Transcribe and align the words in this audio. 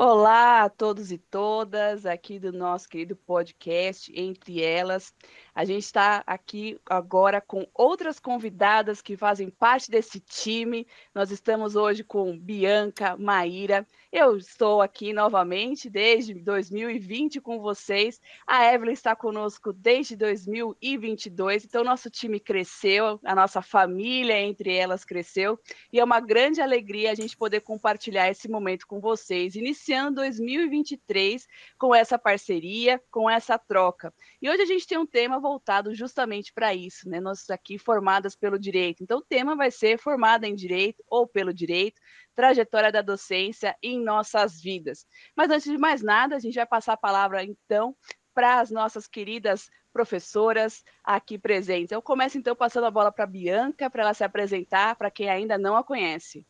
Olá 0.00 0.62
a 0.62 0.68
todos 0.70 1.10
e 1.10 1.18
todas 1.18 2.06
aqui 2.06 2.38
do 2.38 2.52
nosso 2.52 2.88
querido 2.88 3.16
podcast 3.16 4.12
Entre 4.14 4.62
Elas. 4.62 5.12
A 5.58 5.64
gente 5.64 5.82
está 5.82 6.22
aqui 6.24 6.78
agora 6.86 7.40
com 7.40 7.66
outras 7.74 8.20
convidadas 8.20 9.02
que 9.02 9.16
fazem 9.16 9.50
parte 9.50 9.90
desse 9.90 10.20
time. 10.20 10.86
Nós 11.12 11.32
estamos 11.32 11.74
hoje 11.74 12.04
com 12.04 12.38
Bianca, 12.38 13.16
Maíra. 13.16 13.84
Eu 14.12 14.36
estou 14.36 14.80
aqui 14.80 15.12
novamente 15.12 15.90
desde 15.90 16.32
2020 16.32 17.40
com 17.40 17.58
vocês. 17.58 18.20
A 18.46 18.72
Evelyn 18.72 18.92
está 18.92 19.16
conosco 19.16 19.72
desde 19.72 20.14
2022. 20.14 21.64
Então, 21.64 21.82
nosso 21.82 22.08
time 22.08 22.38
cresceu, 22.38 23.18
a 23.24 23.34
nossa 23.34 23.60
família 23.60 24.40
entre 24.40 24.72
elas 24.72 25.04
cresceu. 25.04 25.58
E 25.92 25.98
é 25.98 26.04
uma 26.04 26.20
grande 26.20 26.60
alegria 26.60 27.10
a 27.10 27.16
gente 27.16 27.36
poder 27.36 27.62
compartilhar 27.62 28.30
esse 28.30 28.48
momento 28.48 28.86
com 28.86 29.00
vocês, 29.00 29.56
iniciando 29.56 30.20
2023 30.20 31.48
com 31.76 31.92
essa 31.92 32.16
parceria, 32.16 33.02
com 33.10 33.28
essa 33.28 33.58
troca. 33.58 34.14
E 34.40 34.48
hoje 34.48 34.62
a 34.62 34.66
gente 34.66 34.86
tem 34.86 34.96
um 34.96 35.04
tema 35.04 35.40
voltado 35.48 35.94
justamente 35.94 36.52
para 36.52 36.74
isso, 36.74 37.08
né? 37.08 37.20
Nós 37.20 37.48
aqui 37.48 37.78
formadas 37.78 38.36
pelo 38.36 38.58
direito. 38.58 39.02
Então, 39.02 39.18
o 39.18 39.24
tema 39.24 39.56
vai 39.56 39.70
ser 39.70 39.98
formada 39.98 40.46
em 40.46 40.54
direito 40.54 41.02
ou 41.08 41.26
pelo 41.26 41.54
direito, 41.54 41.98
trajetória 42.34 42.92
da 42.92 43.00
docência 43.00 43.74
em 43.82 43.98
nossas 44.02 44.60
vidas. 44.60 45.06
Mas 45.34 45.50
antes 45.50 45.70
de 45.70 45.78
mais 45.78 46.02
nada, 46.02 46.36
a 46.36 46.38
gente 46.38 46.56
vai 46.56 46.66
passar 46.66 46.92
a 46.92 46.98
palavra 46.98 47.42
então 47.42 47.96
para 48.34 48.60
as 48.60 48.70
nossas 48.70 49.08
queridas 49.08 49.70
professoras 49.90 50.84
aqui 51.02 51.38
presentes. 51.38 51.92
Eu 51.92 52.02
começo 52.02 52.36
então 52.36 52.54
passando 52.54 52.84
a 52.84 52.90
bola 52.90 53.10
para 53.10 53.26
Bianca 53.26 53.88
para 53.88 54.02
ela 54.02 54.14
se 54.14 54.22
apresentar 54.22 54.96
para 54.96 55.10
quem 55.10 55.30
ainda 55.30 55.56
não 55.56 55.76
a 55.76 55.82
conhece. 55.82 56.46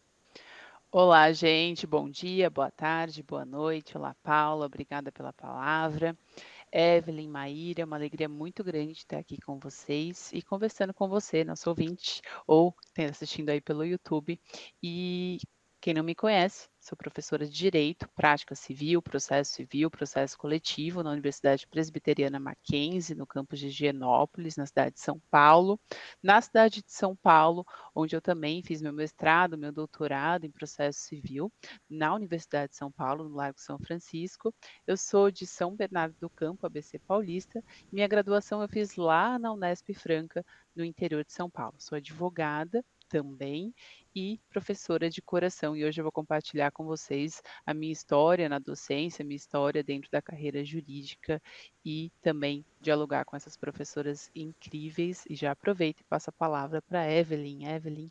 Olá, 0.91 1.31
gente. 1.33 1.87
Bom 1.87 2.09
dia, 2.09 2.49
boa 2.49 2.71
tarde, 2.71 3.23
boa 3.23 3.45
noite. 3.45 3.97
Olá, 3.97 4.17
Paula. 4.23 4.65
Obrigada 4.65 5.13
pela 5.13 5.35
palavra. 5.35 6.17
Evelyn, 6.73 7.29
Maíra, 7.29 7.83
é 7.83 7.85
uma 7.85 7.97
alegria 7.97 8.29
muito 8.29 8.63
grande 8.63 8.93
estar 8.93 9.19
aqui 9.19 9.39
com 9.41 9.59
vocês 9.59 10.31
e 10.33 10.43
conversando 10.43 10.93
com 10.95 11.09
você, 11.09 11.45
nosso 11.45 11.69
ouvinte, 11.69 12.21
ou 12.47 12.75
assistindo 13.09 13.51
aí 13.51 13.61
pelo 13.61 13.85
YouTube. 13.85 14.41
E 14.83 15.39
quem 15.81 15.95
não 15.95 16.03
me 16.03 16.15
conhece, 16.15 16.69
sou 16.89 16.97
professora 16.97 17.45
de 17.45 17.53
Direito, 17.53 18.09
Prática 18.17 18.55
Civil, 18.55 19.03
Processo 19.03 19.53
Civil, 19.53 19.91
Processo 19.91 20.39
Coletivo 20.39 21.03
na 21.03 21.11
Universidade 21.11 21.67
Presbiteriana 21.67 22.41
Mackenzie, 22.41 23.15
no 23.15 23.27
campus 23.27 23.59
de 23.59 23.67
Higienópolis, 23.67 24.57
na 24.57 24.65
cidade 24.65 24.95
de 24.95 25.01
São 25.01 25.21
Paulo. 25.31 25.79
Na 26.23 26.41
cidade 26.41 26.83
de 26.83 26.91
São 26.91 27.15
Paulo, 27.15 27.67
onde 27.95 28.17
eu 28.17 28.23
também 28.23 28.63
fiz 28.63 28.81
meu 28.81 28.93
mestrado, 28.93 29.59
meu 29.59 29.71
doutorado 29.71 30.47
em 30.47 30.51
Processo 30.51 31.01
Civil, 31.01 31.53
na 31.91 32.15
Universidade 32.15 32.71
de 32.71 32.79
São 32.79 32.91
Paulo, 32.91 33.29
no 33.29 33.37
Largo 33.37 33.61
São 33.61 33.79
Francisco. 33.79 34.55
Eu 34.87 34.97
sou 34.97 35.31
de 35.31 35.47
São 35.47 35.77
Bernardo 35.77 36.17
do 36.19 36.31
Campo, 36.31 36.65
ABC 36.65 36.99
Paulista. 37.01 37.63
Minha 37.93 38.09
graduação 38.09 38.63
eu 38.63 38.69
fiz 38.69 38.97
lá 38.97 39.39
na 39.39 39.53
Unesp 39.53 39.93
Franca, 39.93 40.43
no 40.75 40.83
interior 40.83 41.23
de 41.23 41.35
São 41.35 41.51
Paulo. 41.51 41.75
Sou 41.79 41.97
advogada 41.97 42.83
também 43.09 43.75
e 44.15 44.41
professora 44.51 45.09
de 45.09 45.23
coração. 45.23 45.77
E 45.77 45.85
hoje 45.85 46.01
eu 46.01 46.05
vou 46.05 46.13
compartilhar 46.13 46.71
com 46.71 46.85
vocês 46.85 47.43
a 47.65 47.73
minha 47.73 47.93
história 47.93 48.49
na 48.49 48.59
docência, 48.59 49.25
minha 49.25 49.37
história 49.37 49.83
dentro 49.83 50.11
da 50.11 50.21
carreira 50.21 50.65
jurídica 50.65 51.41
e 51.85 52.11
também 52.23 52.65
dialogar 52.81 53.25
com 53.25 53.37
essas 53.37 53.57
professoras 53.57 54.31
incríveis. 54.35 55.25
E 55.29 55.35
já 55.35 55.53
aproveito 55.53 56.01
e 56.01 56.05
passo 56.05 56.31
a 56.31 56.33
palavra 56.33 56.83
para 56.83 57.11
Evelyn. 57.11 57.67
Evelyn. 57.67 58.11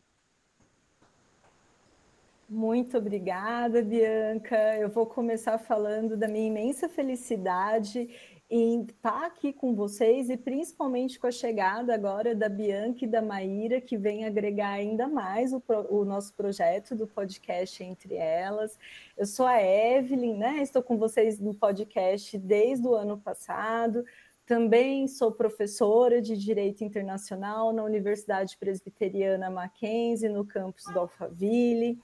Muito 2.48 2.96
obrigada, 2.96 3.82
Bianca. 3.82 4.56
Eu 4.78 4.88
vou 4.88 5.04
começar 5.04 5.58
falando 5.58 6.16
da 6.16 6.26
minha 6.26 6.46
imensa 6.46 6.88
felicidade 6.88 8.08
em 8.50 8.82
estar 8.82 9.26
aqui 9.26 9.52
com 9.52 9.74
vocês 9.74 10.30
e 10.30 10.36
principalmente 10.36 11.18
com 11.18 11.26
a 11.26 11.30
chegada 11.30 11.94
agora 11.94 12.34
da 12.34 12.48
Bianca 12.48 13.04
e 13.04 13.08
da 13.08 13.20
Maíra, 13.20 13.80
que 13.80 13.96
vem 13.96 14.24
agregar 14.24 14.70
ainda 14.70 15.06
mais 15.06 15.52
o, 15.52 15.62
o, 15.90 16.04
nosso 16.04 16.32
projeto 16.32 16.96
do 16.96 17.06
podcast 17.06 17.84
Entre 17.84 18.14
Elas. 18.14 18.78
Eu 19.16 19.26
sou 19.26 19.46
a 19.46 19.62
Evelyn, 19.62 20.38
né? 20.38 20.62
Estou 20.62 20.82
com 20.82 20.96
vocês 20.96 21.38
no 21.38 21.52
podcast 21.52 22.38
desde 22.38 22.86
o 22.86 22.94
ano 22.94 23.18
passado. 23.18 24.04
Também 24.46 25.06
sou 25.08 25.30
professora 25.30 26.22
de 26.22 26.34
Direito 26.34 26.82
Internacional 26.82 27.70
na 27.70 27.84
Universidade 27.84 28.56
Presbiteriana 28.56 29.50
Mackenzie, 29.50 30.30
no 30.30 30.42
campus 30.42 30.84
do 30.84 31.00
Alphaville. 31.00 31.98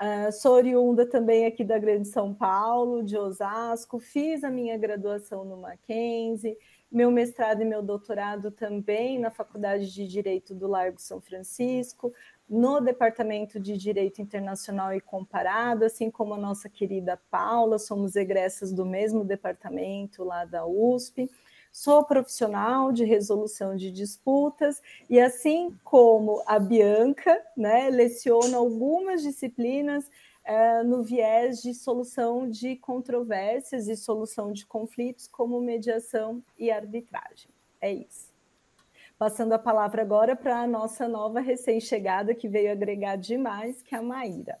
Uh, 0.00 0.32
sou 0.32 0.54
oriunda 0.54 1.06
também 1.06 1.46
aqui 1.46 1.62
da 1.62 1.78
Grande 1.78 2.08
São 2.08 2.34
Paulo, 2.34 3.04
de 3.04 3.16
Osasco, 3.16 4.00
fiz 4.00 4.42
a 4.42 4.50
minha 4.50 4.76
graduação 4.76 5.44
no 5.44 5.56
Mackenzie, 5.56 6.58
meu 6.90 7.12
mestrado 7.12 7.62
e 7.62 7.64
meu 7.64 7.80
doutorado 7.80 8.50
também 8.50 9.20
na 9.20 9.30
Faculdade 9.30 9.92
de 9.92 10.06
Direito 10.08 10.52
do 10.52 10.66
Largo 10.66 11.00
São 11.00 11.20
Francisco, 11.20 12.12
no 12.48 12.80
Departamento 12.80 13.60
de 13.60 13.76
Direito 13.76 14.20
Internacional 14.20 14.92
e 14.92 15.00
Comparado, 15.00 15.84
assim 15.84 16.10
como 16.10 16.34
a 16.34 16.38
nossa 16.38 16.68
querida 16.68 17.20
Paula, 17.30 17.78
somos 17.78 18.16
egressas 18.16 18.72
do 18.72 18.84
mesmo 18.84 19.24
departamento 19.24 20.24
lá 20.24 20.44
da 20.44 20.66
USP. 20.66 21.30
Sou 21.74 22.04
profissional 22.04 22.92
de 22.92 23.04
resolução 23.04 23.74
de 23.74 23.90
disputas 23.90 24.80
e, 25.10 25.18
assim 25.18 25.76
como 25.82 26.40
a 26.46 26.56
Bianca, 26.56 27.44
né, 27.56 27.90
leciono 27.90 28.56
algumas 28.56 29.22
disciplinas 29.22 30.08
é, 30.44 30.84
no 30.84 31.02
viés 31.02 31.60
de 31.60 31.74
solução 31.74 32.48
de 32.48 32.76
controvérsias 32.76 33.88
e 33.88 33.96
solução 33.96 34.52
de 34.52 34.64
conflitos, 34.64 35.26
como 35.26 35.60
mediação 35.60 36.40
e 36.56 36.70
arbitragem. 36.70 37.50
É 37.80 37.92
isso. 37.92 38.32
Passando 39.18 39.52
a 39.52 39.58
palavra 39.58 40.00
agora 40.00 40.36
para 40.36 40.60
a 40.60 40.68
nossa 40.68 41.08
nova 41.08 41.40
recém-chegada, 41.40 42.36
que 42.36 42.48
veio 42.48 42.70
agregar 42.70 43.16
demais, 43.16 43.82
que 43.82 43.96
é 43.96 43.98
a 43.98 44.02
Maíra. 44.02 44.60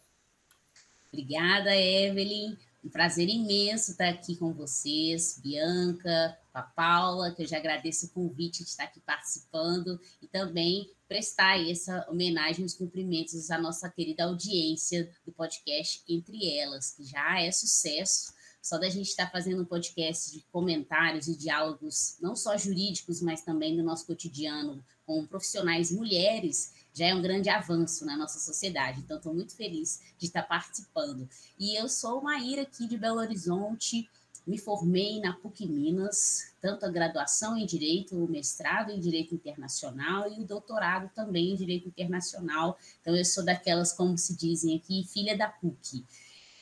Obrigada, 1.12 1.76
Evelyn. 1.76 2.56
Um 2.84 2.90
prazer 2.90 3.30
imenso 3.30 3.92
estar 3.92 4.10
aqui 4.10 4.36
com 4.36 4.52
vocês, 4.52 5.40
Bianca, 5.42 6.38
a 6.52 6.60
Paula, 6.60 7.32
que 7.32 7.42
eu 7.42 7.46
já 7.46 7.56
agradeço 7.56 8.04
o 8.04 8.10
convite 8.10 8.62
de 8.62 8.68
estar 8.68 8.84
aqui 8.84 9.00
participando 9.00 9.98
e 10.20 10.28
também 10.28 10.90
prestar 11.08 11.58
essa 11.66 12.06
homenagem 12.10 12.62
os 12.62 12.74
cumprimentos 12.74 13.50
à 13.50 13.56
nossa 13.56 13.88
querida 13.88 14.24
audiência 14.24 15.10
do 15.24 15.32
podcast 15.32 16.04
Entre 16.06 16.58
Elas, 16.58 16.90
que 16.90 17.04
já 17.04 17.40
é 17.40 17.50
sucesso. 17.50 18.34
Só 18.60 18.76
da 18.76 18.90
gente 18.90 19.08
estar 19.08 19.30
fazendo 19.30 19.62
um 19.62 19.66
podcast 19.66 20.30
de 20.30 20.44
comentários 20.52 21.26
e 21.26 21.36
diálogos, 21.36 22.18
não 22.20 22.36
só 22.36 22.54
jurídicos, 22.58 23.22
mas 23.22 23.40
também 23.40 23.74
do 23.74 23.82
nosso 23.82 24.06
cotidiano 24.06 24.84
com 25.06 25.26
profissionais 25.26 25.90
mulheres, 25.90 26.72
já 26.94 27.06
é 27.06 27.14
um 27.14 27.20
grande 27.20 27.50
avanço 27.50 28.06
na 28.06 28.16
nossa 28.16 28.38
sociedade. 28.38 29.00
Então, 29.00 29.16
estou 29.16 29.34
muito 29.34 29.54
feliz 29.56 30.00
de 30.16 30.26
estar 30.26 30.44
participando. 30.44 31.28
E 31.58 31.78
eu 31.78 31.88
sou 31.88 32.22
Maíra 32.22 32.62
aqui 32.62 32.86
de 32.86 32.96
Belo 32.96 33.18
Horizonte, 33.18 34.08
me 34.46 34.58
formei 34.58 35.20
na 35.20 35.32
PUC 35.32 35.66
Minas, 35.66 36.52
tanto 36.60 36.84
a 36.84 36.90
graduação 36.90 37.56
em 37.56 37.64
Direito, 37.66 38.14
o 38.14 38.30
mestrado 38.30 38.90
em 38.90 39.00
Direito 39.00 39.34
Internacional 39.34 40.30
e 40.30 40.38
o 40.38 40.44
doutorado 40.44 41.10
também 41.14 41.52
em 41.52 41.56
Direito 41.56 41.88
Internacional. 41.88 42.78
Então, 43.00 43.16
eu 43.16 43.24
sou 43.24 43.44
daquelas, 43.44 43.92
como 43.92 44.16
se 44.16 44.36
dizem 44.36 44.76
aqui, 44.76 45.04
filha 45.12 45.36
da 45.36 45.48
PUC. 45.48 46.04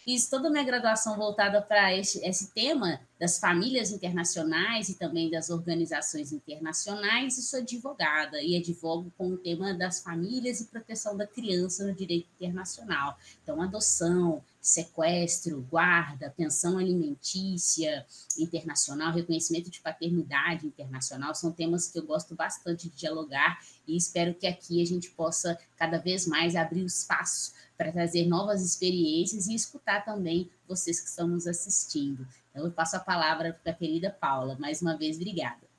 Fiz 0.05 0.29
toda 0.29 0.49
a 0.49 0.51
minha 0.51 0.65
graduação 0.65 1.17
voltada 1.17 1.63
para 1.63 1.97
esse, 1.97 2.25
esse 2.27 2.53
tema 2.53 3.01
das 3.21 3.39
famílias 3.39 3.93
internacionais 3.93 4.89
e 4.89 4.99
também 4.99 5.31
das 5.31 5.49
organizações 5.49 6.33
internacionais 6.33 7.39
e 7.39 7.43
sou 7.43 7.61
advogada 7.61 8.43
e 8.43 8.57
advogo 8.57 9.12
com 9.17 9.29
o 9.29 9.37
tema 9.37 9.73
das 9.73 10.03
famílias 10.03 10.61
e 10.61 10.67
proteção 10.67 11.17
da 11.17 11.25
criança 11.25 11.87
no 11.87 11.95
direito 11.95 12.27
internacional. 12.35 13.17
Então, 13.44 13.62
adoção, 13.62 14.43
sequestro, 14.62 15.61
guarda, 15.69 16.32
pensão 16.37 16.79
alimentícia 16.79 18.06
internacional, 18.38 19.12
reconhecimento 19.12 19.69
de 19.69 19.81
paternidade 19.81 20.64
internacional 20.64 21.35
são 21.35 21.50
temas 21.50 21.88
que 21.88 21.99
eu 21.99 22.06
gosto 22.06 22.37
bastante 22.37 22.88
de 22.88 22.97
dialogar 22.97 23.59
e 23.87 23.97
espero 23.97 24.32
que 24.35 24.47
aqui 24.47 24.81
a 24.81 24.87
gente 24.87 25.11
possa 25.11 25.59
cada 25.76 25.99
vez 25.99 26.29
mais 26.29 26.55
abrir 26.55 26.85
espaço 26.85 27.53
para 27.76 27.91
trazer 27.91 28.26
novas 28.29 28.62
experiências 28.62 29.49
e 29.49 29.55
escutar 29.55 30.05
também 30.05 30.49
vocês 30.69 31.00
que 31.00 31.09
estão 31.09 31.26
nos 31.26 31.49
assistindo. 31.49 32.25
Então, 32.50 32.64
eu 32.64 32.70
passo 32.70 32.97
a 32.97 33.00
palavra 33.00 33.59
para 33.61 33.73
a 33.73 33.75
querida 33.75 34.11
Paula. 34.11 34.56
Mais 34.61 34.81
uma 34.81 34.97
vez, 34.97 35.17
obrigada. 35.17 35.72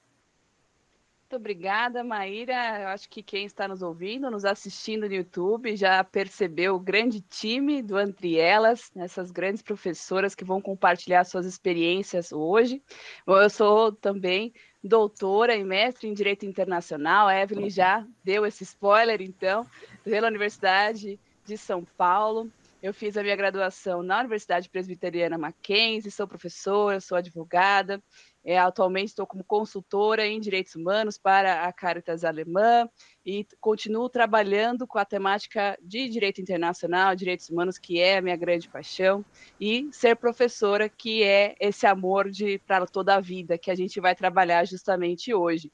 Muito 1.34 1.42
obrigada, 1.42 2.04
Maíra. 2.04 2.54
Eu 2.80 2.88
acho 2.90 3.10
que 3.10 3.24
quem 3.24 3.44
está 3.44 3.68
nos 3.68 3.82
ouvindo, 3.82 4.30
nos 4.30 4.46
assistindo 4.46 5.08
no 5.08 5.16
YouTube, 5.16 5.76
já 5.76 6.04
percebeu 6.04 6.76
o 6.76 6.80
grande 6.80 7.22
time 7.22 7.82
do 7.82 8.00
Entre 8.00 8.38
Elas, 8.38 8.92
essas 8.96 9.32
grandes 9.32 9.64
professoras 9.64 10.36
que 10.36 10.46
vão 10.46 10.62
compartilhar 10.62 11.24
suas 11.24 11.48
experiências 11.48 12.32
hoje. 12.32 12.84
Eu 13.26 13.50
sou 13.50 13.92
também 13.92 14.54
doutora 14.84 15.56
e 15.56 15.64
mestre 15.64 16.08
em 16.08 16.14
Direito 16.14 16.46
Internacional. 16.46 17.28
A 17.28 17.36
Evelyn 17.36 17.68
já 17.68 18.06
deu 18.24 18.46
esse 18.46 18.62
spoiler, 18.62 19.20
então, 19.20 19.66
pela 20.04 20.28
Universidade 20.28 21.20
de 21.44 21.58
São 21.58 21.84
Paulo. 21.98 22.48
Eu 22.84 22.94
fiz 22.94 23.16
a 23.16 23.24
minha 23.24 23.36
graduação 23.38 24.04
na 24.04 24.20
Universidade 24.20 24.70
Presbiteriana 24.70 25.38
Mackenzie, 25.38 26.12
sou 26.12 26.28
professora, 26.28 27.00
sou 27.00 27.18
advogada. 27.18 28.04
É, 28.44 28.60
atualmente 28.60 29.08
estou 29.08 29.26
como 29.26 29.42
consultora 29.42 30.28
em 30.28 30.38
direitos 30.38 30.76
humanos 30.76 31.18
para 31.18 31.64
a 31.64 31.72
Caritas 31.72 32.26
Alemã 32.26 32.90
e 33.26 33.48
continuo 33.62 34.10
trabalhando 34.10 34.86
com 34.86 35.00
a 35.00 35.06
temática 35.06 35.80
de 35.82 36.10
direito 36.10 36.42
internacional, 36.42 37.16
direitos 37.16 37.50
humanos, 37.50 37.78
que 37.78 38.02
é 38.02 38.18
a 38.18 38.22
minha 38.22 38.36
grande 38.36 38.68
paixão, 38.68 39.24
e 39.58 39.88
ser 39.94 40.18
professora, 40.18 40.90
que 40.90 41.24
é 41.24 41.56
esse 41.62 41.88
amor 41.88 42.30
para 42.68 42.86
toda 42.86 43.16
a 43.16 43.22
vida, 43.22 43.58
que 43.58 43.72
a 43.72 43.76
gente 43.76 44.02
vai 44.02 44.14
trabalhar 44.14 44.66
justamente 44.66 45.34
hoje. 45.34 45.72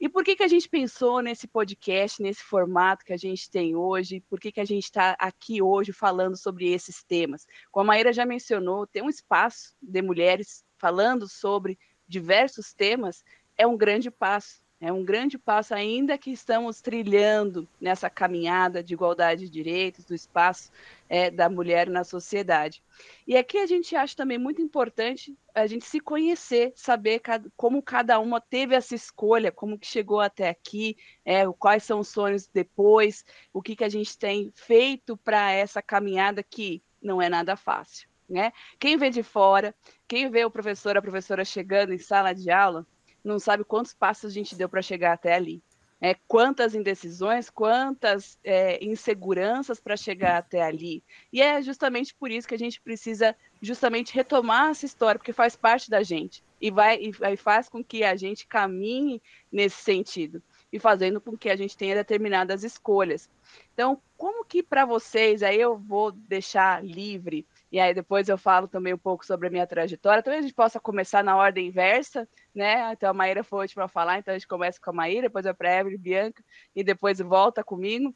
E 0.00 0.08
por 0.08 0.22
que, 0.22 0.36
que 0.36 0.44
a 0.44 0.48
gente 0.48 0.68
pensou 0.68 1.20
nesse 1.20 1.48
podcast, 1.48 2.22
nesse 2.22 2.42
formato 2.42 3.04
que 3.04 3.12
a 3.12 3.16
gente 3.16 3.50
tem 3.50 3.74
hoje? 3.74 4.20
Por 4.28 4.38
que, 4.38 4.52
que 4.52 4.60
a 4.60 4.64
gente 4.64 4.84
está 4.84 5.16
aqui 5.18 5.60
hoje 5.60 5.92
falando 5.92 6.36
sobre 6.36 6.72
esses 6.72 7.02
temas? 7.02 7.44
Como 7.72 7.90
a 7.90 7.94
Maíra 7.94 8.12
já 8.12 8.24
mencionou, 8.24 8.86
tem 8.86 9.02
um 9.02 9.08
espaço 9.08 9.74
de 9.82 10.00
mulheres 10.00 10.64
falando 10.78 11.28
sobre 11.28 11.76
diversos 12.06 12.72
temas, 12.72 13.24
é 13.56 13.66
um 13.66 13.76
grande 13.76 14.08
passo. 14.08 14.62
É 14.80 14.92
um 14.92 15.04
grande 15.04 15.36
passo, 15.36 15.74
ainda 15.74 16.16
que 16.16 16.30
estamos 16.30 16.80
trilhando 16.80 17.68
nessa 17.80 18.08
caminhada 18.08 18.80
de 18.80 18.94
igualdade 18.94 19.46
de 19.46 19.50
direitos, 19.50 20.04
do 20.04 20.14
espaço 20.14 20.70
é, 21.08 21.32
da 21.32 21.48
mulher 21.48 21.88
na 21.90 22.04
sociedade. 22.04 22.80
E 23.26 23.36
aqui 23.36 23.58
a 23.58 23.66
gente 23.66 23.96
acha 23.96 24.14
também 24.14 24.38
muito 24.38 24.62
importante 24.62 25.36
a 25.52 25.66
gente 25.66 25.84
se 25.84 25.98
conhecer, 25.98 26.72
saber 26.76 27.20
como 27.56 27.82
cada 27.82 28.20
uma 28.20 28.40
teve 28.40 28.72
essa 28.76 28.94
escolha, 28.94 29.50
como 29.50 29.76
que 29.76 29.86
chegou 29.86 30.20
até 30.20 30.48
aqui, 30.48 30.96
é, 31.24 31.44
quais 31.58 31.82
são 31.82 31.98
os 31.98 32.08
sonhos 32.08 32.46
depois, 32.46 33.24
o 33.52 33.60
que, 33.60 33.74
que 33.74 33.84
a 33.84 33.88
gente 33.88 34.16
tem 34.16 34.52
feito 34.54 35.16
para 35.16 35.50
essa 35.50 35.82
caminhada 35.82 36.40
que 36.40 36.80
não 37.02 37.20
é 37.20 37.28
nada 37.28 37.56
fácil. 37.56 38.08
Né? 38.28 38.52
Quem 38.78 38.96
vê 38.96 39.10
de 39.10 39.24
fora, 39.24 39.74
quem 40.06 40.30
vê 40.30 40.44
o 40.44 40.50
professor, 40.50 40.96
a 40.96 41.02
professora 41.02 41.44
chegando 41.44 41.92
em 41.92 41.98
sala 41.98 42.32
de 42.32 42.48
aula, 42.48 42.86
não 43.24 43.38
sabe 43.38 43.64
quantos 43.64 43.92
passos 43.92 44.30
a 44.30 44.34
gente 44.34 44.56
deu 44.56 44.68
para 44.68 44.82
chegar 44.82 45.12
até 45.12 45.34
ali. 45.34 45.62
É, 46.00 46.14
quantas 46.28 46.76
indecisões, 46.76 47.50
quantas 47.50 48.38
é, 48.44 48.82
inseguranças 48.84 49.80
para 49.80 49.96
chegar 49.96 50.38
até 50.38 50.62
ali. 50.62 51.02
E 51.32 51.42
é 51.42 51.60
justamente 51.60 52.14
por 52.14 52.30
isso 52.30 52.46
que 52.46 52.54
a 52.54 52.58
gente 52.58 52.80
precisa 52.80 53.34
justamente 53.60 54.14
retomar 54.14 54.70
essa 54.70 54.86
história, 54.86 55.18
porque 55.18 55.32
faz 55.32 55.56
parte 55.56 55.90
da 55.90 56.04
gente 56.04 56.44
e 56.60 56.70
vai 56.70 56.98
e, 56.98 57.10
e 57.10 57.36
faz 57.36 57.68
com 57.68 57.82
que 57.82 58.04
a 58.04 58.14
gente 58.14 58.46
caminhe 58.46 59.20
nesse 59.50 59.82
sentido 59.82 60.40
e 60.72 60.78
fazendo 60.78 61.20
com 61.20 61.36
que 61.36 61.50
a 61.50 61.56
gente 61.56 61.76
tenha 61.76 61.96
determinadas 61.96 62.62
escolhas. 62.62 63.28
Então, 63.74 64.00
como 64.16 64.44
que 64.44 64.62
para 64.62 64.84
vocês, 64.84 65.42
aí 65.42 65.60
eu 65.60 65.76
vou 65.76 66.12
deixar 66.12 66.84
livre 66.84 67.46
e 67.70 67.78
aí 67.78 67.92
depois 67.92 68.28
eu 68.28 68.38
falo 68.38 68.66
também 68.66 68.94
um 68.94 68.98
pouco 68.98 69.24
sobre 69.26 69.48
a 69.48 69.50
minha 69.50 69.66
trajetória. 69.66 70.22
Talvez 70.22 70.44
a 70.44 70.46
gente 70.46 70.54
possa 70.54 70.80
começar 70.80 71.22
na 71.22 71.36
ordem 71.36 71.66
inversa, 71.66 72.28
né? 72.54 72.92
Então 72.92 73.10
a 73.10 73.14
Maíra 73.14 73.44
foi 73.44 73.58
a 73.58 73.62
última 73.62 73.84
a 73.84 73.88
falar, 73.88 74.18
então 74.18 74.32
a 74.32 74.38
gente 74.38 74.48
começa 74.48 74.80
com 74.80 74.90
a 74.90 74.94
Maíra, 74.94 75.22
depois 75.22 75.46
a 75.46 75.52
para 75.52 75.78
Evelyn, 75.78 75.98
Bianca, 75.98 76.42
e 76.74 76.82
depois 76.82 77.18
volta 77.18 77.62
comigo. 77.62 78.14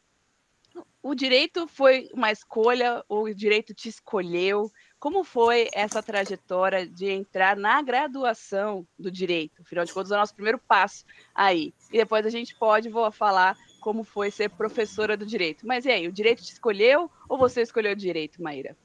O 1.03 1.15
direito 1.15 1.67
foi 1.67 2.09
uma 2.15 2.31
escolha, 2.31 3.05
o 3.09 3.29
direito 3.35 3.75
te 3.75 3.89
escolheu. 3.89 4.71
Como 4.99 5.25
foi 5.25 5.69
essa 5.75 6.03
trajetória 6.03 6.87
de 6.87 7.11
entrar 7.11 7.57
na 7.57 7.83
graduação 7.83 8.87
do 8.99 9.11
direito? 9.11 9.61
Afinal 9.63 9.85
de 9.85 9.93
contas, 9.93 10.13
é 10.13 10.15
o 10.15 10.19
nosso 10.19 10.35
primeiro 10.35 10.59
passo 10.59 11.05
aí. 11.35 11.75
E 11.93 11.99
depois 11.99 12.25
a 12.25 12.31
gente 12.31 12.55
pode 12.55 12.89
vou 12.89 13.11
falar 13.11 13.59
como 13.81 14.05
foi 14.05 14.31
ser 14.31 14.49
professora 14.51 15.17
do 15.17 15.27
direito. 15.27 15.67
Mas 15.67 15.85
e 15.85 15.91
aí, 15.91 16.07
o 16.09 16.13
direito 16.13 16.43
te 16.43 16.53
escolheu 16.53 17.11
ou 17.29 17.37
você 17.37 17.61
escolheu 17.61 17.93
o 17.93 17.97
direito, 17.97 18.41
Maíra? 18.41 18.77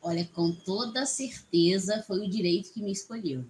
Olha, 0.00 0.24
com 0.26 0.52
toda 0.52 1.04
certeza 1.04 2.02
foi 2.02 2.26
o 2.26 2.30
direito 2.30 2.72
que 2.72 2.82
me 2.82 2.92
escolheu. 2.92 3.44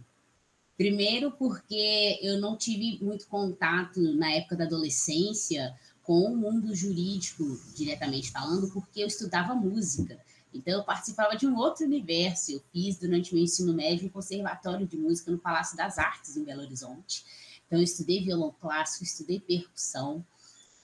Primeiro, 0.76 1.32
porque 1.32 2.18
eu 2.22 2.40
não 2.40 2.56
tive 2.56 3.02
muito 3.04 3.26
contato 3.26 4.00
na 4.14 4.30
época 4.32 4.56
da 4.56 4.64
adolescência 4.64 5.74
com 6.02 6.20
o 6.22 6.36
mundo 6.36 6.74
jurídico, 6.74 7.44
diretamente 7.74 8.30
falando, 8.30 8.70
porque 8.72 9.02
eu 9.02 9.08
estudava 9.08 9.54
música. 9.54 10.18
Então, 10.54 10.72
eu 10.72 10.84
participava 10.84 11.36
de 11.36 11.46
um 11.46 11.56
outro 11.56 11.84
universo. 11.84 12.52
Eu 12.52 12.62
fiz, 12.72 12.96
durante 12.96 13.34
meu 13.34 13.42
ensino 13.42 13.74
médio, 13.74 14.06
um 14.06 14.10
conservatório 14.10 14.86
de 14.86 14.96
música 14.96 15.30
no 15.30 15.38
Palácio 15.38 15.76
das 15.76 15.98
Artes, 15.98 16.36
em 16.36 16.44
Belo 16.44 16.62
Horizonte. 16.62 17.24
Então, 17.66 17.78
eu 17.78 17.84
estudei 17.84 18.24
violão 18.24 18.54
clássico, 18.58 19.04
estudei 19.04 19.38
percussão. 19.38 20.24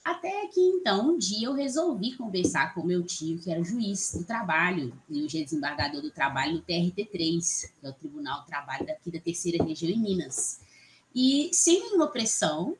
Até 0.05 0.45
que 0.49 0.61
então, 0.61 1.09
um 1.09 1.17
dia 1.17 1.47
eu 1.47 1.53
resolvi 1.53 2.15
conversar 2.15 2.75
com 2.75 2.83
meu 2.83 3.01
tio, 3.01 3.39
que 3.39 3.49
era 3.49 3.63
juiz 3.63 4.13
do 4.15 4.23
trabalho, 4.23 4.93
e 5.09 5.23
hoje 5.23 5.41
é 5.41 5.43
desembargador 5.43 5.99
do 5.99 6.11
trabalho 6.11 6.53
no 6.53 6.61
TRT3, 6.61 7.71
que 7.79 7.87
é 7.87 7.89
o 7.89 7.93
Tribunal 7.93 8.41
do 8.41 8.45
Trabalho 8.45 8.85
daqui 8.85 9.09
da 9.09 9.19
terceira 9.19 9.63
região 9.63 9.91
em 9.91 9.97
Minas. 9.97 10.59
E 11.15 11.49
sem 11.51 11.79
nenhuma 11.79 12.05
pressão, 12.05 12.77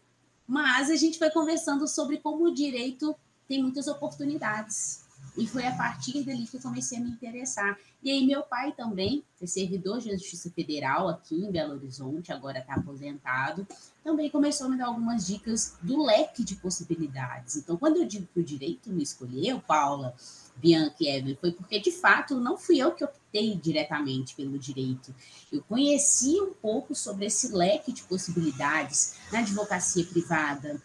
mas 0.48 0.92
a 0.92 0.96
gente 0.96 1.18
foi 1.18 1.32
conversando 1.32 1.88
sobre 1.88 2.18
como 2.18 2.46
o 2.46 2.54
direito 2.54 3.16
tem 3.48 3.60
muitas 3.60 3.88
oportunidades. 3.88 5.05
E 5.38 5.46
foi 5.46 5.66
a 5.66 5.76
partir 5.76 6.24
dali 6.24 6.48
que 6.48 6.58
eu 6.58 6.62
comecei 6.62 6.98
a 6.98 7.02
me 7.02 7.10
interessar. 7.10 7.78
E 8.02 8.10
aí, 8.10 8.26
meu 8.26 8.44
pai 8.44 8.72
também, 8.72 9.24
é 9.42 9.46
servidor 9.46 10.00
de 10.00 10.12
Justiça 10.12 10.50
Federal 10.50 11.10
aqui 11.10 11.36
em 11.36 11.52
Belo 11.52 11.74
Horizonte, 11.74 12.32
agora 12.32 12.60
está 12.60 12.76
aposentado, 12.76 13.68
também 14.04 14.30
começou 14.30 14.68
a 14.68 14.70
me 14.70 14.78
dar 14.78 14.86
algumas 14.86 15.26
dicas 15.26 15.76
do 15.82 16.04
leque 16.04 16.44
de 16.44 16.56
possibilidades. 16.56 17.58
Então, 17.58 17.76
quando 17.78 17.98
eu 17.98 18.06
digo 18.06 18.28
que 18.34 18.40
o 18.40 18.44
direito 18.44 18.90
me 18.92 19.04
escolheu, 19.04 19.60
Paula, 19.60 20.16
Bianca 20.56 20.96
e 21.02 21.08
Evelyn, 21.08 21.36
foi 21.36 21.52
porque, 21.52 21.80
de 21.80 21.92
fato, 21.92 22.40
não 22.40 22.58
fui 22.58 22.78
eu 22.78 22.92
que 22.94 23.04
optei 23.04 23.56
diretamente 23.56 24.36
pelo 24.36 24.58
direito. 24.58 25.14
Eu 25.52 25.62
conheci 25.64 26.40
um 26.40 26.54
pouco 26.54 26.96
sobre 26.96 27.26
esse 27.26 27.50
leque 27.50 27.92
de 27.92 28.04
possibilidades 28.04 29.16
na 29.32 29.40
advocacia 29.40 30.06
privada, 30.06 30.82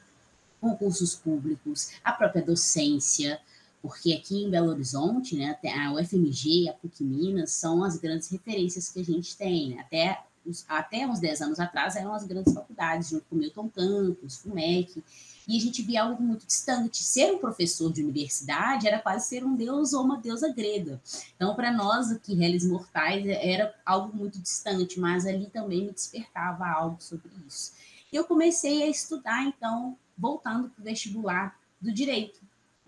concursos 0.60 1.14
públicos, 1.14 1.92
a 2.04 2.12
própria 2.12 2.42
docência, 2.42 3.40
porque 3.82 4.12
aqui 4.12 4.44
em 4.44 4.50
Belo 4.50 4.70
Horizonte, 4.70 5.36
né, 5.36 5.58
a 5.74 5.92
UFMG 5.92 6.64
e 6.64 6.68
a 6.68 6.72
PUC 6.72 7.02
Minas 7.02 7.52
são 7.52 7.82
as 7.82 7.96
grandes 7.96 8.28
referências 8.28 8.88
que 8.88 9.00
a 9.00 9.04
gente 9.04 9.36
tem. 9.36 9.70
Né? 9.70 9.80
Até, 9.80 10.22
até 10.68 11.06
uns 11.06 11.20
10 11.20 11.40
anos 11.42 11.60
atrás 11.60 11.96
eram 11.96 12.12
as 12.12 12.24
grandes 12.24 12.52
faculdades, 12.52 13.08
junto 13.08 13.24
com 13.26 13.36
Milton 13.36 13.68
Campos, 13.68 14.38
FUMEC, 14.38 15.02
e 15.48 15.56
a 15.56 15.60
gente 15.60 15.82
via 15.82 16.04
algo 16.04 16.22
muito 16.22 16.46
distante. 16.46 17.02
Ser 17.02 17.32
um 17.32 17.38
professor 17.38 17.92
de 17.92 18.02
universidade 18.02 18.86
era 18.86 18.98
quase 18.98 19.26
ser 19.26 19.44
um 19.44 19.56
deus 19.56 19.92
ou 19.92 20.04
uma 20.04 20.18
deusa 20.18 20.52
grega. 20.52 21.00
Então, 21.34 21.54
para 21.56 21.72
nós 21.72 22.12
aqui, 22.12 22.34
réis 22.34 22.64
mortais, 22.64 23.26
era 23.26 23.74
algo 23.84 24.16
muito 24.16 24.38
distante, 24.38 25.00
mas 25.00 25.26
ali 25.26 25.46
também 25.46 25.86
me 25.86 25.92
despertava 25.92 26.66
algo 26.66 26.98
sobre 27.00 27.30
isso. 27.48 27.72
E 28.12 28.16
eu 28.16 28.24
comecei 28.24 28.82
a 28.82 28.88
estudar, 28.88 29.44
então, 29.44 29.96
voltando 30.16 30.68
para 30.68 30.80
o 30.80 30.84
vestibular 30.84 31.58
do 31.80 31.92
direito. 31.92 32.39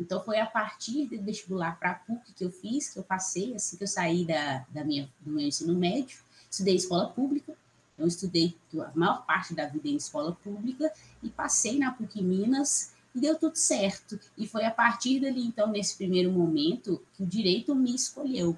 Então, 0.02 0.22
foi 0.22 0.40
a 0.40 0.46
partir 0.46 1.06
do 1.06 1.22
vestibular 1.22 1.78
para 1.78 1.92
a 1.92 1.94
PUC 1.94 2.32
que 2.32 2.44
eu 2.44 2.50
fiz, 2.50 2.90
que 2.90 2.98
eu 2.98 3.04
passei, 3.04 3.54
assim 3.54 3.76
que 3.76 3.84
eu 3.84 3.88
saí 3.88 4.24
da, 4.24 4.66
da 4.68 4.84
minha, 4.84 5.08
do 5.20 5.30
meu 5.30 5.46
ensino 5.46 5.74
médio. 5.74 6.18
Estudei 6.50 6.74
escola 6.74 7.08
pública, 7.08 7.54
então 7.94 8.06
estudei 8.06 8.56
a 8.78 8.90
maior 8.94 9.24
parte 9.24 9.54
da 9.54 9.66
vida 9.66 9.88
em 9.88 9.96
escola 9.96 10.32
pública 10.32 10.92
e 11.22 11.30
passei 11.30 11.78
na 11.78 11.92
PUC 11.92 12.20
Minas 12.20 12.92
e 13.14 13.20
deu 13.20 13.38
tudo 13.38 13.56
certo. 13.56 14.18
E 14.36 14.46
foi 14.46 14.64
a 14.64 14.72
partir 14.72 15.20
dali, 15.20 15.46
então, 15.46 15.68
nesse 15.68 15.96
primeiro 15.96 16.32
momento, 16.32 17.00
que 17.14 17.22
o 17.22 17.26
direito 17.26 17.74
me 17.74 17.94
escolheu. 17.94 18.56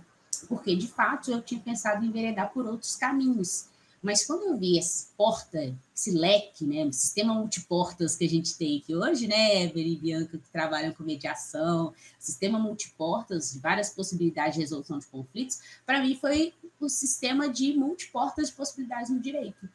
Porque, 0.48 0.74
de 0.74 0.88
fato, 0.88 1.30
eu 1.30 1.42
tinha 1.42 1.60
pensado 1.60 2.04
em 2.04 2.08
enveredar 2.08 2.52
por 2.52 2.66
outros 2.66 2.96
caminhos. 2.96 3.68
Mas 4.04 4.26
quando 4.26 4.42
eu 4.42 4.58
vi 4.58 4.78
essa 4.78 5.08
porta, 5.16 5.74
esse 5.96 6.10
leque, 6.10 6.66
né, 6.66 6.92
sistema 6.92 7.32
multiportas 7.32 8.14
que 8.14 8.26
a 8.26 8.28
gente 8.28 8.54
tem 8.54 8.76
aqui 8.76 8.94
hoje, 8.94 9.26
né, 9.26 9.62
Evelyn 9.62 9.94
e 9.94 9.96
Bianca, 9.96 10.36
que 10.36 10.50
trabalham 10.50 10.92
com 10.92 11.02
mediação, 11.02 11.94
sistema 12.18 12.58
multiportas, 12.58 13.56
várias 13.56 13.88
possibilidades 13.88 14.56
de 14.56 14.60
resolução 14.60 14.98
de 14.98 15.06
conflitos, 15.06 15.58
para 15.86 16.02
mim 16.02 16.18
foi 16.20 16.52
o 16.78 16.86
sistema 16.86 17.48
de 17.48 17.72
multiportas 17.72 18.48
de 18.48 18.52
possibilidades 18.52 19.08
no 19.08 19.18
direito. 19.18 19.66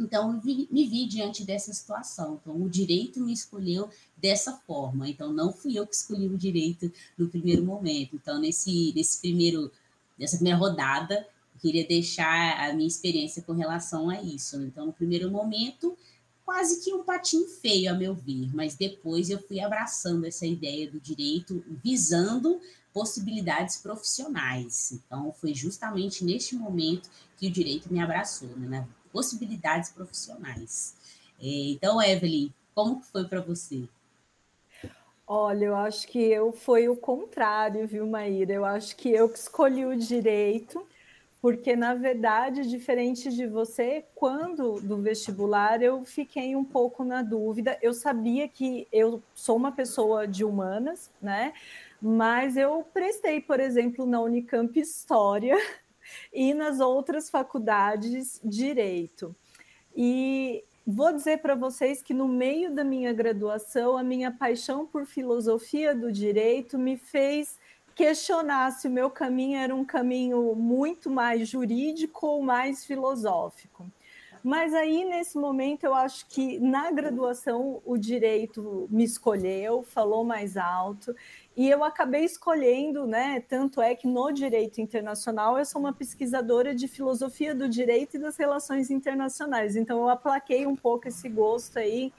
Então, 0.00 0.34
eu 0.34 0.40
vi, 0.40 0.66
me 0.68 0.88
vi 0.88 1.06
diante 1.06 1.44
dessa 1.44 1.72
situação. 1.72 2.40
Então, 2.40 2.60
o 2.60 2.68
direito 2.68 3.20
me 3.20 3.32
escolheu 3.32 3.88
dessa 4.16 4.52
forma. 4.66 5.08
Então, 5.08 5.32
não 5.32 5.52
fui 5.52 5.78
eu 5.78 5.86
que 5.86 5.94
escolhi 5.94 6.26
o 6.26 6.36
direito 6.36 6.92
no 7.16 7.28
primeiro 7.28 7.62
momento. 7.62 8.16
Então, 8.16 8.40
nesse, 8.40 8.92
nesse 8.96 9.20
primeiro, 9.20 9.70
nessa 10.18 10.38
primeira 10.38 10.58
rodada, 10.58 11.24
queria 11.60 11.86
deixar 11.86 12.58
a 12.58 12.72
minha 12.72 12.88
experiência 12.88 13.42
com 13.42 13.52
relação 13.52 14.08
a 14.08 14.20
isso. 14.20 14.60
Então, 14.62 14.86
no 14.86 14.92
primeiro 14.92 15.30
momento, 15.30 15.96
quase 16.44 16.82
que 16.82 16.92
um 16.92 17.04
patinho 17.04 17.46
feio, 17.46 17.90
a 17.90 17.94
meu 17.94 18.14
ver, 18.14 18.54
mas 18.54 18.74
depois 18.74 19.30
eu 19.30 19.38
fui 19.38 19.60
abraçando 19.60 20.26
essa 20.26 20.46
ideia 20.46 20.90
do 20.90 20.98
direito, 20.98 21.62
visando 21.82 22.60
possibilidades 22.92 23.76
profissionais. 23.76 24.92
Então, 24.92 25.32
foi 25.32 25.54
justamente 25.54 26.24
neste 26.24 26.56
momento 26.56 27.08
que 27.36 27.46
o 27.46 27.50
direito 27.50 27.92
me 27.92 28.00
abraçou, 28.00 28.48
né? 28.56 28.86
possibilidades 29.12 29.90
profissionais. 29.90 30.94
É, 31.40 31.70
então, 31.70 32.02
Evelyn, 32.02 32.52
como 32.74 33.00
foi 33.00 33.24
para 33.24 33.40
você? 33.40 33.88
Olha, 35.26 35.66
eu 35.66 35.76
acho 35.76 36.08
que 36.08 36.18
eu 36.18 36.50
foi 36.50 36.88
o 36.88 36.96
contrário, 36.96 37.86
viu, 37.86 38.06
Maíra? 38.06 38.52
Eu 38.52 38.64
acho 38.64 38.96
que 38.96 39.10
eu 39.10 39.26
escolhi 39.26 39.86
o 39.86 39.96
direito, 39.96 40.84
porque, 41.40 41.74
na 41.74 41.94
verdade, 41.94 42.68
diferente 42.68 43.30
de 43.30 43.46
você, 43.46 44.04
quando 44.14 44.80
do 44.80 44.98
vestibular 44.98 45.82
eu 45.82 46.04
fiquei 46.04 46.54
um 46.54 46.64
pouco 46.64 47.02
na 47.02 47.22
dúvida. 47.22 47.78
Eu 47.80 47.94
sabia 47.94 48.46
que 48.46 48.86
eu 48.92 49.22
sou 49.34 49.56
uma 49.56 49.72
pessoa 49.72 50.28
de 50.28 50.44
humanas, 50.44 51.10
né? 51.20 51.54
Mas 52.00 52.56
eu 52.56 52.84
prestei, 52.92 53.40
por 53.40 53.58
exemplo, 53.58 54.04
na 54.04 54.20
Unicamp 54.20 54.78
História 54.78 55.56
e 56.32 56.52
nas 56.52 56.78
outras 56.78 57.30
faculdades 57.30 58.40
Direito. 58.44 59.34
E 59.96 60.62
Vou 60.92 61.12
dizer 61.12 61.38
para 61.38 61.54
vocês 61.54 62.02
que 62.02 62.12
no 62.12 62.26
meio 62.26 62.74
da 62.74 62.82
minha 62.82 63.12
graduação, 63.12 63.96
a 63.96 64.02
minha 64.02 64.32
paixão 64.32 64.86
por 64.86 65.06
filosofia 65.06 65.94
do 65.94 66.10
direito 66.10 66.76
me 66.76 66.96
fez 66.96 67.58
questionar 67.94 68.70
se 68.72 68.88
o 68.88 68.90
meu 68.90 69.10
caminho 69.10 69.58
era 69.58 69.74
um 69.74 69.84
caminho 69.84 70.54
muito 70.54 71.10
mais 71.10 71.48
jurídico 71.48 72.26
ou 72.26 72.42
mais 72.42 72.84
filosófico. 72.84 73.90
Mas 74.42 74.72
aí, 74.72 75.04
nesse 75.04 75.36
momento, 75.36 75.84
eu 75.84 75.92
acho 75.92 76.26
que 76.26 76.58
na 76.58 76.90
graduação 76.90 77.82
o 77.84 77.98
direito 77.98 78.88
me 78.90 79.04
escolheu, 79.04 79.82
falou 79.82 80.24
mais 80.24 80.56
alto, 80.56 81.14
e 81.54 81.68
eu 81.68 81.84
acabei 81.84 82.24
escolhendo, 82.24 83.06
né? 83.06 83.40
Tanto 83.46 83.82
é 83.82 83.94
que 83.94 84.06
no 84.06 84.32
direito 84.32 84.80
internacional 84.80 85.58
eu 85.58 85.64
sou 85.66 85.78
uma 85.78 85.92
pesquisadora 85.92 86.74
de 86.74 86.88
filosofia 86.88 87.54
do 87.54 87.68
direito 87.68 88.16
e 88.16 88.18
das 88.18 88.38
relações 88.38 88.90
internacionais. 88.90 89.76
Então 89.76 89.98
eu 89.98 90.08
aplaquei 90.08 90.66
um 90.66 90.76
pouco 90.76 91.06
esse 91.08 91.28
gosto 91.28 91.78
aí 91.78 92.10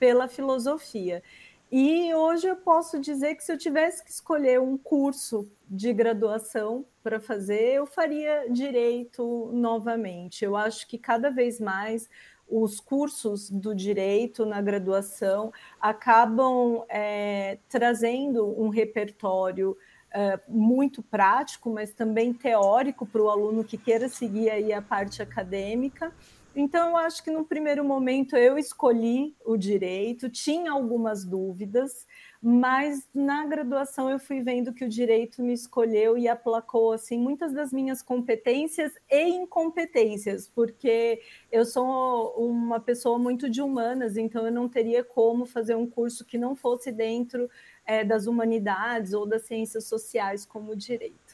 pela 0.00 0.26
filosofia. 0.26 1.22
E 1.70 2.14
hoje 2.14 2.46
eu 2.46 2.56
posso 2.56 2.98
dizer 2.98 3.34
que 3.34 3.44
se 3.44 3.52
eu 3.52 3.58
tivesse 3.58 4.02
que 4.02 4.10
escolher 4.10 4.58
um 4.58 4.78
curso 4.78 5.50
de 5.68 5.92
graduação 5.92 6.86
para 7.02 7.20
fazer, 7.20 7.74
eu 7.74 7.84
faria 7.84 8.46
direito 8.50 9.50
novamente. 9.52 10.44
Eu 10.44 10.56
acho 10.56 10.86
que 10.88 10.96
cada 10.96 11.30
vez 11.30 11.60
mais 11.60 12.08
os 12.48 12.80
cursos 12.80 13.50
do 13.50 13.74
direito 13.74 14.46
na 14.46 14.62
graduação 14.62 15.52
acabam 15.78 16.82
é, 16.88 17.58
trazendo 17.68 18.46
um 18.58 18.70
repertório 18.70 19.76
é, 20.10 20.40
muito 20.48 21.02
prático, 21.02 21.68
mas 21.68 21.92
também 21.92 22.32
teórico 22.32 23.04
para 23.04 23.22
o 23.22 23.28
aluno 23.28 23.62
que 23.62 23.76
queira 23.76 24.08
seguir 24.08 24.48
aí 24.48 24.72
a 24.72 24.80
parte 24.80 25.20
acadêmica. 25.20 26.14
Então, 26.54 26.90
eu 26.90 26.96
acho 26.96 27.22
que 27.22 27.30
no 27.30 27.44
primeiro 27.44 27.84
momento 27.84 28.36
eu 28.36 28.58
escolhi 28.58 29.36
o 29.44 29.56
direito, 29.56 30.28
tinha 30.28 30.72
algumas 30.72 31.24
dúvidas, 31.24 32.06
mas 32.42 33.08
na 33.14 33.46
graduação 33.46 34.10
eu 34.10 34.18
fui 34.18 34.40
vendo 34.40 34.72
que 34.72 34.84
o 34.84 34.88
direito 34.88 35.42
me 35.42 35.52
escolheu 35.52 36.16
e 36.16 36.26
aplacou 36.26 36.92
assim 36.92 37.18
muitas 37.18 37.52
das 37.52 37.72
minhas 37.72 38.02
competências 38.02 38.92
e 39.10 39.28
incompetências, 39.28 40.48
porque 40.48 41.20
eu 41.52 41.64
sou 41.64 42.34
uma 42.36 42.80
pessoa 42.80 43.18
muito 43.18 43.48
de 43.48 43.60
humanas, 43.60 44.16
então 44.16 44.46
eu 44.46 44.52
não 44.52 44.68
teria 44.68 45.04
como 45.04 45.46
fazer 45.46 45.74
um 45.76 45.88
curso 45.88 46.24
que 46.24 46.38
não 46.38 46.56
fosse 46.56 46.90
dentro 46.90 47.48
é, 47.84 48.04
das 48.04 48.26
humanidades 48.26 49.12
ou 49.12 49.26
das 49.26 49.42
ciências 49.42 49.84
sociais 49.84 50.44
como 50.44 50.74
direito. 50.74 51.27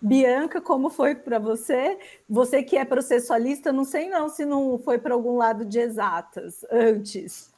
Bianca, 0.00 0.60
como 0.60 0.90
foi 0.90 1.14
para 1.14 1.38
você? 1.38 1.98
Você 2.28 2.62
que 2.62 2.76
é 2.76 2.84
processualista, 2.84 3.72
não 3.72 3.84
sei 3.84 4.08
não 4.08 4.28
se 4.28 4.44
não 4.44 4.78
foi 4.78 4.98
para 4.98 5.14
algum 5.14 5.36
lado 5.36 5.64
de 5.64 5.78
exatas 5.78 6.64
antes. 6.70 7.52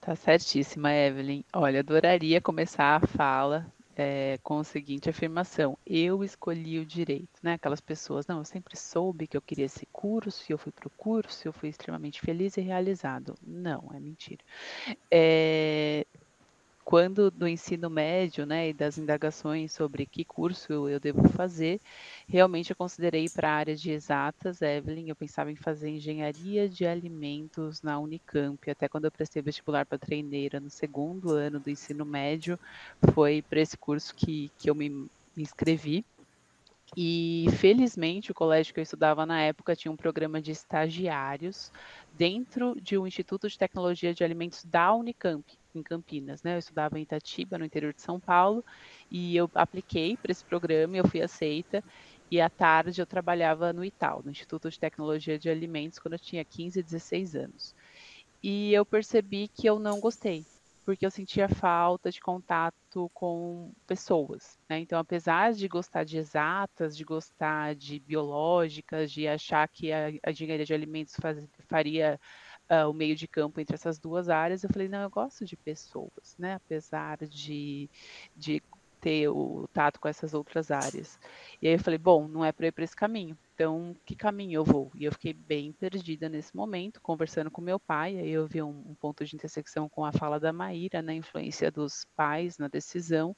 Tá 0.00 0.14
certíssima, 0.14 0.92
Evelyn. 0.92 1.42
Olha, 1.52 1.80
adoraria 1.80 2.40
começar 2.40 3.02
a 3.02 3.06
fala 3.06 3.66
é, 3.96 4.38
com 4.42 4.58
a 4.58 4.64
seguinte 4.64 5.08
afirmação: 5.08 5.76
eu 5.86 6.22
escolhi 6.22 6.78
o 6.78 6.86
direito, 6.86 7.40
né? 7.42 7.54
Aquelas 7.54 7.80
pessoas, 7.80 8.26
não, 8.26 8.38
eu 8.38 8.44
sempre 8.44 8.76
soube 8.76 9.26
que 9.26 9.36
eu 9.36 9.42
queria 9.42 9.64
esse 9.64 9.86
curso, 9.86 10.44
e 10.48 10.52
eu 10.52 10.58
fui 10.58 10.70
para 10.70 10.86
o 10.86 10.90
curso, 10.90 11.48
eu 11.48 11.52
fui 11.52 11.70
extremamente 11.70 12.20
feliz 12.20 12.56
e 12.56 12.60
realizado. 12.60 13.34
Não, 13.42 13.90
é 13.94 13.98
mentira. 13.98 14.44
É, 15.10 16.06
quando 16.86 17.32
do 17.32 17.48
ensino 17.48 17.90
médio, 17.90 18.46
né, 18.46 18.68
e 18.68 18.72
das 18.72 18.96
indagações 18.96 19.72
sobre 19.72 20.06
que 20.06 20.24
curso 20.24 20.88
eu 20.88 21.00
devo 21.00 21.28
fazer, 21.30 21.80
realmente 22.28 22.70
eu 22.70 22.76
considerei 22.76 23.28
para 23.28 23.50
a 23.50 23.54
área 23.54 23.74
de 23.74 23.90
exatas, 23.90 24.62
Evelyn, 24.62 25.08
eu 25.08 25.16
pensava 25.16 25.50
em 25.50 25.56
fazer 25.56 25.90
engenharia 25.90 26.68
de 26.68 26.86
alimentos 26.86 27.82
na 27.82 27.98
Unicamp, 27.98 28.70
até 28.70 28.86
quando 28.88 29.06
eu 29.06 29.10
prestei 29.10 29.42
vestibular 29.42 29.84
para 29.84 29.98
treineira 29.98 30.60
no 30.60 30.70
segundo 30.70 31.32
ano 31.32 31.58
do 31.58 31.68
ensino 31.68 32.04
médio, 32.06 32.56
foi 33.12 33.42
para 33.42 33.60
esse 33.60 33.76
curso 33.76 34.14
que, 34.14 34.48
que 34.56 34.70
eu 34.70 34.74
me, 34.76 34.88
me 34.88 35.08
inscrevi. 35.42 36.04
E 36.94 37.46
felizmente 37.58 38.30
o 38.30 38.34
colégio 38.34 38.72
que 38.72 38.80
eu 38.80 38.82
estudava 38.82 39.26
na 39.26 39.40
época 39.40 39.74
tinha 39.74 39.90
um 39.90 39.96
programa 39.96 40.40
de 40.40 40.52
estagiários 40.52 41.72
dentro 42.12 42.80
de 42.80 42.96
um 42.96 43.06
Instituto 43.06 43.48
de 43.48 43.58
Tecnologia 43.58 44.14
de 44.14 44.22
Alimentos 44.22 44.64
da 44.64 44.94
Unicamp 44.94 45.44
em 45.74 45.82
Campinas, 45.82 46.42
né? 46.42 46.54
Eu 46.54 46.58
estudava 46.58 46.98
em 46.98 47.02
Itatiba, 47.02 47.58
no 47.58 47.64
interior 47.64 47.92
de 47.92 48.00
São 48.00 48.20
Paulo, 48.20 48.64
e 49.10 49.36
eu 49.36 49.50
apliquei 49.54 50.16
para 50.16 50.32
esse 50.32 50.44
programa 50.44 50.96
eu 50.96 51.06
fui 51.08 51.20
aceita. 51.20 51.82
E 52.30 52.40
à 52.40 52.50
tarde 52.50 53.00
eu 53.00 53.06
trabalhava 53.06 53.72
no 53.72 53.84
ITAL, 53.84 54.22
no 54.24 54.30
Instituto 54.30 54.68
de 54.68 54.80
Tecnologia 54.80 55.38
de 55.38 55.48
Alimentos, 55.48 55.98
quando 55.98 56.14
eu 56.14 56.18
tinha 56.18 56.44
15, 56.44 56.82
16 56.82 57.36
anos. 57.36 57.74
E 58.42 58.72
eu 58.72 58.84
percebi 58.86 59.48
que 59.48 59.66
eu 59.68 59.78
não 59.78 60.00
gostei, 60.00 60.46
porque 60.86 61.04
eu 61.04 61.10
sentia 61.10 61.48
falta 61.48 62.12
de 62.12 62.20
contato 62.20 63.10
com 63.12 63.72
pessoas. 63.88 64.56
Né? 64.68 64.78
Então, 64.78 65.00
apesar 65.00 65.52
de 65.52 65.66
gostar 65.66 66.04
de 66.04 66.16
exatas, 66.16 66.96
de 66.96 67.02
gostar 67.02 67.74
de 67.74 67.98
biológicas, 67.98 69.10
de 69.10 69.26
achar 69.26 69.66
que 69.66 69.92
a, 69.92 70.12
a 70.24 70.30
engenharia 70.30 70.64
de 70.64 70.72
alimentos 70.72 71.16
faz, 71.20 71.44
faria 71.68 72.20
uh, 72.70 72.88
o 72.88 72.94
meio 72.94 73.16
de 73.16 73.26
campo 73.26 73.60
entre 73.60 73.74
essas 73.74 73.98
duas 73.98 74.28
áreas, 74.28 74.62
eu 74.62 74.70
falei, 74.70 74.88
não, 74.88 75.02
eu 75.02 75.10
gosto 75.10 75.44
de 75.44 75.56
pessoas, 75.56 76.36
né? 76.38 76.54
Apesar 76.54 77.18
de, 77.26 77.90
de 78.36 78.62
ter 79.00 79.28
o 79.28 79.68
tato 79.72 79.98
com 79.98 80.06
essas 80.06 80.34
outras 80.34 80.70
áreas. 80.70 81.18
E 81.60 81.66
aí 81.66 81.74
eu 81.74 81.80
falei, 81.80 81.98
bom, 81.98 82.28
não 82.28 82.44
é 82.44 82.52
para 82.52 82.68
ir 82.68 82.72
para 82.72 82.84
esse 82.84 82.94
caminho. 82.94 83.36
Então, 83.56 83.96
que 84.04 84.14
caminho 84.14 84.58
eu 84.58 84.64
vou? 84.64 84.92
E 84.94 85.04
eu 85.04 85.12
fiquei 85.12 85.32
bem 85.32 85.72
perdida 85.72 86.28
nesse 86.28 86.54
momento, 86.54 87.00
conversando 87.00 87.50
com 87.50 87.62
meu 87.62 87.80
pai. 87.80 88.18
Aí 88.18 88.28
eu 88.28 88.46
vi 88.46 88.62
um, 88.62 88.68
um 88.90 88.94
ponto 88.94 89.24
de 89.24 89.34
intersecção 89.34 89.88
com 89.88 90.04
a 90.04 90.12
fala 90.12 90.38
da 90.38 90.52
Maíra, 90.52 91.00
na 91.00 91.14
influência 91.14 91.70
dos 91.70 92.04
pais 92.14 92.58
na 92.58 92.68
decisão. 92.68 93.34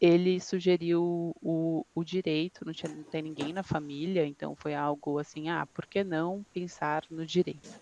Ele 0.00 0.38
sugeriu 0.40 1.32
o, 1.42 1.84
o 1.92 2.04
direito, 2.04 2.64
não, 2.64 2.72
tinha, 2.72 2.94
não 2.94 3.02
tem 3.02 3.22
ninguém 3.22 3.52
na 3.52 3.64
família, 3.64 4.24
então 4.24 4.54
foi 4.54 4.72
algo 4.72 5.18
assim, 5.18 5.48
ah, 5.48 5.66
por 5.74 5.84
que 5.86 6.04
não 6.04 6.44
pensar 6.52 7.02
no 7.10 7.26
direito? 7.26 7.80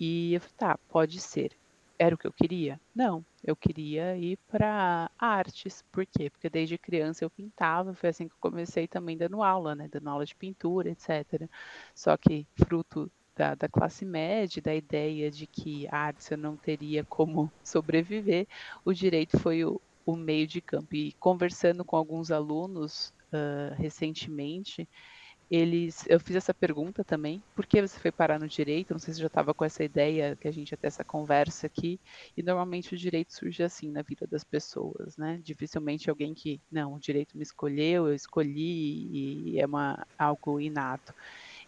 E 0.00 0.34
eu 0.34 0.40
falei, 0.40 0.54
tá, 0.56 0.78
pode 0.88 1.20
ser. 1.20 1.59
Era 2.02 2.14
o 2.14 2.18
que 2.18 2.26
eu 2.26 2.32
queria? 2.32 2.80
Não, 2.94 3.22
eu 3.44 3.54
queria 3.54 4.16
ir 4.16 4.38
para 4.48 5.10
artes. 5.18 5.84
Por 5.92 6.06
quê? 6.06 6.30
Porque 6.30 6.48
desde 6.48 6.78
criança 6.78 7.22
eu 7.22 7.28
pintava, 7.28 7.92
foi 7.92 8.08
assim 8.08 8.26
que 8.26 8.32
eu 8.32 8.38
comecei 8.40 8.88
também 8.88 9.18
dando 9.18 9.42
aula, 9.42 9.74
né? 9.74 9.86
Dando 9.86 10.08
aula 10.08 10.24
de 10.24 10.34
pintura, 10.34 10.88
etc. 10.88 11.46
Só 11.94 12.16
que 12.16 12.46
fruto 12.54 13.12
da, 13.36 13.54
da, 13.54 13.68
classe 13.68 14.06
média, 14.06 14.62
da 14.62 14.74
ideia 14.74 15.30
de 15.30 15.46
que 15.46 15.86
a 15.88 15.98
arte 15.98 16.32
eu 16.32 16.38
não 16.38 16.56
teria 16.56 17.04
como 17.04 17.52
sobreviver, 17.62 18.48
o 18.82 18.94
direito 18.94 19.38
foi 19.38 19.62
o, 19.62 19.78
o 20.06 20.16
meio 20.16 20.46
de 20.46 20.62
campo. 20.62 20.96
E 20.96 21.12
conversando 21.20 21.84
com 21.84 21.96
alguns 21.96 22.30
alunos 22.30 23.12
uh, 23.30 23.74
recentemente, 23.76 24.88
eles, 25.50 26.04
eu 26.08 26.20
fiz 26.20 26.36
essa 26.36 26.54
pergunta 26.54 27.02
também, 27.02 27.42
por 27.56 27.66
que 27.66 27.82
você 27.82 27.98
foi 27.98 28.12
parar 28.12 28.38
no 28.38 28.46
direito? 28.46 28.92
Não 28.92 29.00
sei 29.00 29.14
se 29.14 29.20
já 29.20 29.26
estava 29.26 29.52
com 29.52 29.64
essa 29.64 29.82
ideia 29.82 30.36
que 30.36 30.46
a 30.46 30.52
gente 30.52 30.76
ter 30.76 30.86
essa 30.86 31.04
conversa 31.04 31.66
aqui, 31.66 31.98
e 32.36 32.42
normalmente 32.42 32.94
o 32.94 32.96
direito 32.96 33.34
surge 33.34 33.62
assim 33.62 33.90
na 33.90 34.02
vida 34.02 34.26
das 34.28 34.44
pessoas, 34.44 35.16
né? 35.16 35.40
Dificilmente 35.42 36.08
alguém 36.08 36.34
que, 36.34 36.60
não, 36.70 36.94
o 36.94 37.00
direito 37.00 37.36
me 37.36 37.42
escolheu, 37.42 38.06
eu 38.06 38.14
escolhi, 38.14 39.54
e 39.54 39.60
é 39.60 39.66
uma, 39.66 40.06
algo 40.16 40.60
inato. 40.60 41.12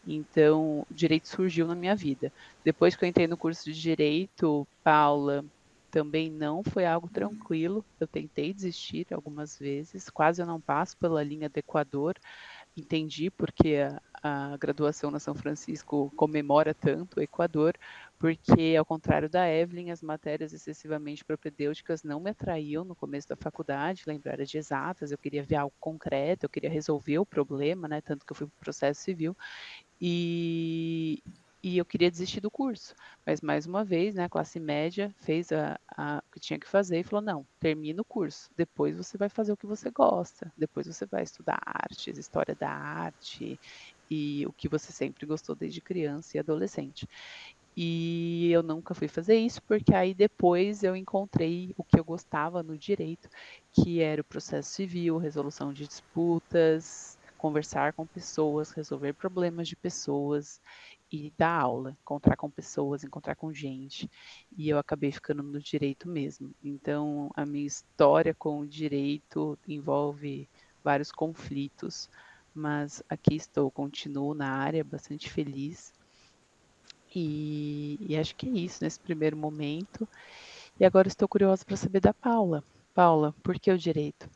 Então, 0.07 0.87
direito 0.91 1.29
surgiu 1.29 1.67
na 1.67 1.75
minha 1.75 1.97
vida. 1.97 2.33
Depois 2.65 2.95
que 2.97 3.05
eu 3.05 3.09
entrei 3.09 3.27
no 3.27 3.37
curso 3.37 3.65
de 3.65 3.81
direito, 3.81 4.67
Paula, 4.85 5.45
também 5.91 6.31
não 6.31 6.63
foi 6.65 6.87
algo 6.87 7.09
tranquilo. 7.09 7.85
Eu 8.01 8.09
tentei 8.09 8.53
desistir 8.55 9.07
algumas 9.13 9.59
vezes, 9.59 10.09
quase 10.11 10.41
eu 10.43 10.47
não 10.47 10.61
passo 10.61 10.97
pela 10.99 11.23
linha 11.23 11.49
do 11.49 11.59
Equador, 11.59 12.15
entendi 12.77 13.31
porque 13.31 13.77
a, 13.77 14.53
a, 14.53 14.57
graduação 14.57 15.11
na 15.11 15.19
São 15.19 15.35
Francisco 15.35 16.13
comemora 16.17 16.75
tanto 16.75 17.19
o 17.19 17.23
Equador, 17.23 17.77
porque, 18.19 18.75
ao 18.79 18.85
contrário 18.85 19.29
da 19.29 19.49
Evelyn, 19.49 19.91
as 19.91 20.03
matérias 20.03 20.53
excessivamente 20.53 21.25
propedêuticas 21.25 22.03
não 22.03 22.21
me 22.21 22.31
atraíam 22.31 22.85
no 22.85 22.95
começo 22.95 23.29
da 23.29 23.37
faculdade, 23.37 24.05
lembrar 24.07 24.37
de 24.45 24.57
exatas, 24.59 25.11
eu 25.11 25.19
queria 25.19 25.43
ver 25.43 25.57
algo 25.57 25.75
concreto, 25.79 26.47
eu 26.47 26.51
queria 26.51 26.71
resolver 26.71 27.19
o 27.19 27.27
problema, 27.27 27.89
né, 27.89 28.01
tanto 28.01 28.25
que 28.25 28.33
eu 28.33 28.37
fui 28.37 28.47
para 28.47 28.57
o 28.57 28.61
processo 28.61 29.01
civil, 29.01 29.37
e, 30.01 31.23
e 31.63 31.79
eu 31.79 31.85
queria 31.85 32.11
desistir 32.11 32.41
do 32.41 32.51
curso. 32.51 32.95
Mas, 33.27 33.41
mais 33.41 33.67
uma 33.67 33.85
vez, 33.85 34.15
né, 34.15 34.25
a 34.25 34.29
classe 34.29 34.59
média 34.59 35.15
fez 35.21 35.53
a, 35.53 35.79
a, 35.97 36.19
o 36.27 36.33
que 36.33 36.41
tinha 36.41 36.59
que 36.59 36.69
fazer 36.69 36.99
e 37.01 37.05
falou: 37.05 37.25
não, 37.25 37.47
termina 37.61 38.03
o 38.03 38.05
curso, 38.05 38.51
depois 38.57 38.97
você 38.97 39.17
vai 39.17 39.29
fazer 39.29 39.53
o 39.53 39.57
que 39.57 39.67
você 39.67 39.91
gosta, 39.91 40.53
depois 40.57 40.87
você 40.87 41.07
vai 41.07 41.23
estudar 41.23 41.59
artes, 41.65 42.19
história 42.19 42.55
da 42.55 42.71
arte 42.71 43.59
e 44.11 44.47
o 44.47 44.53
que 44.53 44.69
você 44.69 44.93
sempre 44.93 45.27
gostou 45.27 45.55
desde 45.55 45.81
criança 45.81 46.37
e 46.37 46.41
adolescente. 46.41 47.07
E 47.77 48.51
eu 48.53 48.63
nunca 48.63 48.95
fui 48.95 49.09
fazer 49.09 49.37
isso, 49.39 49.63
porque 49.63 49.95
aí 49.95 50.13
depois 50.15 50.83
eu 50.83 50.95
encontrei 50.95 51.73
o 51.77 51.85
que 51.85 51.99
eu 51.99 52.05
gostava 52.05 52.63
no 52.63 52.77
direito, 52.77 53.29
que 53.73 54.01
era 54.01 54.21
o 54.21 54.25
processo 54.25 54.71
civil, 54.71 55.17
resolução 55.17 55.73
de 55.73 55.87
disputas, 55.89 57.17
conversar 57.39 57.95
com 57.95 58.07
pessoas, 58.07 58.73
resolver 58.73 59.15
problemas 59.15 59.69
de 59.69 59.77
pessoas 59.77 60.61
e 61.13 61.33
dar 61.37 61.61
aula, 61.61 61.97
encontrar 62.03 62.37
com 62.37 62.49
pessoas, 62.49 63.05
encontrar 63.05 63.37
com 63.37 63.53
gente. 63.53 64.11
E 64.57 64.69
eu 64.69 64.79
acabei 64.79 65.13
ficando 65.13 65.43
no 65.43 65.61
direito 65.61 66.09
mesmo. 66.09 66.55
Então, 66.65 67.31
a 67.37 67.45
minha 67.45 67.67
história 67.67 68.35
com 68.35 68.61
o 68.61 68.67
direito 68.67 69.59
envolve 69.69 70.49
vários 70.83 71.13
conflitos, 71.13 72.09
mas 72.55 73.03
aqui 73.09 73.37
estou, 73.37 73.71
continuo 73.71 74.35
na 74.35 74.49
área, 74.49 74.83
bastante 74.83 75.31
feliz 75.31 75.93
e, 77.15 77.99
e 78.01 78.17
acho 78.17 78.35
que 78.35 78.49
é 78.49 78.53
isso 78.53 78.83
nesse 78.83 78.99
primeiro 78.99 79.37
momento. 79.37 80.09
E 80.81 80.85
agora 80.85 81.09
estou 81.09 81.29
curiosa 81.29 81.65
para 81.65 81.77
saber 81.77 82.01
da 82.01 82.15
Paula. 82.15 82.65
Paula, 82.95 83.35
por 83.43 83.59
que 83.59 83.71
o 83.71 83.79
direito? 83.79 84.29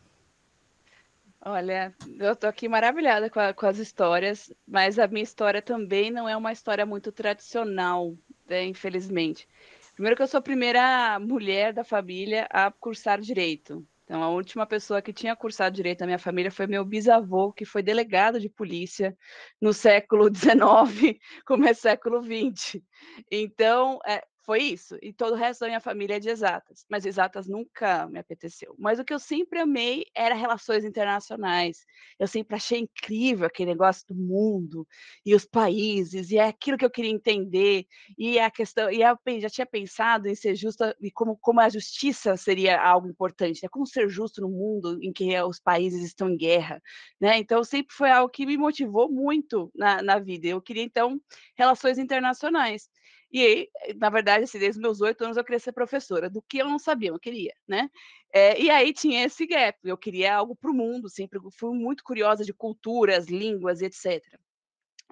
Olha, 1.48 1.94
eu 2.18 2.32
estou 2.32 2.50
aqui 2.50 2.68
maravilhada 2.68 3.30
com, 3.30 3.38
a, 3.38 3.54
com, 3.54 3.66
as 3.66 3.78
histórias, 3.78 4.52
mas 4.66 4.98
a 4.98 5.06
minha 5.06 5.22
história 5.22 5.62
também 5.62 6.10
não 6.10 6.28
é 6.28 6.36
uma 6.36 6.50
história 6.50 6.84
muito 6.84 7.12
tradicional, 7.12 8.16
né, 8.48 8.64
infelizmente. 8.64 9.46
Primeiro 9.94 10.16
que 10.16 10.22
eu 10.24 10.26
sou 10.26 10.38
a 10.38 10.42
primeira 10.42 11.20
mulher 11.20 11.72
da 11.72 11.84
família 11.84 12.48
a 12.50 12.72
cursar 12.72 13.20
direito. 13.20 13.86
Então, 14.02 14.24
a 14.24 14.28
última 14.28 14.66
pessoa 14.66 15.00
que 15.00 15.12
tinha 15.12 15.36
cursado 15.36 15.76
direito 15.76 16.00
na 16.00 16.06
minha 16.06 16.18
família 16.18 16.50
foi 16.50 16.66
meu 16.66 16.84
bisavô, 16.84 17.52
que 17.52 17.64
foi 17.64 17.80
delegado 17.80 18.40
de 18.40 18.48
polícia 18.48 19.16
no 19.60 19.72
século 19.72 20.28
XIX, 20.28 21.16
como 21.46 21.64
é 21.64 21.72
século 21.74 22.20
XX. 22.24 22.82
Então, 23.30 24.00
é, 24.04 24.20
foi 24.46 24.62
isso. 24.62 24.96
E 25.02 25.12
todo 25.12 25.32
o 25.32 25.36
resto 25.36 25.60
da 25.62 25.66
minha 25.66 25.80
família 25.80 26.16
é 26.16 26.20
de 26.20 26.28
exatas. 26.28 26.86
Mas 26.88 27.04
exatas 27.04 27.48
nunca 27.48 28.06
me 28.06 28.20
apeteceu. 28.20 28.76
Mas 28.78 29.00
o 29.00 29.04
que 29.04 29.12
eu 29.12 29.18
sempre 29.18 29.58
amei 29.58 30.06
era 30.14 30.36
relações 30.36 30.84
internacionais. 30.84 31.84
Eu 32.16 32.28
sempre 32.28 32.54
achei 32.54 32.78
incrível 32.78 33.46
aquele 33.46 33.70
negócio 33.72 34.06
do 34.06 34.14
mundo 34.14 34.86
e 35.24 35.34
os 35.34 35.44
países, 35.44 36.30
e 36.30 36.38
é 36.38 36.44
aquilo 36.46 36.78
que 36.78 36.84
eu 36.84 36.90
queria 36.90 37.10
entender. 37.10 37.86
E 38.16 38.38
a 38.38 38.48
questão, 38.48 38.88
e 38.90 39.00
eu 39.02 39.18
já 39.40 39.50
tinha 39.50 39.66
pensado 39.66 40.28
em 40.28 40.34
ser 40.36 40.54
justa 40.54 40.96
e 41.00 41.10
como, 41.10 41.36
como 41.38 41.60
a 41.60 41.68
justiça 41.68 42.36
seria 42.36 42.80
algo 42.80 43.08
importante, 43.08 43.60
né? 43.64 43.68
Como 43.68 43.84
ser 43.84 44.08
justo 44.08 44.40
no 44.40 44.48
mundo 44.48 44.96
em 45.02 45.12
que 45.12 45.36
os 45.42 45.58
países 45.58 46.04
estão 46.04 46.30
em 46.30 46.36
guerra, 46.36 46.80
né? 47.20 47.36
Então 47.38 47.64
sempre 47.64 47.92
foi 47.92 48.10
algo 48.10 48.30
que 48.30 48.46
me 48.46 48.56
motivou 48.56 49.10
muito 49.10 49.72
na, 49.74 50.00
na 50.02 50.18
vida. 50.20 50.46
Eu 50.46 50.62
queria 50.62 50.84
então 50.84 51.20
relações 51.56 51.98
internacionais. 51.98 52.88
E 53.36 53.40
aí, 53.46 53.68
na 53.96 54.08
verdade, 54.08 54.44
assim, 54.44 54.58
desde 54.58 54.78
os 54.78 54.82
meus 54.82 55.00
oito 55.02 55.22
anos 55.22 55.36
eu 55.36 55.44
queria 55.44 55.58
ser 55.60 55.72
professora, 55.72 56.30
do 56.30 56.40
que 56.42 56.56
eu 56.56 56.66
não 56.68 56.78
sabia, 56.78 57.10
eu 57.10 57.18
queria, 57.18 57.52
né? 57.68 57.90
É, 58.32 58.58
e 58.58 58.70
aí 58.70 58.94
tinha 58.94 59.24
esse 59.26 59.46
gap, 59.46 59.78
eu 59.84 59.98
queria 59.98 60.34
algo 60.36 60.56
para 60.56 60.70
o 60.70 60.74
mundo, 60.74 61.10
sempre 61.10 61.38
fui 61.58 61.76
muito 61.76 62.02
curiosa 62.02 62.44
de 62.46 62.54
culturas, 62.54 63.26
línguas, 63.26 63.82
etc. 63.82 64.22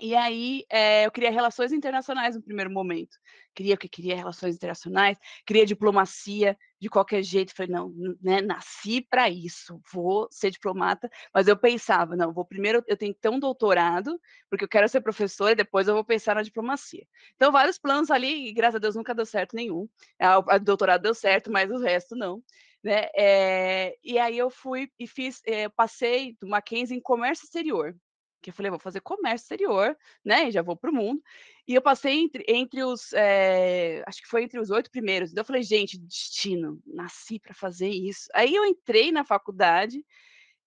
E 0.00 0.14
aí 0.14 0.64
é, 0.68 1.06
eu 1.06 1.10
queria 1.10 1.30
relações 1.30 1.72
internacionais 1.72 2.34
no 2.34 2.42
primeiro 2.42 2.70
momento. 2.70 3.16
Queria 3.54 3.76
que 3.76 3.88
queria 3.88 4.16
relações 4.16 4.56
internacionais, 4.56 5.16
queria 5.46 5.64
diplomacia 5.64 6.58
de 6.80 6.88
qualquer 6.88 7.22
jeito. 7.22 7.54
Falei, 7.54 7.70
não, 7.70 7.94
né, 8.20 8.40
nasci 8.40 9.00
para 9.00 9.30
isso, 9.30 9.80
vou 9.92 10.26
ser 10.32 10.50
diplomata. 10.50 11.08
Mas 11.32 11.46
eu 11.46 11.56
pensava, 11.56 12.16
não, 12.16 12.32
vou 12.32 12.44
primeiro, 12.44 12.82
eu 12.88 12.96
tenho 12.96 13.14
que 13.14 13.20
ter 13.20 13.28
um 13.28 13.38
doutorado, 13.38 14.20
porque 14.50 14.64
eu 14.64 14.68
quero 14.68 14.88
ser 14.88 15.00
professora 15.00 15.52
e 15.52 15.56
depois 15.56 15.86
eu 15.86 15.94
vou 15.94 16.04
pensar 16.04 16.34
na 16.34 16.42
diplomacia. 16.42 17.06
Então, 17.36 17.52
vários 17.52 17.78
planos 17.78 18.10
ali, 18.10 18.48
e 18.48 18.52
graças 18.52 18.76
a 18.76 18.80
Deus 18.80 18.96
nunca 18.96 19.14
deu 19.14 19.24
certo 19.24 19.54
nenhum. 19.54 19.88
O 20.20 20.58
doutorado 20.58 21.02
deu 21.02 21.14
certo, 21.14 21.52
mas 21.52 21.70
o 21.70 21.78
resto 21.78 22.16
não. 22.16 22.42
Né? 22.82 23.06
É, 23.16 23.96
e 24.02 24.18
aí 24.18 24.36
eu 24.36 24.50
fui 24.50 24.90
e 24.98 25.06
fiz, 25.06 25.40
é, 25.46 25.68
passei 25.68 26.36
do 26.40 26.48
Mackenzie 26.48 26.96
em 26.96 27.00
comércio 27.00 27.44
exterior 27.44 27.94
que 28.44 28.50
eu 28.50 28.54
falei, 28.54 28.70
vou 28.70 28.78
fazer 28.78 29.00
comércio 29.00 29.44
exterior, 29.44 29.96
né? 30.24 30.48
E 30.48 30.50
já 30.52 30.62
vou 30.62 30.76
para 30.76 30.90
o 30.90 30.94
mundo. 30.94 31.22
E 31.66 31.74
eu 31.74 31.82
passei 31.82 32.20
entre, 32.20 32.44
entre 32.46 32.82
os, 32.84 33.12
é, 33.14 34.02
acho 34.06 34.20
que 34.22 34.28
foi 34.28 34.44
entre 34.44 34.60
os 34.60 34.70
oito 34.70 34.90
primeiros. 34.90 35.30
Então 35.30 35.42
eu 35.42 35.46
falei, 35.46 35.62
gente, 35.62 35.98
destino, 35.98 36.80
nasci 36.86 37.38
para 37.38 37.54
fazer 37.54 37.88
isso. 37.88 38.28
Aí 38.34 38.54
eu 38.54 38.64
entrei 38.64 39.10
na 39.10 39.24
faculdade 39.24 40.04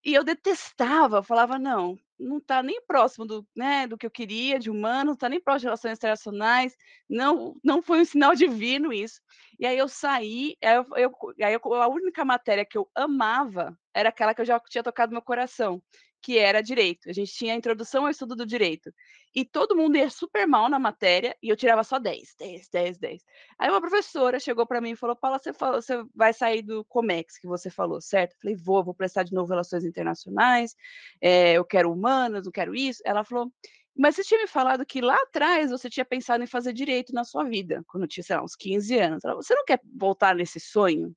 e 0.03 0.13
eu 0.13 0.23
detestava, 0.23 1.17
eu 1.17 1.23
falava, 1.23 1.59
não, 1.59 1.97
não 2.19 2.37
está 2.37 2.63
nem 2.63 2.81
próximo 2.81 3.25
do, 3.25 3.45
né, 3.55 3.85
do 3.87 3.97
que 3.97 4.05
eu 4.05 4.11
queria, 4.11 4.57
de 4.57 4.69
humano, 4.69 5.07
não 5.07 5.13
está 5.13 5.27
nem 5.29 5.39
próximo 5.39 5.59
de 5.59 5.65
relações 5.65 5.97
internacionais, 5.97 6.75
não, 7.09 7.55
não 7.63 7.81
foi 7.81 8.01
um 8.01 8.05
sinal 8.05 8.33
divino 8.33 8.93
isso. 8.93 9.19
E 9.59 9.65
aí 9.65 9.77
eu 9.77 9.87
saí, 9.87 10.55
aí, 10.63 10.75
eu, 10.75 11.15
aí 11.43 11.53
eu, 11.53 11.73
a 11.73 11.87
única 11.87 12.23
matéria 12.23 12.65
que 12.65 12.77
eu 12.77 12.89
amava 12.95 13.77
era 13.93 14.09
aquela 14.09 14.33
que 14.33 14.41
eu 14.41 14.45
já 14.45 14.59
tinha 14.61 14.83
tocado 14.83 15.11
no 15.11 15.15
meu 15.15 15.21
coração, 15.21 15.81
que 16.27 16.37
era 16.37 16.61
direito. 16.61 17.09
A 17.09 17.13
gente 17.13 17.31
tinha 17.31 17.53
a 17.53 17.55
introdução 17.55 18.03
ao 18.03 18.09
estudo 18.09 18.35
do 18.35 18.45
direito. 18.45 18.93
E 19.33 19.45
todo 19.45 19.77
mundo 19.77 19.95
ia 19.95 20.09
super 20.09 20.45
mal 20.45 20.67
na 20.67 20.77
matéria 20.77 21.33
e 21.41 21.47
eu 21.47 21.55
tirava 21.55 21.85
só 21.85 21.97
10, 21.97 22.35
10, 22.37 22.67
10, 22.67 22.97
10. 22.97 23.23
Aí 23.57 23.69
uma 23.69 23.79
professora 23.79 24.37
chegou 24.37 24.67
para 24.67 24.81
mim 24.81 24.91
e 24.91 24.95
falou: 24.97 25.15
Paula, 25.15 25.39
você, 25.39 25.53
falou, 25.53 25.81
você 25.81 26.03
vai 26.13 26.33
sair 26.33 26.61
do 26.63 26.83
Comex 26.83 27.37
que 27.39 27.47
você 27.47 27.69
falou, 27.69 28.01
certo? 28.01 28.33
Eu 28.33 28.39
falei: 28.41 28.55
vou, 28.57 28.83
vou 28.83 28.93
prestar 28.93 29.23
de 29.23 29.33
novo 29.33 29.49
Relações 29.49 29.85
Internacionais, 29.85 30.75
é, 31.21 31.53
eu 31.53 31.63
quero 31.63 31.93
humanas, 31.93 32.45
eu 32.45 32.51
quero 32.51 32.75
isso. 32.75 33.01
Ela 33.05 33.23
falou: 33.23 33.49
mas 33.95 34.15
você 34.15 34.23
tinha 34.25 34.41
me 34.41 34.47
falado 34.47 34.85
que 34.85 34.99
lá 34.99 35.15
atrás 35.15 35.71
você 35.71 35.89
tinha 35.89 36.05
pensado 36.05 36.43
em 36.43 36.47
fazer 36.47 36.73
direito 36.73 37.13
na 37.13 37.23
sua 37.23 37.45
vida, 37.45 37.85
quando 37.87 38.05
tinha, 38.05 38.21
sei 38.23 38.35
lá, 38.35 38.43
uns 38.43 38.55
15 38.57 38.99
anos. 38.99 39.23
Ela, 39.23 39.35
você 39.35 39.55
não 39.55 39.63
quer 39.63 39.79
voltar 39.95 40.35
nesse 40.35 40.59
sonho? 40.59 41.15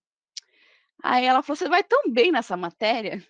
Aí 1.03 1.25
ela 1.25 1.43
falou: 1.43 1.57
você 1.57 1.69
vai 1.69 1.83
tão 1.83 2.13
bem 2.13 2.31
nessa 2.31 2.57
matéria 2.57 3.21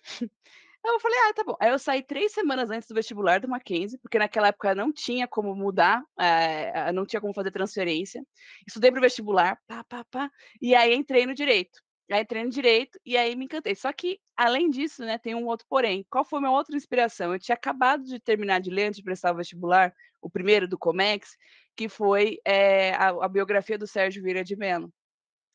eu 0.83 0.99
falei, 0.99 1.17
ah, 1.29 1.33
tá 1.33 1.43
bom. 1.43 1.55
Aí 1.59 1.69
eu 1.69 1.79
saí 1.79 2.03
três 2.03 2.31
semanas 2.33 2.69
antes 2.69 2.87
do 2.87 2.95
vestibular 2.95 3.39
do 3.39 3.47
Mackenzie, 3.47 3.99
porque 3.99 4.17
naquela 4.17 4.47
época 4.47 4.73
não 4.73 4.91
tinha 4.91 5.27
como 5.27 5.55
mudar, 5.55 6.03
é, 6.19 6.91
não 6.91 7.05
tinha 7.05 7.21
como 7.21 7.33
fazer 7.33 7.51
transferência. 7.51 8.23
Estudei 8.67 8.91
para 8.91 8.99
o 8.99 9.01
vestibular, 9.01 9.59
pá, 9.67 9.83
pá, 9.83 10.03
pá, 10.05 10.31
e 10.61 10.73
aí 10.75 10.93
entrei 10.95 11.25
no 11.25 11.33
direito. 11.33 11.79
Aí 12.11 12.21
entrei 12.21 12.43
no 12.43 12.49
direito 12.49 12.99
e 13.05 13.15
aí 13.15 13.35
me 13.35 13.45
encantei. 13.45 13.75
Só 13.75 13.91
que, 13.93 14.19
além 14.35 14.69
disso, 14.69 15.03
né, 15.05 15.17
tem 15.17 15.33
um 15.35 15.45
outro 15.45 15.65
porém. 15.69 16.05
Qual 16.09 16.25
foi 16.25 16.39
minha 16.39 16.51
outra 16.51 16.75
inspiração? 16.75 17.33
Eu 17.33 17.39
tinha 17.39 17.55
acabado 17.55 18.03
de 18.03 18.19
terminar 18.19 18.59
de 18.59 18.69
ler 18.69 18.87
antes 18.87 18.97
de 18.97 19.03
prestar 19.03 19.33
o 19.33 19.37
vestibular, 19.37 19.93
o 20.21 20.29
primeiro 20.29 20.67
do 20.67 20.77
Comex, 20.77 21.37
que 21.75 21.87
foi 21.87 22.39
é, 22.45 22.93
a, 22.95 23.09
a 23.09 23.27
biografia 23.29 23.77
do 23.77 23.87
Sérgio 23.87 24.21
Vieira 24.21 24.43
de 24.43 24.55
Mello 24.55 24.91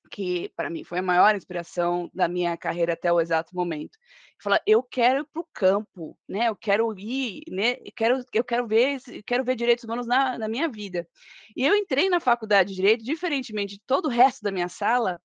que 0.06 0.50
para 0.56 0.70
mim 0.70 0.84
foi 0.84 0.98
a 0.98 1.02
maior 1.02 1.34
inspiração 1.34 2.10
da 2.14 2.28
minha 2.28 2.56
carreira 2.56 2.92
até 2.94 3.12
o 3.12 3.20
exato 3.20 3.54
momento. 3.54 3.98
Falar, 4.42 4.60
eu 4.66 4.82
quero 4.82 5.20
ir 5.20 5.26
para 5.32 5.40
o 5.40 5.48
campo, 5.52 6.18
né? 6.28 6.48
Eu 6.48 6.56
quero 6.56 6.92
ir, 6.98 7.42
né? 7.48 7.76
Eu 7.84 7.92
quero, 7.94 8.24
eu 8.32 8.44
quero 8.44 8.66
ver, 8.66 9.00
quero 9.24 9.44
ver 9.44 9.56
direitos 9.56 9.84
humanos 9.84 10.06
na, 10.06 10.38
na 10.38 10.48
minha 10.48 10.68
vida. 10.68 11.08
E 11.56 11.64
eu 11.64 11.74
entrei 11.74 12.08
na 12.08 12.20
faculdade 12.20 12.70
de 12.70 12.76
direito, 12.76 13.04
diferentemente 13.04 13.74
de 13.74 13.80
todo 13.86 14.06
o 14.06 14.10
resto 14.10 14.42
da 14.42 14.52
minha 14.52 14.68
sala, 14.68 15.20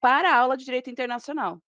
para 0.00 0.30
a 0.30 0.36
aula 0.36 0.56
de 0.56 0.64
direito 0.64 0.90
internacional. 0.90 1.60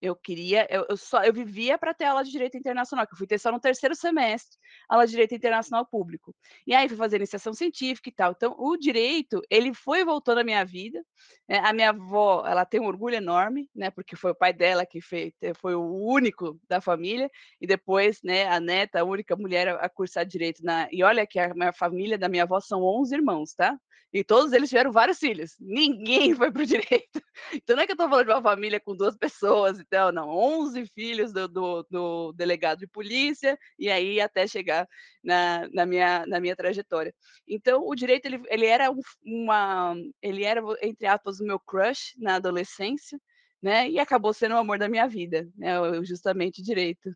Eu 0.00 0.16
queria, 0.16 0.66
eu, 0.70 0.86
eu 0.88 0.96
só, 0.96 1.22
eu 1.22 1.32
vivia 1.32 1.76
para 1.76 1.92
ter 1.92 2.04
aula 2.04 2.24
de 2.24 2.30
direito 2.30 2.56
internacional, 2.56 3.06
que 3.06 3.12
eu 3.12 3.18
fui 3.18 3.26
ter 3.26 3.38
só 3.38 3.52
no 3.52 3.60
terceiro 3.60 3.94
semestre, 3.94 4.58
aula 4.88 5.04
de 5.04 5.10
direito 5.12 5.34
internacional 5.34 5.86
público. 5.86 6.34
E 6.66 6.74
aí 6.74 6.88
fui 6.88 6.96
fazer 6.96 7.16
iniciação 7.16 7.52
científica 7.52 8.08
e 8.08 8.12
tal. 8.12 8.32
Então, 8.32 8.54
o 8.58 8.76
direito, 8.76 9.42
ele 9.50 9.74
foi 9.74 10.04
voltando 10.04 10.38
à 10.38 10.44
minha 10.44 10.64
vida. 10.64 11.04
Né? 11.48 11.58
A 11.58 11.72
minha 11.72 11.90
avó, 11.90 12.44
ela 12.46 12.64
tem 12.64 12.80
um 12.80 12.86
orgulho 12.86 13.16
enorme, 13.16 13.68
né? 13.74 13.90
Porque 13.90 14.16
foi 14.16 14.30
o 14.30 14.34
pai 14.34 14.52
dela 14.52 14.86
que 14.86 15.00
fez, 15.00 15.32
foi 15.60 15.74
o 15.74 15.82
único 15.82 16.58
da 16.68 16.80
família, 16.80 17.30
e 17.60 17.66
depois, 17.66 18.20
né, 18.22 18.46
a 18.46 18.58
neta, 18.60 19.00
a 19.00 19.04
única 19.04 19.36
mulher 19.36 19.68
a, 19.68 19.74
a 19.76 19.88
cursar 19.88 20.24
direito 20.24 20.62
na. 20.64 20.88
E 20.90 21.02
olha 21.02 21.26
que 21.26 21.38
a 21.38 21.52
minha 21.54 21.72
família 21.72 22.16
da 22.18 22.28
minha 22.28 22.44
avó 22.44 22.60
são 22.60 22.82
11 22.82 23.14
irmãos, 23.14 23.54
tá? 23.54 23.78
E 24.12 24.24
todos 24.24 24.52
eles 24.52 24.68
tiveram 24.68 24.90
vários 24.90 25.18
filhos. 25.18 25.54
Ninguém 25.60 26.34
foi 26.34 26.50
para 26.50 26.62
o 26.62 26.66
direito. 26.66 27.22
Então 27.52 27.76
não 27.76 27.82
é 27.82 27.86
que 27.86 27.92
eu 27.92 27.94
estou 27.94 28.08
falando 28.08 28.26
de 28.26 28.32
uma 28.32 28.42
família 28.42 28.80
com 28.80 28.96
duas 28.96 29.16
pessoas, 29.16 29.78
então, 29.78 30.10
não. 30.10 30.28
11 30.28 30.86
filhos 30.94 31.32
do, 31.32 31.46
do, 31.46 31.86
do, 31.90 32.32
delegado 32.32 32.80
de 32.80 32.86
polícia, 32.86 33.56
e 33.78 33.88
aí 33.88 34.20
até 34.20 34.46
chegar 34.46 34.86
na, 35.22 35.68
na, 35.72 35.86
minha, 35.86 36.26
na 36.26 36.40
minha 36.40 36.56
trajetória. 36.56 37.14
Então, 37.46 37.86
o 37.86 37.94
direito, 37.94 38.26
ele, 38.26 38.42
ele 38.48 38.66
era 38.66 38.90
uma... 39.24 39.94
Ele 40.20 40.44
era, 40.44 40.60
entre 40.82 41.06
aspas, 41.06 41.40
o 41.40 41.44
meu 41.44 41.60
crush 41.60 42.14
na 42.18 42.36
adolescência, 42.36 43.18
né? 43.62 43.88
E 43.88 43.98
acabou 43.98 44.32
sendo 44.32 44.54
o 44.54 44.58
amor 44.58 44.78
da 44.78 44.88
minha 44.88 45.06
vida, 45.06 45.48
né? 45.56 45.74
Justamente 46.04 46.62
direito. 46.62 47.10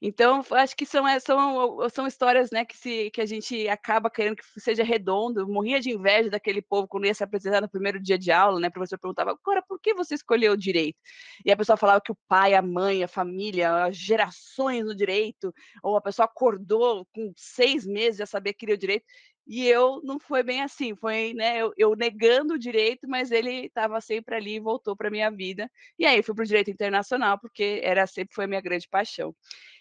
Então, 0.00 0.44
acho 0.52 0.76
que 0.76 0.84
são, 0.86 1.06
eh, 1.06 1.18
são, 1.20 1.88
são 1.90 2.06
histórias, 2.06 2.50
né, 2.50 2.64
que, 2.64 2.76
se, 2.76 3.10
que 3.10 3.20
a 3.20 3.26
gente 3.26 3.68
acaba 3.68 4.10
querendo 4.10 4.36
que 4.36 4.60
seja 4.60 4.84
redondo. 4.84 5.40
Eu 5.40 5.48
morria 5.48 5.80
de 5.80 5.90
inveja 5.90 6.30
daquele 6.30 6.62
povo 6.62 6.86
quando 6.88 7.06
ia 7.06 7.14
se 7.14 7.24
apresentar 7.24 7.60
no 7.60 7.68
primeiro 7.68 8.00
dia 8.00 8.18
de 8.18 8.30
aula, 8.30 8.60
né? 8.60 8.68
O 8.68 8.72
professor 8.72 8.98
perguntava, 8.98 9.30
agora, 9.32 9.62
por 9.66 9.80
que 9.80 9.94
você 9.94 10.14
escolheu 10.14 10.52
o 10.52 10.56
direito? 10.56 10.98
E 11.44 11.50
a 11.50 11.56
pessoa 11.56 11.76
falava 11.76 12.00
que 12.00 12.12
o 12.12 12.18
pai, 12.28 12.54
a 12.54 12.62
mãe, 12.62 13.02
a 13.02 13.08
família, 13.08 13.84
as 13.84 13.96
gerações 13.96 14.84
no 14.84 14.94
direito, 14.94 15.52
ou 15.82 15.96
a 15.96 16.00
pessoa 16.00 16.26
acordou 16.26 17.06
com 17.14 17.32
seis 17.36 17.86
meses 17.86 18.18
já 18.18 18.26
sabia 18.26 18.52
que 18.52 18.60
queria 18.60 18.74
o 18.74 18.78
direito. 18.78 19.04
E 19.46 19.66
eu 19.66 20.00
não 20.02 20.18
foi 20.18 20.42
bem 20.42 20.60
assim, 20.62 20.96
foi 20.96 21.32
né, 21.32 21.58
eu, 21.58 21.72
eu 21.76 21.94
negando 21.94 22.54
o 22.54 22.58
direito, 22.58 23.08
mas 23.08 23.30
ele 23.30 23.66
estava 23.66 24.00
sempre 24.00 24.34
ali 24.34 24.56
e 24.56 24.60
voltou 24.60 24.96
para 24.96 25.06
a 25.06 25.10
minha 25.10 25.30
vida. 25.30 25.70
E 25.98 26.04
aí 26.04 26.22
fui 26.22 26.34
para 26.34 26.42
o 26.42 26.46
direito 26.46 26.70
internacional, 26.70 27.38
porque 27.38 27.80
era 27.84 28.06
sempre 28.06 28.34
foi 28.34 28.44
a 28.44 28.48
minha 28.48 28.60
grande 28.60 28.88
paixão. 28.88 29.34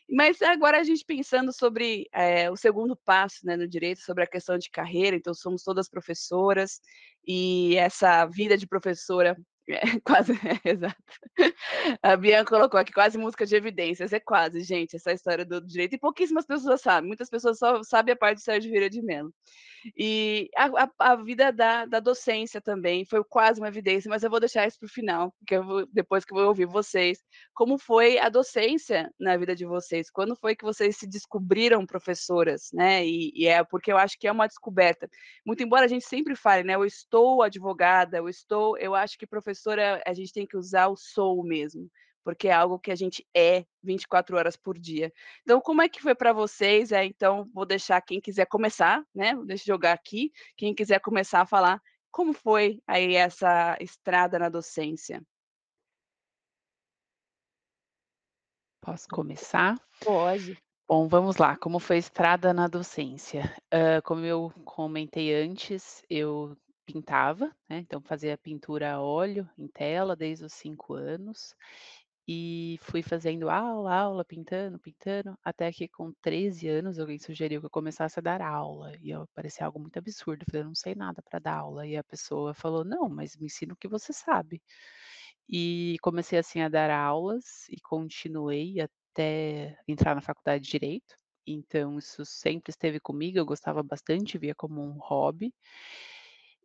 Mas 0.10 0.39
agora 0.41 0.80
a 0.80 0.84
gente 0.84 1.04
pensando 1.04 1.51
sobre 1.51 2.08
é, 2.13 2.49
o 2.51 2.56
segundo 2.56 2.95
passo 2.95 3.39
né, 3.43 3.56
no 3.58 3.67
direito, 3.67 4.01
sobre 4.01 4.23
a 4.23 4.28
questão 4.28 4.58
de 4.58 4.69
carreira, 4.69 5.15
então 5.15 5.34
somos 5.34 5.63
todas 5.63 5.89
professoras, 5.89 6.80
e 7.28 7.75
essa 7.75 8.25
vida 8.28 8.56
de 8.56 8.67
professora 8.67 9.36
é, 9.69 9.82
quase, 10.06 10.34
é, 10.34 10.69
exato. 10.69 10.95
A 12.01 12.15
Bianca 12.15 12.56
colocou 12.56 12.80
aqui 12.80 12.93
quase 12.93 13.17
música 13.17 13.45
de 13.45 13.56
evidências, 13.56 14.13
é 14.13 14.19
quase, 14.19 14.62
gente, 14.62 14.95
essa 14.95 15.12
história 15.12 15.45
do 15.45 15.65
direito, 15.65 15.95
e 15.95 15.99
pouquíssimas 15.99 16.45
pessoas 16.45 16.82
sabem, 16.82 17.08
muitas 17.08 17.30
pessoas 17.30 17.58
só 17.58 17.82
sabem 17.84 18.13
a 18.13 18.17
parte 18.17 18.38
de 18.38 18.43
Sérgio 18.43 18.69
Vieira 18.69 18.89
de 18.89 19.01
Mello. 19.01 19.34
E 19.95 20.49
a, 20.56 20.65
a, 20.84 21.12
a 21.12 21.15
vida 21.15 21.51
da, 21.51 21.86
da, 21.86 21.99
docência 21.99 22.60
também 22.60 23.06
foi 23.06 23.23
quase 23.23 23.60
uma 23.62 23.67
evidência, 23.67 24.10
mas 24.10 24.23
eu 24.23 24.32
vou 24.32 24.39
deixar 24.39 24.65
isso 24.65 24.80
para 24.80 24.88
o 24.88 24.89
final, 24.89 25.32
porque 25.38 25.60
vou, 25.60 25.86
depois 25.91 26.25
que 26.25 26.34
eu 26.34 26.38
vou 26.38 26.47
ouvir 26.47 26.65
vocês. 26.65 27.19
Como 27.54 27.78
foi 27.78 28.17
a 28.17 28.28
docência 28.28 29.12
na 29.19 29.38
vida 29.38 29.56
de 29.56 29.63
vocês? 29.63 30.10
Quando 30.10 30.36
foi 30.36 30.56
que 30.56 30.65
vocês 30.65 30.97
se 30.97 31.08
descobriram 31.08 31.86
professoras, 31.86 32.69
né? 32.73 33.06
E, 33.06 33.32
e 33.36 33.47
é 33.47 33.63
porque 33.63 33.91
eu 33.91 33.97
acho 33.97 34.17
que 34.17 34.28
é 34.28 34.32
uma 34.32 34.47
descoberta. 34.47 35.08
Muito 35.45 35.62
embora 35.62 35.86
a 35.86 35.88
gente 35.88 36.06
sempre 36.06 36.36
fale, 36.36 36.63
né? 36.63 36.73
Eu 36.73 36.86
estou 36.86 37.43
advogada, 37.43 38.17
eu 38.17 38.28
estou, 38.28 38.78
eu 38.80 38.95
acho 38.95 39.17
que 39.19 39.28
professora 39.28 39.54
a 40.05 40.13
gente 40.13 40.33
tem 40.33 40.45
que 40.45 40.57
usar 40.57 40.87
o 40.87 40.95
sou 40.95 41.43
mesmo 41.43 41.89
porque 42.25 42.47
é 42.47 42.53
algo 42.53 42.79
que 42.79 42.91
a 42.91 42.95
gente 42.95 43.23
é 43.35 43.63
24 43.83 44.35
horas 44.35 44.57
por 44.57 44.79
dia. 44.79 45.13
Então, 45.43 45.61
como 45.61 45.83
é 45.83 45.87
que 45.87 46.01
foi 46.01 46.15
para 46.15 46.33
vocês? 46.33 46.91
É, 46.91 47.05
então, 47.05 47.47
vou 47.53 47.67
deixar 47.67 48.01
quem 48.01 48.19
quiser 48.19 48.47
começar, 48.47 49.05
né? 49.13 49.35
Deixa 49.45 49.61
eu 49.61 49.75
jogar 49.75 49.93
aqui. 49.93 50.31
Quem 50.57 50.73
quiser 50.73 50.99
começar 50.99 51.41
a 51.41 51.45
falar 51.45 51.79
como 52.11 52.33
foi 52.33 52.81
aí 52.87 53.13
essa 53.13 53.77
estrada 53.79 54.39
na 54.39 54.49
docência. 54.49 55.21
Posso 58.81 59.07
começar? 59.07 59.79
Pode. 60.03 60.57
Bom, 60.87 61.07
vamos 61.07 61.37
lá. 61.37 61.55
Como 61.57 61.77
foi 61.77 61.97
a 61.97 61.99
estrada 61.99 62.53
na 62.53 62.67
docência? 62.67 63.55
Uh, 63.73 64.01
como 64.03 64.25
eu 64.25 64.51
comentei 64.63 65.33
antes, 65.35 66.03
eu 66.09 66.57
pintava, 66.85 67.47
né? 67.69 67.79
Então 67.79 68.01
fazia 68.01 68.37
pintura 68.37 68.93
a 68.93 69.01
óleo 69.01 69.49
em 69.57 69.67
tela 69.67 70.15
desde 70.15 70.45
os 70.45 70.53
cinco 70.53 70.93
anos 70.93 71.55
e 72.27 72.77
fui 72.81 73.03
fazendo 73.03 73.49
aula, 73.49 73.93
aula, 73.95 74.25
pintando, 74.25 74.79
pintando, 74.79 75.37
até 75.43 75.71
que 75.71 75.87
com 75.87 76.11
13 76.21 76.67
anos 76.67 76.99
alguém 76.99 77.19
sugeriu 77.19 77.59
que 77.61 77.67
eu 77.67 77.71
começasse 77.71 78.19
a 78.19 78.21
dar 78.21 78.41
aula. 78.41 78.93
E 79.01 79.11
eu 79.11 79.27
parecia 79.35 79.65
algo 79.65 79.79
muito 79.79 79.97
absurdo. 79.99 80.41
Eu 80.43 80.45
falei, 80.51 80.61
eu 80.63 80.67
não 80.67 80.75
sei 80.75 80.95
nada 80.95 81.21
para 81.21 81.39
dar 81.39 81.57
aula. 81.59 81.85
E 81.87 81.95
a 81.97 82.03
pessoa 82.03 82.53
falou, 82.55 82.83
não, 82.83 83.07
mas 83.09 83.37
me 83.37 83.45
ensina 83.47 83.73
o 83.73 83.77
que 83.77 83.87
você 83.87 84.11
sabe. 84.13 84.61
E 85.49 85.97
comecei 86.01 86.39
assim 86.39 86.61
a 86.61 86.69
dar 86.69 86.89
aulas 86.89 87.67
e 87.69 87.79
continuei 87.81 88.79
até 88.81 89.77
entrar 89.87 90.15
na 90.15 90.21
faculdade 90.21 90.63
de 90.63 90.71
Direito. 90.71 91.15
Então, 91.47 91.99
isso 91.99 92.25
sempre 92.25 92.71
esteve 92.71 92.99
comigo, 92.99 93.37
eu 93.37 93.45
gostava 93.45 93.83
bastante, 93.83 94.37
via 94.37 94.55
como 94.55 94.81
um 94.81 94.97
hobby. 94.99 95.53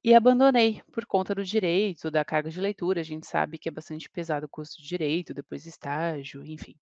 E 0.02 0.14
abandonei 0.14 0.82
por 0.92 1.04
conta 1.04 1.34
do 1.34 1.44
direito, 1.44 2.10
da 2.10 2.24
carga 2.24 2.50
de 2.50 2.60
leitura, 2.60 3.00
a 3.00 3.04
gente 3.04 3.26
sabe 3.26 3.58
que 3.58 3.68
é 3.68 3.72
bastante 3.72 4.08
pesado 4.08 4.46
o 4.46 4.48
curso 4.48 4.80
de 4.80 4.88
direito, 4.88 5.34
depois 5.34 5.66
estágio, 5.66 6.44
enfim. 6.44 6.74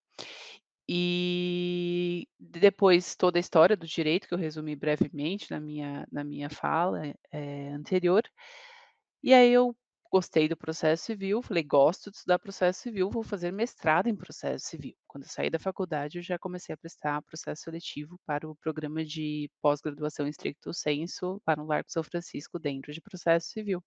E 0.89 2.27
depois 2.39 3.15
toda 3.17 3.39
a 3.39 3.41
história 3.41 3.77
do 3.77 3.87
direito, 3.87 4.27
que 4.29 4.35
eu 4.35 4.39
resumi 4.39 4.75
brevemente 4.77 5.51
na 5.51 5.61
minha, 5.61 6.07
na 6.11 6.25
minha 6.25 6.49
fala 6.49 7.03
é, 7.33 7.69
anterior. 7.71 8.23
E 9.23 9.35
aí 9.35 9.53
eu 9.53 9.77
gostei 10.11 10.49
do 10.49 10.57
processo 10.57 11.05
civil, 11.05 11.43
falei, 11.43 11.63
gosto 11.63 12.11
de 12.11 12.17
estudar 12.19 12.39
processo 12.39 12.81
civil, 12.81 13.11
vou 13.11 13.23
fazer 13.23 13.53
mestrado 13.53 14.09
em 14.09 14.17
processo 14.17 14.67
civil. 14.67 14.97
Quando 15.09 15.25
saí 15.25 15.49
da 15.49 15.59
faculdade, 15.59 16.19
eu 16.19 16.23
já 16.23 16.39
comecei 16.39 16.75
a 16.75 16.77
prestar 16.77 17.23
processo 17.23 17.63
seletivo 17.63 18.21
para 18.27 18.49
o 18.49 18.55
programa 18.55 19.03
de 19.05 19.51
pós-graduação 19.63 20.27
em 20.27 20.31
stricto 20.31 20.73
sensu 20.75 21.41
para 21.47 21.63
o 21.63 21.67
Largo 21.67 21.91
São 21.91 22.03
Francisco 22.03 22.59
dentro 22.59 22.93
de 22.93 23.01
processo 23.01 23.49
civil. 23.49 23.83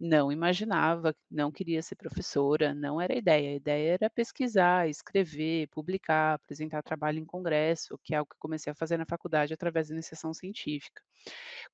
Não 0.00 0.32
imaginava, 0.32 1.14
não 1.30 1.52
queria 1.52 1.80
ser 1.80 1.94
professora, 1.94 2.74
não 2.74 3.00
era 3.00 3.14
a 3.14 3.16
ideia. 3.16 3.50
A 3.50 3.54
ideia 3.54 3.92
era 3.94 4.10
pesquisar, 4.10 4.88
escrever, 4.88 5.68
publicar, 5.68 6.34
apresentar 6.34 6.82
trabalho 6.82 7.18
em 7.20 7.24
congresso, 7.24 7.98
que 8.02 8.12
é 8.14 8.18
algo 8.18 8.30
que 8.30 8.38
comecei 8.40 8.72
a 8.72 8.76
fazer 8.76 8.96
na 8.96 9.06
faculdade 9.06 9.54
através 9.54 9.88
da 9.88 9.94
iniciação 9.94 10.34
científica. 10.34 11.00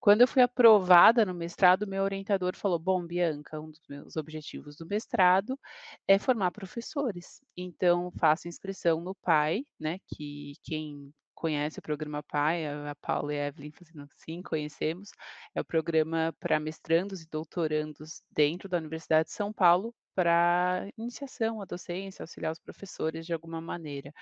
Quando 0.01 0.21
eu 0.21 0.29
fui 0.29 0.43
aprovada 0.43 1.25
no 1.25 1.35
mestrado, 1.35 1.87
meu 1.87 2.03
orientador 2.03 2.55
falou: 2.57 2.79
Bom, 2.79 3.07
Bianca, 3.07 3.61
um 3.61 3.71
dos 3.71 3.81
meus 3.89 4.17
objetivos 4.17 4.77
do 4.77 4.87
mestrado 4.87 5.59
é 6.07 6.19
formar 6.19 6.51
professores. 6.51 7.41
Então, 7.57 8.11
faça 8.13 8.49
inscrição 8.49 8.74
no 9.01 9.15
PAI, 9.15 9.65
né? 9.79 9.99
Que 10.09 10.55
quem 10.63 11.13
conhece 11.35 11.79
o 11.79 11.83
programa 11.83 12.23
PAI, 12.23 12.67
a 12.67 12.95
Paula 13.03 13.35
e 13.35 13.41
a 13.41 13.47
Evelyn 13.49 13.71
fazendo 13.73 14.09
sim, 14.17 14.41
conhecemos, 14.41 15.11
é 15.55 15.61
o 15.61 15.65
programa 15.65 16.35
para 16.41 16.59
mestrandos 16.59 17.23
e 17.23 17.29
doutorandos 17.29 18.23
dentro 18.31 18.69
da 18.69 18.79
Universidade 18.79 19.29
de 19.29 19.35
São 19.35 19.53
Paulo 19.53 19.95
para 20.15 20.89
iniciação 20.97 21.61
à 21.61 21.65
docência, 21.65 22.23
auxiliar 22.23 22.53
os 22.53 22.61
professores 22.61 23.27
de 23.27 23.35
alguma 23.35 23.61
maneira. 23.61 24.13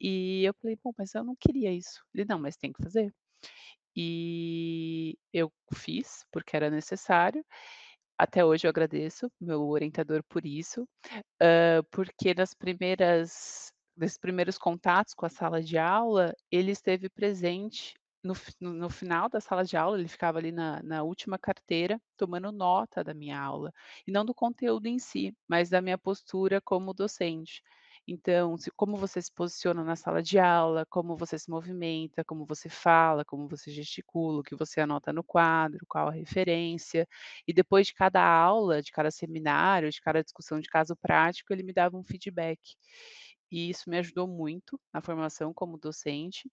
E 0.00 0.44
eu 0.44 0.54
falei, 0.54 0.76
bom, 0.82 0.92
mas 0.96 1.14
eu 1.14 1.22
não 1.22 1.36
queria 1.38 1.70
isso. 1.70 2.02
Ele, 2.14 2.24
não, 2.24 2.38
mas 2.40 2.56
tem 2.56 2.72
que 2.72 2.82
fazer. 2.82 3.12
E 3.94 5.16
eu 5.32 5.52
fiz, 5.74 6.24
porque 6.32 6.56
era 6.56 6.70
necessário. 6.70 7.44
Até 8.16 8.44
hoje 8.44 8.66
eu 8.66 8.70
agradeço 8.70 9.30
meu 9.40 9.68
orientador 9.68 10.24
por 10.28 10.44
isso, 10.44 10.88
porque 11.92 12.34
nas 12.34 12.54
primeiras 12.54 13.70
nesses 13.98 14.18
primeiros 14.18 14.58
contatos 14.58 15.14
com 15.14 15.26
a 15.26 15.30
sala 15.30 15.62
de 15.62 15.76
aula, 15.78 16.34
ele 16.50 16.72
esteve 16.72 17.08
presente 17.08 17.94
no, 18.22 18.34
no, 18.60 18.72
no, 18.74 18.90
final 18.90 19.28
da 19.28 19.40
sala 19.40 19.64
de 19.64 19.76
aula, 19.76 19.98
ele 19.98 20.08
ficava 20.08 20.38
ali 20.38 20.52
na, 20.52 20.82
na, 20.82 21.02
última 21.02 21.38
carteira, 21.38 22.00
tomando 22.16 22.50
nota 22.52 23.04
da 23.04 23.14
minha 23.14 23.40
aula, 23.40 23.72
e 24.06 24.12
não 24.12 24.24
do 24.24 24.34
conteúdo 24.34 24.86
em 24.86 24.98
si, 24.98 25.34
mas 25.48 25.70
da 25.70 25.80
minha 25.80 25.98
postura 25.98 26.60
como 26.60 26.92
docente. 26.92 27.62
Então, 28.10 28.56
se, 28.56 28.70
como 28.70 28.96
você 28.96 29.20
se 29.20 29.30
posiciona 29.30 29.84
na 29.84 29.94
sala 29.94 30.22
de 30.22 30.38
aula, 30.38 30.86
como 30.86 31.14
você 31.14 31.38
se 31.38 31.50
movimenta, 31.50 32.24
como 32.24 32.46
você 32.46 32.66
fala, 32.68 33.22
como 33.22 33.46
você 33.46 33.70
gesticula, 33.70 34.40
o 34.40 34.42
que 34.42 34.56
você 34.56 34.80
anota 34.80 35.12
no 35.12 35.22
quadro, 35.22 35.84
qual 35.86 36.08
a 36.08 36.12
referência. 36.12 37.06
E 37.46 37.52
depois 37.52 37.86
de 37.88 37.94
cada 37.94 38.22
aula, 38.24 38.80
de 38.80 38.90
cada 38.92 39.10
seminário, 39.10 39.90
de 39.90 40.00
cada 40.00 40.22
discussão 40.22 40.58
de 40.58 40.70
caso 40.70 40.96
prático, 40.96 41.52
ele 41.52 41.62
me 41.62 41.72
dava 41.74 41.98
um 41.98 42.02
feedback. 42.02 42.58
E 43.50 43.70
isso 43.70 43.88
me 43.90 43.98
ajudou 43.98 44.26
muito 44.26 44.80
na 44.92 45.00
formação 45.00 45.52
como 45.54 45.78
docente. 45.78 46.50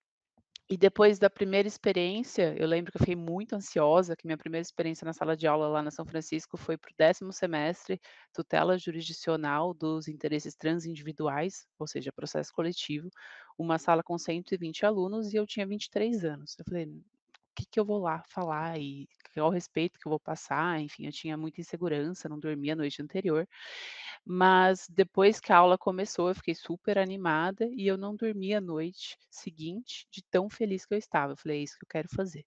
E 0.67 0.75
depois 0.77 1.19
da 1.19 1.29
primeira 1.29 1.67
experiência, 1.67 2.55
eu 2.57 2.67
lembro 2.67 2.91
que 2.91 2.97
eu 2.97 2.99
fiquei 2.99 3.15
muito 3.15 3.53
ansiosa, 3.55 4.15
que 4.15 4.25
minha 4.25 4.37
primeira 4.37 4.63
experiência 4.63 5.05
na 5.05 5.13
sala 5.13 5.37
de 5.37 5.45
aula 5.45 5.67
lá 5.67 5.81
na 5.83 5.91
São 5.91 6.05
Francisco 6.05 6.57
foi 6.57 6.75
para 6.75 6.89
o 6.91 6.95
décimo 6.97 7.31
semestre, 7.31 8.01
tutela 8.33 8.75
jurisdicional 8.75 9.75
dos 9.75 10.07
interesses 10.07 10.55
transindividuais, 10.55 11.67
ou 11.77 11.85
seja, 11.85 12.11
processo 12.11 12.51
coletivo, 12.51 13.09
uma 13.59 13.77
sala 13.77 14.01
com 14.01 14.17
120 14.17 14.85
alunos 14.87 15.33
e 15.33 15.37
eu 15.37 15.45
tinha 15.45 15.67
23 15.67 16.25
anos. 16.25 16.55
Eu 16.57 16.65
falei, 16.65 16.87
que, 17.55 17.65
que 17.65 17.79
eu 17.79 17.85
vou 17.85 17.99
lá 18.01 18.23
falar 18.29 18.79
e 18.79 19.07
qual 19.33 19.49
respeito 19.49 19.99
que 19.99 20.07
eu 20.07 20.09
vou 20.11 20.19
passar? 20.19 20.79
Enfim, 20.79 21.05
eu 21.05 21.11
tinha 21.11 21.37
muita 21.37 21.61
insegurança, 21.61 22.29
não 22.29 22.39
dormia 22.39 22.73
a 22.73 22.75
noite 22.75 23.01
anterior. 23.01 23.47
Mas 24.25 24.87
depois 24.89 25.39
que 25.39 25.51
a 25.53 25.57
aula 25.57 25.77
começou, 25.77 26.29
eu 26.29 26.35
fiquei 26.35 26.55
super 26.55 26.97
animada 26.97 27.67
e 27.71 27.87
eu 27.87 27.97
não 27.97 28.15
dormi 28.15 28.53
a 28.53 28.61
noite 28.61 29.17
seguinte 29.29 30.07
de 30.11 30.23
tão 30.31 30.49
feliz 30.49 30.85
que 30.85 30.93
eu 30.93 30.97
estava. 30.97 31.33
Eu 31.33 31.37
falei, 31.37 31.59
é 31.59 31.63
isso 31.63 31.77
que 31.77 31.85
eu 31.85 31.89
quero 31.89 32.09
fazer. 32.09 32.45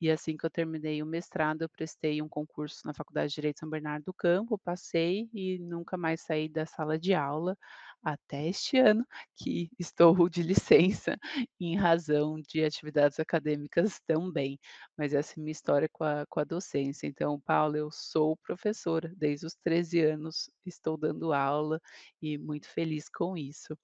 E 0.00 0.10
assim 0.10 0.36
que 0.36 0.44
eu 0.44 0.50
terminei 0.50 1.02
o 1.02 1.06
mestrado, 1.06 1.62
eu 1.62 1.68
prestei 1.68 2.20
um 2.20 2.28
concurso 2.28 2.82
na 2.84 2.92
Faculdade 2.94 3.28
de 3.30 3.36
Direito 3.36 3.60
São 3.60 3.70
Bernardo 3.70 4.04
do 4.04 4.14
Campo, 4.14 4.58
passei 4.58 5.28
e 5.32 5.58
nunca 5.60 5.96
mais 5.96 6.20
saí 6.22 6.48
da 6.48 6.66
sala 6.66 6.98
de 6.98 7.14
aula 7.14 7.56
até 8.04 8.46
este 8.46 8.78
ano, 8.78 9.04
que 9.36 9.70
estou 9.78 10.28
de 10.28 10.42
licença 10.42 11.16
em 11.60 11.76
razão 11.76 12.40
de 12.48 12.64
atividades 12.64 13.18
acadêmicas 13.18 14.00
também. 14.06 14.58
Mas 14.96 15.14
essa 15.14 15.34
é 15.38 15.40
minha 15.40 15.52
história 15.52 15.88
com 15.92 16.04
a, 16.04 16.26
com 16.28 16.40
a 16.40 16.44
docência. 16.44 17.06
Então, 17.06 17.40
Paulo, 17.40 17.76
eu 17.76 17.90
sou 17.90 18.36
professora, 18.36 19.12
desde 19.16 19.46
os 19.46 19.54
13 19.64 20.00
anos 20.02 20.50
estou 20.66 20.96
dando 20.96 21.32
aula 21.32 21.80
e 22.20 22.36
muito 22.38 22.68
feliz 22.68 23.08
com 23.08 23.36
isso. 23.36 23.76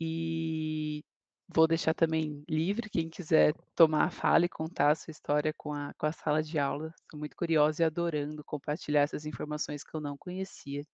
E 0.00 1.04
vou 1.48 1.66
deixar 1.68 1.94
também 1.94 2.42
livre, 2.48 2.90
quem 2.90 3.08
quiser 3.08 3.54
tomar 3.74 4.04
a 4.06 4.10
fala 4.10 4.46
e 4.46 4.48
contar 4.48 4.90
a 4.90 4.94
sua 4.94 5.12
história 5.12 5.52
com 5.56 5.72
a, 5.72 5.92
com 5.98 6.06
a 6.06 6.12
sala 6.12 6.42
de 6.42 6.58
aula. 6.58 6.92
Estou 7.02 7.18
muito 7.18 7.36
curiosa 7.36 7.82
e 7.82 7.86
adorando 7.86 8.44
compartilhar 8.44 9.02
essas 9.02 9.26
informações 9.26 9.84
que 9.84 9.94
eu 9.94 10.00
não 10.00 10.16
conhecia 10.16 10.84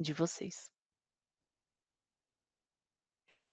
de 0.00 0.12
vocês. 0.12 0.68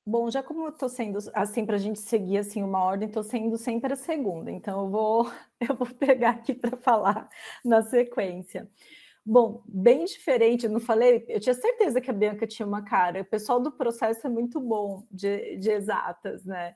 Bom, 0.05 0.31
já 0.31 0.41
como 0.41 0.63
eu 0.65 0.69
estou 0.69 0.89
sendo 0.89 1.19
assim 1.33 1.65
para 1.65 1.75
a 1.75 1.79
gente 1.79 1.99
seguir 1.99 2.39
assim 2.39 2.63
uma 2.63 2.83
ordem, 2.83 3.07
estou 3.07 3.23
sendo 3.23 3.55
sempre 3.57 3.93
a 3.93 3.95
segunda, 3.95 4.51
então 4.51 4.81
eu 4.85 4.89
vou 4.89 5.31
eu 5.61 5.75
vou 5.75 5.87
pegar 5.87 6.31
aqui 6.31 6.53
para 6.55 6.75
falar 6.77 7.29
na 7.63 7.83
sequência. 7.83 8.67
Bom, 9.23 9.61
bem 9.67 10.05
diferente, 10.05 10.67
não 10.67 10.79
falei, 10.79 11.23
eu 11.29 11.39
tinha 11.39 11.53
certeza 11.53 12.01
que 12.01 12.09
a 12.09 12.13
Bianca 12.13 12.47
tinha 12.47 12.67
uma 12.67 12.83
cara. 12.83 13.21
O 13.21 13.25
pessoal 13.25 13.59
do 13.59 13.71
processo 13.71 14.25
é 14.25 14.29
muito 14.29 14.59
bom 14.59 15.05
de, 15.11 15.57
de 15.57 15.69
exatas, 15.69 16.43
né? 16.45 16.75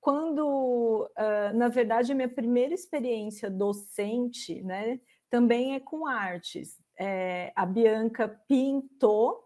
Quando, 0.00 1.10
uh, 1.18 1.56
na 1.56 1.68
verdade, 1.68 2.12
a 2.12 2.14
minha 2.14 2.28
primeira 2.28 2.74
experiência 2.74 3.50
docente, 3.50 4.62
né, 4.62 5.00
também 5.30 5.74
é 5.74 5.80
com 5.80 6.06
artes. 6.06 6.78
É, 6.98 7.52
a 7.56 7.64
Bianca 7.66 8.28
pintou, 8.46 9.44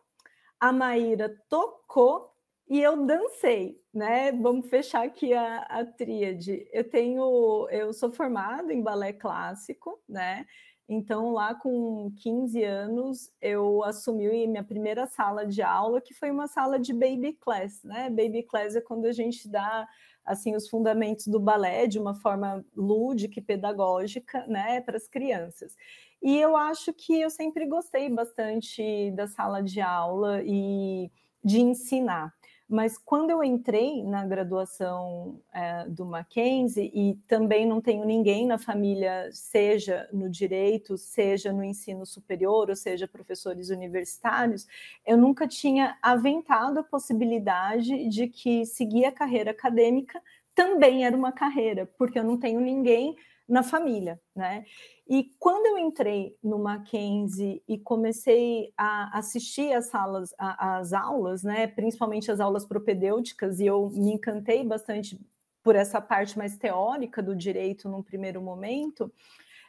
a 0.61 0.73
Maíra 0.73 1.35
tocou 1.49 2.32
e 2.69 2.81
eu 2.83 3.05
dancei, 3.05 3.81
né? 3.93 4.33
Vamos 4.33 4.69
fechar 4.69 5.05
aqui 5.05 5.33
a, 5.35 5.59
a 5.63 5.85
tríade. 5.85 6.67
Eu 6.73 6.89
tenho, 6.89 7.69
eu 7.71 7.93
sou 7.93 8.11
formada 8.11 8.73
em 8.73 8.83
balé 8.83 9.13
clássico, 9.13 10.01
né? 10.09 10.47
Então, 10.89 11.33
lá 11.33 11.55
com 11.55 12.13
15 12.19 12.63
anos, 12.65 13.31
eu 13.41 13.83
assumi 13.85 14.47
minha 14.47 14.65
primeira 14.65 15.07
sala 15.07 15.47
de 15.47 15.63
aula, 15.63 16.01
que 16.01 16.13
foi 16.13 16.31
uma 16.31 16.47
sala 16.49 16.79
de 16.79 16.93
baby 16.93 17.35
class, 17.35 17.83
né? 17.85 18.11
Baby 18.11 18.43
class 18.43 18.77
é 18.77 18.81
quando 18.81 19.07
a 19.07 19.13
gente 19.13 19.49
dá 19.49 19.87
assim 20.25 20.55
os 20.55 20.69
fundamentos 20.69 21.27
do 21.27 21.41
balé 21.41 21.87
de 21.87 21.99
uma 21.99 22.15
forma 22.15 22.65
lúdica 22.77 23.39
e 23.39 23.43
pedagógica, 23.43 24.47
né, 24.47 24.81
para 24.81 24.97
as 24.97 25.09
crianças. 25.09 25.77
E 26.23 26.39
eu 26.39 26.57
acho 26.57 26.93
que 26.93 27.21
eu 27.21 27.31
sempre 27.31 27.67
gostei 27.67 28.09
bastante 28.09 29.11
da 29.13 29.27
sala 29.27 29.61
de 29.63 29.81
aula 29.81 30.41
e 30.45 31.11
de 31.45 31.61
ensinar. 31.61 32.33
Mas 32.73 32.97
quando 32.97 33.29
eu 33.29 33.45
entrei 33.45 34.03
na 34.03 34.25
graduação 34.25 35.39
é, 35.53 35.87
do 35.87 36.07
Mackenzie, 36.07 36.91
e 36.95 37.17
também 37.29 37.67
não 37.67 37.83
tenho 37.83 38.03
ninguém 38.07 38.47
na 38.47 38.57
família, 38.57 39.29
seja 39.31 40.09
no 40.11 40.31
direito, 40.31 40.97
seja 40.97 41.53
no 41.53 41.63
ensino 41.63 42.07
superior, 42.07 42.71
ou 42.71 42.75
seja, 42.75 43.07
professores 43.07 43.69
universitários, 43.69 44.67
eu 45.07 45.19
nunca 45.19 45.47
tinha 45.47 45.99
aventado 46.01 46.79
a 46.79 46.83
possibilidade 46.83 48.09
de 48.09 48.27
que 48.27 48.65
seguir 48.65 49.05
a 49.05 49.13
carreira 49.13 49.51
acadêmica 49.51 50.19
também 50.55 51.05
era 51.05 51.15
uma 51.15 51.31
carreira, 51.31 51.85
porque 51.99 52.19
eu 52.19 52.25
não 52.25 52.39
tenho 52.39 52.59
ninguém 52.59 53.15
na 53.53 53.63
família, 53.63 54.19
né? 54.35 54.65
E 55.07 55.25
quando 55.39 55.67
eu 55.67 55.77
entrei 55.77 56.35
no 56.43 56.59
Mackenzie 56.59 57.63
e 57.69 57.79
comecei 57.79 58.73
a 58.79 59.19
assistir 59.19 59.75
às 59.75 59.91
salas, 59.91 60.35
às 60.39 60.95
aulas, 60.95 61.43
né, 61.43 61.67
principalmente 61.67 62.33
as 62.33 62.41
aulas 62.41 62.65
propedêuticas, 62.65 63.61
e 63.61 63.67
eu 63.67 63.91
me 63.91 64.15
encantei 64.15 64.65
bastante 64.65 65.21
por 65.63 65.77
essa 65.77 66.01
parte 66.01 66.39
mais 66.39 66.57
teórica 66.57 67.23
do 67.23 67.37
direito 67.37 67.91
num 67.91 68.03
primeiro 68.03 68.41
momento, 68.41 69.13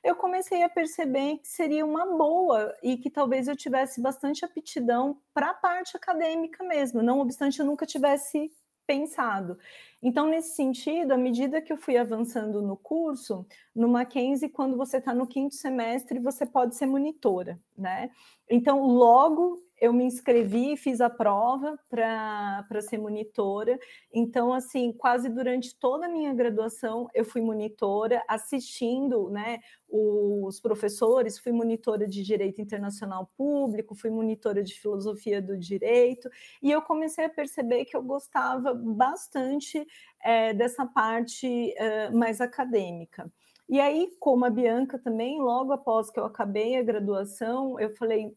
eu 0.01 0.15
comecei 0.15 0.63
a 0.63 0.69
perceber 0.69 1.39
que 1.39 1.47
seria 1.49 1.85
uma 1.85 2.05
boa 2.05 2.73
e 2.81 2.95
que 2.95 3.09
talvez 3.09 3.49
eu 3.49 3.55
tivesse 3.55 4.01
bastante 4.01 4.45
aptidão 4.45 5.17
para 5.33 5.49
a 5.49 5.53
parte 5.53 5.97
acadêmica 5.97 6.63
mesmo, 6.63 7.03
não 7.03 7.19
obstante 7.19 7.59
eu 7.59 7.65
nunca 7.65 7.85
tivesse 7.85 8.49
pensado. 8.85 9.57
Então, 10.01 10.27
nesse 10.27 10.55
sentido, 10.55 11.13
à 11.13 11.17
medida 11.17 11.61
que 11.61 11.71
eu 11.71 11.77
fui 11.77 11.97
avançando 11.97 12.61
no 12.61 12.75
curso, 12.75 13.45
no 13.75 13.87
Mackenzie, 13.87 14.49
quando 14.49 14.77
você 14.77 14.97
está 14.97 15.13
no 15.13 15.27
quinto 15.27 15.55
semestre, 15.55 16.19
você 16.19 16.45
pode 16.45 16.75
ser 16.75 16.85
monitora, 16.85 17.59
né? 17.77 18.09
Então, 18.49 18.85
logo 18.85 19.63
eu 19.83 19.91
me 19.91 20.05
inscrevi, 20.05 20.77
fiz 20.77 21.01
a 21.01 21.09
prova 21.09 21.77
para 21.89 22.79
ser 22.79 22.97
monitora. 22.97 23.77
Então, 24.13 24.53
assim, 24.53 24.93
quase 24.93 25.27
durante 25.27 25.77
toda 25.77 26.05
a 26.05 26.09
minha 26.09 26.33
graduação, 26.33 27.09
eu 27.13 27.25
fui 27.25 27.41
monitora, 27.41 28.23
assistindo 28.25 29.29
né, 29.29 29.59
os 29.89 30.57
professores, 30.61 31.37
fui 31.37 31.51
monitora 31.51 32.07
de 32.07 32.23
Direito 32.23 32.61
Internacional 32.61 33.29
Público, 33.35 33.93
fui 33.93 34.09
monitora 34.09 34.63
de 34.63 34.73
Filosofia 34.73 35.41
do 35.41 35.57
Direito, 35.57 36.29
e 36.61 36.71
eu 36.71 36.81
comecei 36.81 37.25
a 37.25 37.29
perceber 37.29 37.83
que 37.83 37.97
eu 37.97 38.01
gostava 38.01 38.73
bastante 38.73 39.85
é, 40.23 40.53
dessa 40.53 40.85
parte 40.85 41.73
é, 41.75 42.09
mais 42.09 42.39
acadêmica. 42.39 43.29
E 43.67 43.81
aí, 43.81 44.15
como 44.17 44.45
a 44.45 44.49
Bianca 44.49 44.97
também, 44.97 45.41
logo 45.41 45.73
após 45.73 46.09
que 46.09 46.19
eu 46.19 46.23
acabei 46.23 46.77
a 46.77 46.83
graduação, 46.83 47.77
eu 47.81 47.89
falei, 47.89 48.33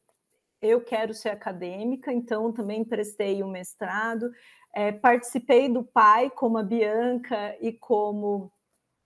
eu 0.61 0.81
quero 0.81 1.13
ser 1.15 1.31
acadêmica, 1.31 2.13
então 2.13 2.53
também 2.53 2.85
prestei 2.85 3.43
um 3.43 3.51
mestrado, 3.51 4.31
é, 4.75 4.93
participei 4.93 5.69
do 5.69 5.83
PAI 5.83 6.31
como 6.31 6.59
a 6.59 6.63
Bianca 6.63 7.57
e 7.61 7.73
como 7.73 8.53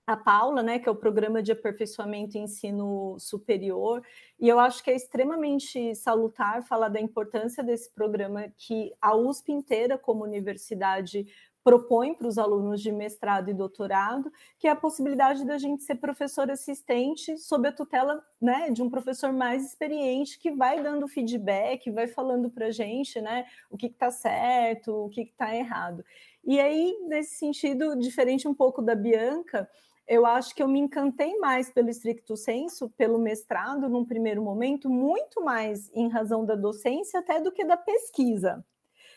a 0.06 0.16
Paula, 0.16 0.62
né, 0.62 0.78
que 0.80 0.88
é 0.88 0.92
o 0.92 0.96
programa 0.96 1.40
de 1.40 1.52
aperfeiçoamento 1.52 2.36
e 2.36 2.40
ensino 2.40 3.16
superior, 3.20 4.02
e 4.40 4.48
eu 4.48 4.58
acho 4.58 4.82
que 4.82 4.90
é 4.90 4.96
extremamente 4.96 5.94
salutar 5.94 6.64
falar 6.64 6.88
da 6.88 7.00
importância 7.00 7.62
desse 7.62 7.92
programa 7.94 8.48
que 8.56 8.92
a 9.00 9.14
USP 9.14 9.52
inteira, 9.52 9.96
como 9.96 10.24
universidade, 10.24 11.26
propõe 11.62 12.14
para 12.14 12.26
os 12.26 12.38
alunos 12.38 12.80
de 12.80 12.90
mestrado 12.90 13.50
e 13.50 13.54
doutorado, 13.54 14.32
que 14.58 14.66
é 14.66 14.70
a 14.70 14.76
possibilidade 14.76 15.44
da 15.44 15.58
gente 15.58 15.82
ser 15.82 15.96
professor 15.96 16.50
assistente 16.50 17.36
sob 17.38 17.68
a 17.68 17.72
tutela 17.72 18.24
né, 18.40 18.70
de 18.70 18.82
um 18.82 18.88
professor 18.88 19.32
mais 19.32 19.66
experiente 19.66 20.38
que 20.38 20.50
vai 20.50 20.82
dando 20.82 21.06
feedback, 21.06 21.90
vai 21.90 22.06
falando 22.06 22.50
para 22.50 22.66
a 22.66 22.70
gente 22.70 23.20
né, 23.20 23.46
o 23.70 23.76
que 23.76 23.86
está 23.86 24.10
certo, 24.10 25.04
o 25.04 25.10
que 25.10 25.22
está 25.22 25.54
errado. 25.54 26.04
E 26.44 26.58
aí, 26.58 26.98
nesse 27.06 27.36
sentido, 27.36 27.94
diferente 27.96 28.48
um 28.48 28.54
pouco 28.54 28.80
da 28.80 28.94
Bianca, 28.94 29.68
eu 30.08 30.26
acho 30.26 30.54
que 30.54 30.62
eu 30.62 30.66
me 30.66 30.80
encantei 30.80 31.36
mais 31.38 31.70
pelo 31.70 31.90
estricto 31.90 32.36
senso, 32.36 32.88
pelo 32.96 33.18
mestrado, 33.18 33.88
num 33.88 34.04
primeiro 34.04 34.42
momento, 34.42 34.88
muito 34.88 35.40
mais 35.44 35.90
em 35.94 36.08
razão 36.08 36.44
da 36.44 36.56
docência 36.56 37.20
até 37.20 37.38
do 37.40 37.52
que 37.52 37.64
da 37.64 37.76
pesquisa 37.76 38.64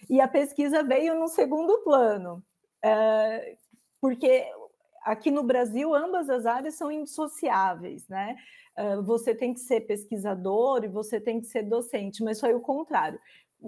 e 0.09 0.19
a 0.21 0.27
pesquisa 0.27 0.83
veio 0.83 1.19
no 1.19 1.27
segundo 1.27 1.79
plano, 1.83 2.43
é, 2.83 3.57
porque 4.01 4.45
aqui 5.03 5.29
no 5.29 5.43
Brasil 5.43 5.93
ambas 5.93 6.29
as 6.29 6.45
áreas 6.45 6.75
são 6.75 6.91
indissociáveis, 6.91 8.07
né? 8.07 8.35
É, 8.75 8.97
você 8.97 9.35
tem 9.35 9.53
que 9.53 9.59
ser 9.59 9.81
pesquisador 9.81 10.83
e 10.83 10.87
você 10.87 11.19
tem 11.19 11.39
que 11.39 11.47
ser 11.47 11.63
docente, 11.63 12.23
mas 12.23 12.39
foi 12.39 12.53
o 12.53 12.61
contrário. 12.61 13.19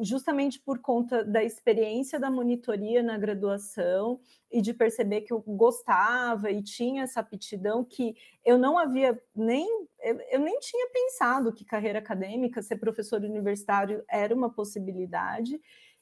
Justamente 0.02 0.60
por 0.60 0.80
conta 0.80 1.24
da 1.24 1.42
experiência 1.42 2.20
da 2.20 2.30
monitoria 2.30 3.02
na 3.02 3.18
graduação 3.18 4.20
e 4.52 4.62
de 4.62 4.74
perceber 4.74 5.22
que 5.22 5.32
eu 5.32 5.42
gostava 5.48 6.52
e 6.52 6.62
tinha 6.62 7.04
essa 7.04 7.22
aptidão 7.22 7.84
que 7.84 8.14
eu 8.44 8.58
não 8.58 8.78
havia 8.78 9.18
nem 9.34 9.88
eu 10.30 10.40
nem 10.40 10.60
tinha 10.60 10.88
pensado 10.92 11.52
que 11.54 11.66
carreira 11.66 12.00
acadêmica, 12.00 12.62
ser 12.62 12.76
professor 12.76 13.22
universitário 13.22 14.04
era 14.08 14.36
uma 14.36 14.52
possibilidade 14.52 15.60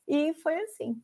e 0.08 0.34
foi 0.36 0.56
assim. 0.62 1.02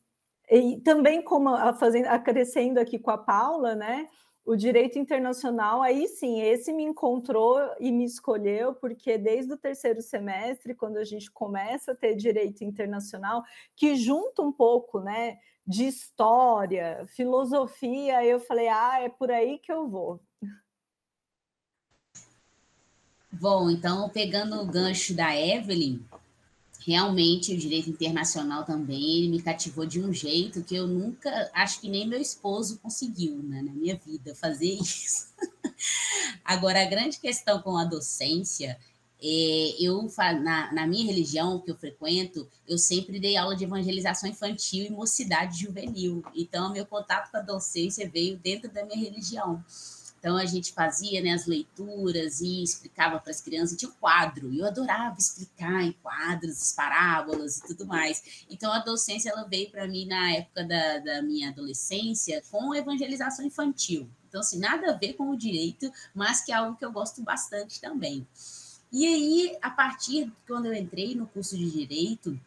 E 0.50 0.80
também, 0.80 1.22
como 1.22 1.48
a, 1.50 1.72
fazendo, 1.74 2.06
acrescendo 2.06 2.78
aqui 2.78 2.98
com 2.98 3.10
a 3.10 3.18
Paula, 3.18 3.74
né? 3.74 4.08
O 4.44 4.56
direito 4.56 4.98
internacional, 4.98 5.82
aí 5.82 6.08
sim, 6.08 6.40
esse 6.40 6.72
me 6.72 6.82
encontrou 6.82 7.58
e 7.78 7.92
me 7.92 8.04
escolheu, 8.04 8.74
porque 8.74 9.16
desde 9.16 9.52
o 9.52 9.58
terceiro 9.58 10.00
semestre, 10.00 10.74
quando 10.74 10.96
a 10.96 11.04
gente 11.04 11.30
começa 11.30 11.92
a 11.92 11.94
ter 11.94 12.16
direito 12.16 12.64
internacional, 12.64 13.44
que 13.76 13.94
junta 13.94 14.42
um 14.42 14.50
pouco, 14.50 14.98
né, 14.98 15.38
de 15.64 15.86
história, 15.86 17.06
filosofia, 17.14 18.24
eu 18.24 18.40
falei, 18.40 18.66
ah, 18.68 19.00
é 19.00 19.08
por 19.08 19.30
aí 19.30 19.58
que 19.58 19.70
eu 19.70 19.86
vou. 19.86 20.20
Bom, 23.32 23.70
então, 23.70 24.08
pegando 24.08 24.60
o 24.60 24.66
gancho 24.66 25.14
da 25.14 25.36
Evelyn, 25.36 26.04
realmente 26.80 27.52
o 27.52 27.58
direito 27.58 27.90
internacional 27.90 28.64
também 28.64 29.28
me 29.28 29.42
cativou 29.42 29.84
de 29.84 30.00
um 30.00 30.12
jeito 30.12 30.64
que 30.64 30.74
eu 30.74 30.86
nunca, 30.86 31.50
acho 31.54 31.80
que 31.80 31.88
nem 31.88 32.08
meu 32.08 32.20
esposo 32.20 32.78
conseguiu 32.78 33.36
né, 33.42 33.62
na 33.62 33.72
minha 33.72 33.96
vida 33.96 34.34
fazer 34.34 34.72
isso. 34.80 35.28
Agora, 36.44 36.82
a 36.82 36.86
grande 36.86 37.18
questão 37.18 37.60
com 37.60 37.76
a 37.76 37.84
docência, 37.84 38.78
é, 39.22 39.76
eu 39.78 40.10
na, 40.42 40.72
na 40.72 40.86
minha 40.86 41.04
religião 41.04 41.60
que 41.60 41.70
eu 41.70 41.76
frequento, 41.76 42.48
eu 42.66 42.78
sempre 42.78 43.20
dei 43.20 43.36
aula 43.36 43.54
de 43.54 43.64
evangelização 43.64 44.28
infantil 44.28 44.86
e 44.86 44.90
mocidade 44.90 45.60
juvenil. 45.60 46.22
Então, 46.34 46.72
meu 46.72 46.86
contato 46.86 47.30
com 47.30 47.36
a 47.36 47.42
docência 47.42 48.08
veio 48.08 48.38
dentro 48.38 48.70
da 48.72 48.84
minha 48.84 48.98
religião. 48.98 49.62
Então 50.20 50.36
a 50.36 50.44
gente 50.44 50.72
fazia 50.74 51.22
né, 51.22 51.30
as 51.30 51.46
leituras 51.46 52.42
e 52.42 52.62
explicava 52.62 53.18
para 53.18 53.30
as 53.30 53.40
crianças, 53.40 53.76
tinha 53.76 53.90
um 53.90 53.94
quadro, 53.94 54.52
e 54.52 54.58
eu 54.58 54.66
adorava 54.66 55.18
explicar 55.18 55.82
em 55.82 55.92
quadros, 55.92 56.60
as 56.60 56.72
parábolas 56.74 57.56
e 57.56 57.66
tudo 57.66 57.86
mais. 57.86 58.44
Então 58.48 58.70
a 58.70 58.80
docência 58.80 59.30
ela 59.30 59.44
veio 59.44 59.70
para 59.70 59.88
mim 59.88 60.06
na 60.06 60.32
época 60.32 60.62
da, 60.62 60.98
da 60.98 61.22
minha 61.22 61.48
adolescência 61.48 62.42
com 62.50 62.74
evangelização 62.74 63.46
infantil. 63.46 64.08
Então, 64.28 64.42
assim, 64.42 64.60
nada 64.60 64.92
a 64.92 64.96
ver 64.96 65.14
com 65.14 65.28
o 65.30 65.36
direito, 65.36 65.90
mas 66.14 66.44
que 66.44 66.52
é 66.52 66.54
algo 66.54 66.76
que 66.76 66.84
eu 66.84 66.92
gosto 66.92 67.20
bastante 67.22 67.80
também. 67.80 68.24
E 68.92 69.06
aí, 69.06 69.58
a 69.60 69.70
partir 69.70 70.30
quando 70.46 70.66
eu 70.66 70.74
entrei 70.74 71.14
no 71.14 71.26
curso 71.26 71.56
de 71.56 71.68
direito, 71.68 72.38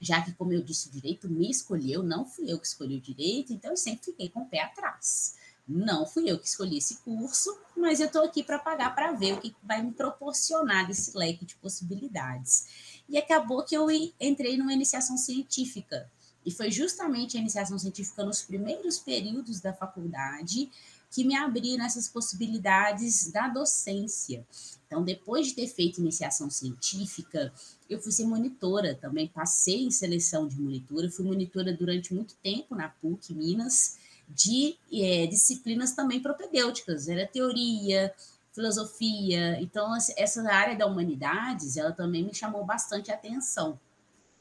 já 0.00 0.20
que, 0.20 0.32
como 0.32 0.52
eu 0.52 0.62
disse, 0.62 0.88
o 0.88 0.90
direito 0.90 1.30
me 1.30 1.48
escolheu, 1.50 2.02
não 2.02 2.26
fui 2.26 2.52
eu 2.52 2.58
que 2.58 2.66
escolhi 2.66 2.96
o 2.96 3.00
direito, 3.00 3.52
então 3.52 3.70
eu 3.70 3.76
sempre 3.76 4.06
fiquei 4.06 4.28
com 4.28 4.40
o 4.40 4.46
pé 4.46 4.60
atrás. 4.62 5.36
Não 5.66 6.04
fui 6.04 6.28
eu 6.28 6.38
que 6.38 6.46
escolhi 6.46 6.78
esse 6.78 6.96
curso, 6.96 7.56
mas 7.76 8.00
eu 8.00 8.06
estou 8.06 8.24
aqui 8.24 8.42
para 8.42 8.58
pagar 8.58 8.94
para 8.94 9.12
ver 9.12 9.34
o 9.34 9.40
que 9.40 9.54
vai 9.62 9.82
me 9.82 9.92
proporcionar 9.92 10.86
desse 10.86 11.16
leque 11.16 11.44
de 11.44 11.54
possibilidades. 11.56 13.02
E 13.08 13.16
acabou 13.16 13.62
que 13.62 13.76
eu 13.76 13.88
entrei 14.20 14.56
numa 14.56 14.72
iniciação 14.72 15.16
científica. 15.16 16.10
E 16.44 16.50
foi 16.50 16.70
justamente 16.70 17.36
a 17.36 17.40
iniciação 17.40 17.78
científica 17.78 18.24
nos 18.24 18.42
primeiros 18.42 18.98
períodos 18.98 19.60
da 19.60 19.72
faculdade 19.72 20.68
que 21.12 21.24
me 21.24 21.36
abriram 21.36 21.84
essas 21.84 22.08
possibilidades 22.08 23.30
da 23.30 23.46
docência. 23.46 24.44
Então, 24.86 25.04
depois 25.04 25.46
de 25.46 25.54
ter 25.54 25.68
feito 25.68 26.00
iniciação 26.00 26.50
científica, 26.50 27.52
eu 27.88 28.00
fui 28.00 28.10
ser 28.10 28.24
monitora 28.24 28.94
também, 28.94 29.28
passei 29.28 29.84
em 29.84 29.90
seleção 29.90 30.48
de 30.48 30.58
monitora, 30.58 31.10
fui 31.10 31.24
monitora 31.24 31.72
durante 31.72 32.14
muito 32.14 32.34
tempo 32.42 32.74
na 32.74 32.88
PUC 32.88 33.34
Minas, 33.34 33.98
de 34.28 34.76
é, 34.92 35.26
disciplinas 35.26 35.92
também 35.92 36.20
propedêuticas, 36.20 37.08
era 37.08 37.26
teoria, 37.26 38.12
filosofia. 38.52 39.60
Então, 39.60 39.94
essa 40.16 40.42
área 40.50 40.76
da 40.76 40.86
humanidades, 40.86 41.76
ela 41.76 41.92
também 41.92 42.22
me 42.22 42.34
chamou 42.34 42.64
bastante 42.64 43.10
atenção. 43.10 43.78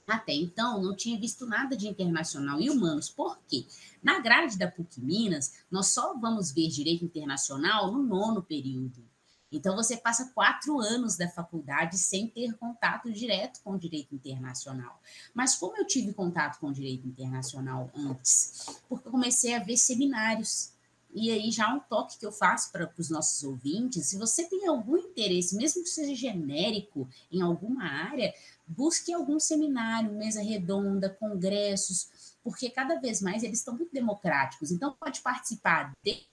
Até 0.08 0.34
então, 0.34 0.82
não 0.82 0.96
tinha 0.96 1.18
visto 1.18 1.46
nada 1.46 1.76
de 1.76 1.88
internacional 1.88 2.60
e 2.60 2.70
humanos. 2.70 3.10
Por 3.10 3.40
quê? 3.48 3.66
Na 4.04 4.20
grade 4.20 4.58
da 4.58 4.70
PUC 4.70 5.00
Minas, 5.00 5.64
nós 5.70 5.88
só 5.88 6.18
vamos 6.18 6.52
ver 6.52 6.68
direito 6.68 7.06
internacional 7.06 7.92
no 7.92 8.04
nono 8.04 8.42
período. 8.42 9.11
Então, 9.52 9.76
você 9.76 9.98
passa 9.98 10.32
quatro 10.34 10.80
anos 10.80 11.18
da 11.18 11.28
faculdade 11.28 11.98
sem 11.98 12.28
ter 12.28 12.54
contato 12.54 13.12
direto 13.12 13.60
com 13.64 13.72
o 13.72 13.80
direito 13.80 14.16
internacional. 14.16 15.02
Mas 15.34 15.56
como 15.56 15.78
eu 15.78 15.86
tive 15.86 16.14
contato 16.14 16.60
com 16.60 16.68
o 16.68 16.74
direito 16.74 17.08
internacional 17.08 17.90
antes? 17.94 18.66
Porque 18.88 19.08
eu 19.08 19.12
comecei 19.12 19.54
a 19.54 19.60
ver 19.60 19.78
seminários. 19.78 20.72
E 21.14 21.30
aí, 21.30 21.52
já 21.52 21.74
um 21.74 21.80
toque 21.80 22.18
que 22.18 22.26
eu 22.26 22.32
faço 22.32 22.72
para 22.72 22.90
os 22.98 23.10
nossos 23.10 23.44
ouvintes: 23.44 24.08
se 24.08 24.18
você 24.18 24.46
tem 24.46 24.66
algum 24.68 24.96
interesse, 24.96 25.58
mesmo 25.58 25.84
que 25.84 25.90
seja 25.90 26.16
genérico, 26.16 27.10
em 27.30 27.42
alguma 27.42 27.84
área, 27.84 28.34
busque 28.66 29.12
algum 29.12 29.38
seminário, 29.38 30.14
mesa 30.14 30.42
redonda, 30.42 31.10
congressos, 31.10 32.32
porque 32.42 32.70
cada 32.70 33.00
vez 33.00 33.22
mais 33.22 33.44
eles 33.44 33.60
estão 33.60 33.76
muito 33.76 33.94
democráticos. 33.94 34.72
Então, 34.72 34.96
pode 34.98 35.20
participar 35.20 35.92
de 36.02 36.26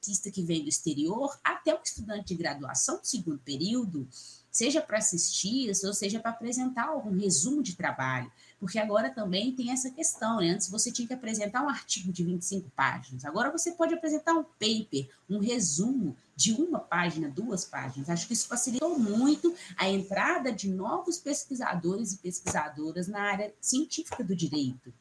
artista 0.00 0.30
que 0.30 0.42
vem 0.42 0.62
do 0.62 0.68
exterior, 0.70 1.38
até 1.44 1.74
um 1.74 1.82
estudante 1.84 2.28
de 2.28 2.34
graduação 2.36 2.98
do 2.98 3.06
segundo 3.06 3.38
período, 3.38 4.08
seja 4.50 4.80
para 4.80 4.96
assistir, 4.96 5.68
ou 5.84 5.92
seja 5.92 6.18
para 6.18 6.30
apresentar 6.30 6.88
algum 6.88 7.14
resumo 7.16 7.62
de 7.62 7.76
trabalho, 7.76 8.32
porque 8.58 8.78
agora 8.78 9.10
também 9.10 9.52
tem 9.52 9.70
essa 9.70 9.90
questão, 9.90 10.38
né? 10.38 10.50
Antes 10.50 10.70
você 10.70 10.90
tinha 10.90 11.06
que 11.06 11.12
apresentar 11.12 11.62
um 11.62 11.68
artigo 11.68 12.10
de 12.10 12.24
25 12.24 12.70
páginas, 12.70 13.26
agora 13.26 13.52
você 13.52 13.72
pode 13.72 13.92
apresentar 13.92 14.32
um 14.32 14.42
paper, 14.42 15.08
um 15.28 15.38
resumo 15.38 16.16
de 16.34 16.54
uma 16.54 16.80
página, 16.80 17.28
duas 17.28 17.66
páginas. 17.66 18.08
Acho 18.08 18.26
que 18.26 18.32
isso 18.32 18.48
facilitou 18.48 18.98
muito 18.98 19.54
a 19.76 19.86
entrada 19.86 20.50
de 20.50 20.70
novos 20.70 21.18
pesquisadores 21.18 22.14
e 22.14 22.18
pesquisadoras 22.18 23.06
na 23.06 23.20
área 23.20 23.52
científica 23.60 24.24
do 24.24 24.34
direito 24.34 24.92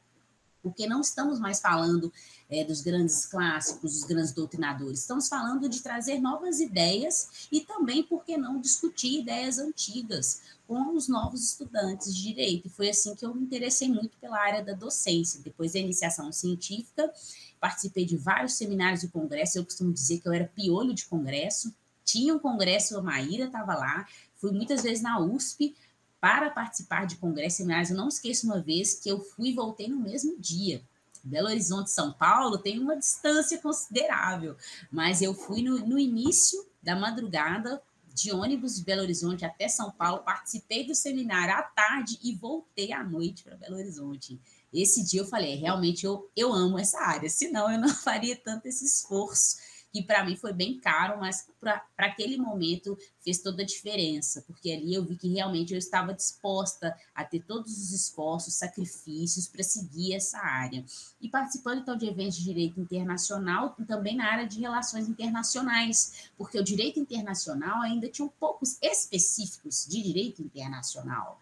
porque 0.62 0.88
não 0.88 1.02
estamos 1.02 1.40
mais 1.40 1.60
falando 1.60 2.12
é, 2.50 2.64
dos 2.64 2.82
grandes 2.82 3.26
clássicos, 3.26 3.94
dos 3.94 4.04
grandes 4.04 4.32
doutrinadores, 4.32 5.02
estamos 5.02 5.28
falando 5.28 5.70
de 5.70 5.82
trazer 5.82 6.20
novas 6.20 6.60
ideias 6.60 7.48
e 7.52 7.62
também, 7.62 8.04
por 8.04 8.24
que 8.24 8.38
não, 8.38 8.60
discutir 8.60 9.20
ideias 9.20 9.60
antigas 9.60 10.42
com 10.68 10.96
os 10.96 11.08
novos 11.08 11.44
estudantes 11.44 12.14
de 12.14 12.24
direito. 12.24 12.68
E 12.68 12.70
foi 12.70 12.90
assim 12.90 13.16
que 13.16 13.26
eu 13.26 13.34
me 13.34 13.44
interessei 13.44 13.88
muito 13.88 14.18
pela 14.18 14.40
área 14.40 14.64
da 14.64 14.74
docência. 14.74 15.42
Depois 15.44 15.74
da 15.74 15.80
iniciação 15.80 16.32
científica, 16.32 17.12
participei 17.60 18.06
de 18.06 18.18
vários 18.18 18.54
seminários 18.54 19.04
e 19.04 19.10
congressos, 19.10 19.56
eu 19.56 19.66
costumo 19.66 19.94
dizer 19.94 20.20
que 20.20 20.28
eu 20.28 20.34
era 20.34 20.46
piolho 20.46 20.94
de 20.94 21.06
congresso, 21.06 21.74
tinha 22.04 22.34
um 22.34 22.40
congresso, 22.40 22.98
a 22.98 23.02
Maíra 23.02 23.46
estava 23.46 23.76
lá, 23.76 24.08
fui 24.36 24.52
muitas 24.52 24.82
vezes 24.82 25.04
na 25.04 25.20
USP, 25.20 25.76
para 26.20 26.50
participar 26.50 27.06
de 27.06 27.16
congressos 27.16 27.58
seminários. 27.58 27.90
Eu 27.90 27.98
não 27.98 28.08
esqueço 28.08 28.46
uma 28.46 28.60
vez 28.60 28.96
que 28.96 29.10
eu 29.10 29.20
fui 29.20 29.50
e 29.50 29.54
voltei 29.54 29.88
no 29.88 30.00
mesmo 30.00 30.38
dia. 30.38 30.82
Belo 31.24 31.48
Horizonte, 31.48 31.92
São 31.92 32.14
Paulo, 32.14 32.58
tem 32.58 32.80
uma 32.80 32.98
distância 32.98 33.58
considerável, 33.60 34.56
mas 34.92 35.22
eu 35.22 35.34
fui 35.34 35.62
no, 35.62 35.80
no 35.80 36.00
início 36.00 36.66
da 36.82 36.96
madrugada 36.96 37.82
de 38.14 38.32
ônibus 38.32 38.76
de 38.76 38.84
Belo 38.84 39.02
Horizonte 39.02 39.46
até 39.46 39.68
São 39.68 39.92
Paulo, 39.92 40.24
participei 40.24 40.86
do 40.86 40.94
seminário 40.94 41.54
à 41.56 41.62
tarde 41.62 42.20
e 42.22 42.36
voltei 42.36 42.92
à 42.92 43.04
noite 43.04 43.44
para 43.44 43.56
Belo 43.56 43.78
Horizonte. 43.78 44.40
Esse 44.74 45.04
dia 45.04 45.22
eu 45.22 45.26
falei, 45.26 45.56
realmente 45.56 46.06
eu, 46.06 46.30
eu 46.36 46.54
amo 46.54 46.78
essa 46.78 47.00
área, 47.00 47.30
senão 47.30 47.72
eu 47.72 47.80
não 47.80 47.90
faria 47.96 48.36
tanto 48.36 48.68
esse 48.68 48.86
esforço 48.86 49.58
que 49.92 50.04
para 50.04 50.24
mim 50.24 50.36
foi 50.36 50.54
bem 50.54 50.80
caro, 50.80 51.20
mas 51.20 51.48
para 51.60 51.84
aquele 51.98 52.38
momento 52.38 52.98
fez 53.22 53.40
toda 53.40 53.64
a 53.64 53.66
diferença, 53.66 54.44
porque 54.44 54.72
ali 54.72 54.94
eu 54.94 55.04
vi 55.04 55.16
que 55.16 55.28
realmente 55.28 55.74
eu 55.74 55.80
estava 55.80 56.14
disposta 56.14 56.96
a 57.14 57.24
ter 57.24 57.42
todos 57.42 57.72
os 57.72 57.92
esforços, 57.92 58.54
sacrifícios 58.54 59.48
para 59.48 59.64
seguir 59.64 60.14
essa 60.14 60.38
área. 60.38 60.86
E 61.20 61.28
participando 61.28 61.80
então 61.80 61.98
de 61.98 62.06
eventos 62.06 62.38
de 62.38 62.44
direito 62.44 62.80
internacional, 62.80 63.76
também 63.88 64.16
na 64.16 64.32
área 64.32 64.48
de 64.48 64.60
relações 64.60 65.10
internacionais, 65.10 66.30
porque 66.38 66.60
o 66.60 66.64
direito 66.64 67.00
internacional 67.00 67.82
ainda 67.82 68.08
tinha 68.08 68.28
poucos 68.40 68.78
específicos 68.82 69.88
de 69.90 70.02
direito 70.02 70.42
internacional. 70.42 71.42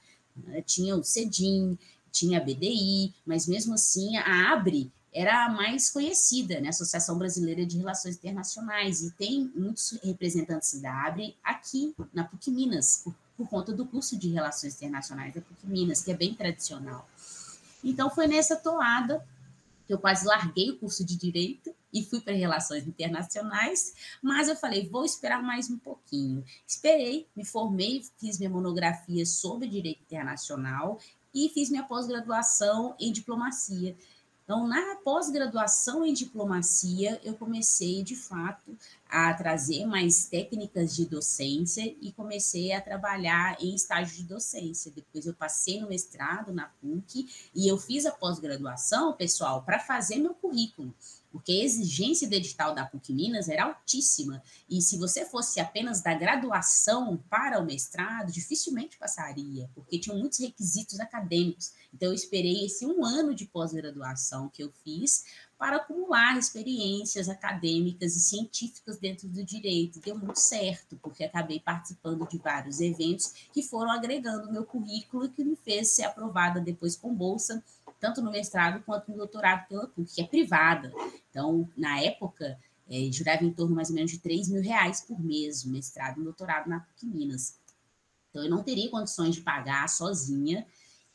Tinha 0.65 0.95
o 0.95 1.03
CEDIM, 1.03 1.77
tinha 2.11 2.39
a 2.39 2.43
BDI, 2.43 3.13
mas 3.25 3.47
mesmo 3.47 3.73
assim 3.73 4.15
a 4.17 4.53
ABRE 4.53 4.91
era 5.17 5.45
a 5.45 5.49
mais 5.49 5.89
conhecida, 5.89 6.61
né? 6.61 6.69
Associação 6.69 7.17
Brasileira 7.17 7.65
de 7.65 7.77
Relações 7.77 8.15
Internacionais, 8.15 9.01
e 9.01 9.09
tem 9.11 9.51
muitos 9.55 9.97
representantes 10.03 10.79
da 10.79 11.07
ABRE 11.07 11.35
aqui 11.43 11.95
na 12.13 12.23
PUC 12.23 12.51
Minas, 12.51 13.01
por, 13.03 13.15
por 13.35 13.49
conta 13.49 13.73
do 13.73 13.83
curso 13.83 14.15
de 14.15 14.29
Relações 14.29 14.75
Internacionais 14.75 15.33
da 15.33 15.41
PUC 15.41 15.65
Minas, 15.65 16.03
que 16.03 16.11
é 16.11 16.15
bem 16.15 16.35
tradicional. 16.35 17.09
Então, 17.83 18.11
foi 18.11 18.27
nessa 18.27 18.55
toada 18.55 19.25
que 19.87 19.93
eu 19.93 19.97
quase 19.97 20.27
larguei 20.27 20.69
o 20.69 20.77
curso 20.77 21.03
de 21.03 21.15
Direito 21.15 21.73
e 21.91 22.03
fui 22.03 22.21
para 22.21 22.33
Relações 22.33 22.85
Internacionais, 22.85 23.95
mas 24.21 24.47
eu 24.49 24.55
falei, 24.55 24.87
vou 24.87 25.03
esperar 25.03 25.41
mais 25.41 25.67
um 25.69 25.79
pouquinho. 25.79 26.43
Esperei, 26.67 27.25
me 27.35 27.43
formei, 27.43 28.03
fiz 28.19 28.37
minha 28.37 28.51
monografia 28.51 29.25
sobre 29.25 29.67
Direito 29.67 30.01
Internacional 30.03 30.99
e 31.33 31.49
fiz 31.49 31.71
minha 31.71 31.83
pós-graduação 31.83 32.95
em 32.99 33.11
Diplomacia. 33.11 33.95
Então, 34.47 34.65
na 34.65 34.95
pós-graduação 35.03 36.05
em 36.05 36.13
diplomacia, 36.13 37.19
eu 37.21 37.33
comecei, 37.33 38.01
de 38.01 38.15
fato, 38.15 38.77
a 39.09 39.33
trazer 39.33 39.85
mais 39.85 40.27
técnicas 40.27 40.95
de 40.95 41.05
docência 41.05 41.93
e 42.01 42.13
comecei 42.13 42.71
a 42.71 42.79
trabalhar 42.79 43.57
em 43.59 43.75
estágio 43.75 44.15
de 44.15 44.23
docência. 44.23 44.89
Depois 44.89 45.25
eu 45.25 45.33
passei 45.33 45.81
no 45.81 45.89
mestrado 45.89 46.53
na 46.53 46.71
PUC 46.81 47.27
e 47.53 47.67
eu 47.67 47.77
fiz 47.77 48.05
a 48.05 48.11
pós-graduação, 48.11 49.11
pessoal, 49.11 49.63
para 49.63 49.79
fazer 49.79 50.15
meu 50.15 50.33
currículo 50.33 50.93
porque 51.37 51.51
a 51.51 51.63
exigência 51.63 52.25
edital 52.25 52.73
da 52.73 52.83
PUC 52.83 53.13
Minas 53.13 53.47
era 53.47 53.65
altíssima, 53.65 54.41
e 54.67 54.81
se 54.81 54.97
você 54.97 55.23
fosse 55.23 55.59
apenas 55.59 56.01
da 56.01 56.15
graduação 56.15 57.15
para 57.29 57.61
o 57.61 57.63
mestrado, 57.63 58.31
dificilmente 58.31 58.97
passaria, 58.97 59.69
porque 59.75 59.99
tinham 59.99 60.17
muitos 60.17 60.39
requisitos 60.39 60.99
acadêmicos. 60.99 61.73
Então, 61.93 62.09
eu 62.09 62.15
esperei 62.15 62.65
esse 62.65 62.87
um 62.87 63.05
ano 63.05 63.35
de 63.35 63.45
pós-graduação 63.45 64.49
que 64.49 64.63
eu 64.63 64.73
fiz 64.83 65.25
para 65.59 65.77
acumular 65.77 66.37
experiências 66.39 67.29
acadêmicas 67.29 68.15
e 68.15 68.19
científicas 68.19 68.97
dentro 68.97 69.27
do 69.27 69.43
direito. 69.43 69.99
Deu 69.99 70.17
muito 70.17 70.39
certo, 70.39 70.97
porque 71.03 71.23
acabei 71.23 71.59
participando 71.59 72.27
de 72.27 72.39
vários 72.39 72.81
eventos 72.81 73.31
que 73.53 73.61
foram 73.61 73.91
agregando 73.91 74.51
meu 74.51 74.65
currículo 74.65 75.25
e 75.25 75.29
que 75.29 75.43
me 75.43 75.55
fez 75.55 75.89
ser 75.89 76.03
aprovada 76.03 76.59
depois 76.59 76.95
com 76.95 77.13
bolsa 77.13 77.63
tanto 77.99 78.21
no 78.21 78.31
mestrado 78.31 78.83
quanto 78.83 79.11
no 79.11 79.17
doutorado 79.17 79.67
pela 79.67 79.87
PUC, 79.87 80.15
que 80.15 80.21
é 80.21 80.25
privada. 80.25 80.91
Então, 81.29 81.69
na 81.75 82.01
época, 82.01 82.57
é, 82.89 83.11
jurava 83.11 83.43
em 83.43 83.51
torno 83.51 83.75
mais 83.75 83.89
ou 83.89 83.95
menos 83.95 84.11
de 84.11 84.19
3 84.19 84.49
mil 84.49 84.61
reais 84.61 85.01
por 85.01 85.19
mês, 85.19 85.63
o 85.63 85.69
mestrado 85.69 86.21
e 86.21 86.23
doutorado 86.23 86.69
na 86.69 86.79
PUC 86.79 87.05
Minas. 87.05 87.59
Então, 88.29 88.43
eu 88.43 88.49
não 88.49 88.63
teria 88.63 88.89
condições 88.89 89.35
de 89.35 89.41
pagar 89.41 89.87
sozinha 89.89 90.65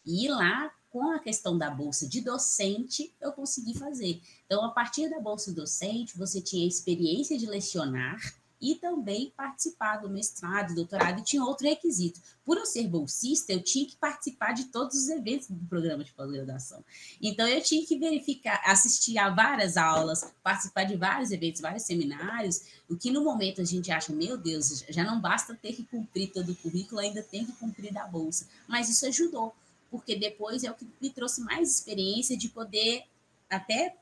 e 0.05 0.29
lá 0.29 0.73
com 0.91 1.11
a 1.11 1.19
questão 1.19 1.57
da 1.57 1.71
bolsa 1.71 2.07
de 2.07 2.21
docente, 2.21 3.15
eu 3.19 3.33
consegui 3.33 3.79
fazer. 3.79 4.21
Então, 4.45 4.63
a 4.63 4.71
partir 4.71 5.09
da 5.09 5.19
bolsa 5.19 5.51
docente, 5.51 6.19
você 6.19 6.41
tinha 6.41 6.69
experiência 6.69 7.39
de 7.39 7.47
lecionar 7.47 8.21
e 8.63 8.77
também 8.77 9.33
participar 9.37 9.97
do 9.97 10.09
mestrado, 10.09 10.73
doutorado, 10.73 11.19
e 11.19 11.25
tinha 11.25 11.45
outro 11.45 11.67
requisito. 11.67 12.21
Por 12.45 12.57
eu 12.57 12.65
ser 12.65 12.87
bolsista, 12.87 13.53
eu 13.53 13.61
tinha 13.61 13.85
que 13.85 13.97
participar 13.97 14.53
de 14.53 14.67
todos 14.67 14.97
os 14.97 15.09
eventos 15.09 15.49
do 15.49 15.67
programa 15.67 16.05
de 16.05 16.13
pós-graduação. 16.13 16.85
Então, 17.21 17.47
eu 17.49 17.61
tinha 17.61 17.85
que 17.85 17.99
verificar, 17.99 18.63
assistir 18.65 19.19
a 19.19 19.29
várias 19.31 19.77
aulas, 19.77 20.33
participar 20.45 20.85
de 20.85 20.97
vários 20.97 21.33
eventos, 21.33 21.61
vários 21.61 21.83
seminários, 21.83 22.63
o 22.89 22.97
que 22.97 23.11
no 23.11 23.25
momento 23.25 23.61
a 23.61 23.65
gente 23.65 23.91
acha, 23.91 24.13
meu 24.13 24.39
Deus, 24.39 24.85
já 24.89 25.03
não 25.03 25.21
basta 25.21 25.55
ter 25.55 25.73
que 25.73 25.83
cumprir 25.83 26.31
todo 26.31 26.53
o 26.53 26.57
currículo, 26.57 27.01
ainda 27.01 27.23
tem 27.23 27.45
que 27.45 27.53
cumprir 27.53 27.93
da 27.93 28.07
bolsa. 28.07 28.47
Mas 28.69 28.89
isso 28.89 29.05
ajudou, 29.07 29.53
porque 29.91 30.15
depois 30.15 30.63
é 30.63 30.71
o 30.71 30.75
que 30.75 30.87
me 31.01 31.11
trouxe 31.11 31.41
mais 31.41 31.69
experiência 31.69 32.37
de 32.37 32.49
poder 32.49 33.03
até 33.51 33.97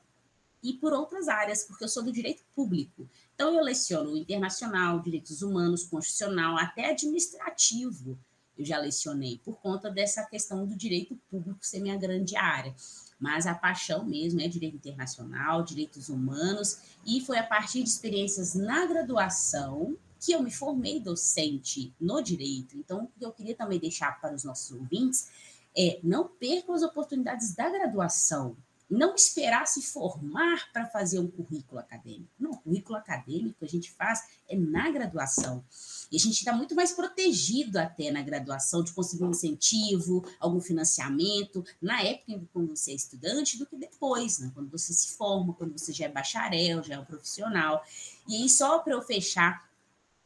ir 0.63 0.73
por 0.73 0.93
outras 0.93 1.27
áreas, 1.27 1.63
porque 1.63 1.83
eu 1.83 1.87
sou 1.89 2.03
do 2.03 2.11
direito 2.11 2.43
público. 2.55 3.07
Então, 3.33 3.55
eu 3.55 3.63
leciono 3.63 4.15
internacional, 4.15 4.99
direitos 4.99 5.41
humanos, 5.41 5.83
constitucional, 5.83 6.57
até 6.57 6.91
administrativo. 6.91 8.17
Eu 8.57 8.65
já 8.65 8.77
lecionei 8.77 9.39
por 9.43 9.57
conta 9.59 9.89
dessa 9.89 10.23
questão 10.25 10.65
do 10.65 10.75
direito 10.75 11.15
público 11.29 11.65
ser 11.65 11.79
minha 11.79 11.97
grande 11.97 12.35
área. 12.35 12.75
Mas 13.19 13.47
a 13.47 13.55
paixão 13.55 14.05
mesmo 14.05 14.41
é 14.41 14.47
direito 14.47 14.75
internacional, 14.75 15.63
direitos 15.63 16.09
humanos, 16.09 16.79
e 17.05 17.21
foi 17.21 17.37
a 17.37 17.43
partir 17.43 17.83
de 17.83 17.89
experiências 17.89 18.53
na 18.53 18.85
graduação 18.85 19.97
que 20.19 20.31
eu 20.31 20.43
me 20.43 20.51
formei 20.51 20.99
docente 20.99 21.93
no 21.99 22.21
direito. 22.21 22.77
Então, 22.77 23.05
o 23.05 23.07
que 23.07 23.25
eu 23.25 23.31
queria 23.31 23.55
também 23.55 23.79
deixar 23.79 24.19
para 24.21 24.35
os 24.35 24.43
nossos 24.43 24.71
ouvintes 24.71 25.29
é 25.75 25.99
não 26.03 26.27
percam 26.27 26.75
as 26.75 26.83
oportunidades 26.83 27.55
da 27.55 27.69
graduação 27.69 28.55
não 28.91 29.15
esperar 29.15 29.65
se 29.65 29.81
formar 29.81 30.69
para 30.73 30.85
fazer 30.85 31.17
um 31.19 31.27
currículo 31.27 31.79
acadêmico. 31.79 32.29
Não, 32.37 32.51
o 32.51 32.57
currículo 32.57 32.97
acadêmico 32.97 33.63
a 33.63 33.67
gente 33.67 33.89
faz 33.91 34.21
é 34.49 34.57
na 34.57 34.91
graduação. 34.91 35.63
E 36.11 36.17
a 36.17 36.19
gente 36.19 36.39
está 36.39 36.51
muito 36.51 36.75
mais 36.75 36.91
protegido 36.91 37.79
até 37.79 38.11
na 38.11 38.21
graduação 38.21 38.83
de 38.83 38.91
conseguir 38.91 39.23
um 39.23 39.31
incentivo, 39.31 40.27
algum 40.39 40.59
financiamento, 40.59 41.63
na 41.81 42.01
época 42.03 42.41
quando 42.51 42.75
você 42.75 42.91
é 42.91 42.95
estudante, 42.95 43.57
do 43.57 43.65
que 43.65 43.77
depois, 43.77 44.39
né? 44.39 44.51
quando 44.53 44.69
você 44.69 44.93
se 44.93 45.15
forma, 45.15 45.53
quando 45.53 45.71
você 45.71 45.93
já 45.93 46.05
é 46.05 46.09
bacharel, 46.09 46.83
já 46.83 46.95
é 46.95 46.99
um 46.99 47.05
profissional. 47.05 47.81
E 48.27 48.35
aí, 48.35 48.49
só 48.49 48.79
para 48.79 48.93
eu 48.93 49.01
fechar 49.01 49.70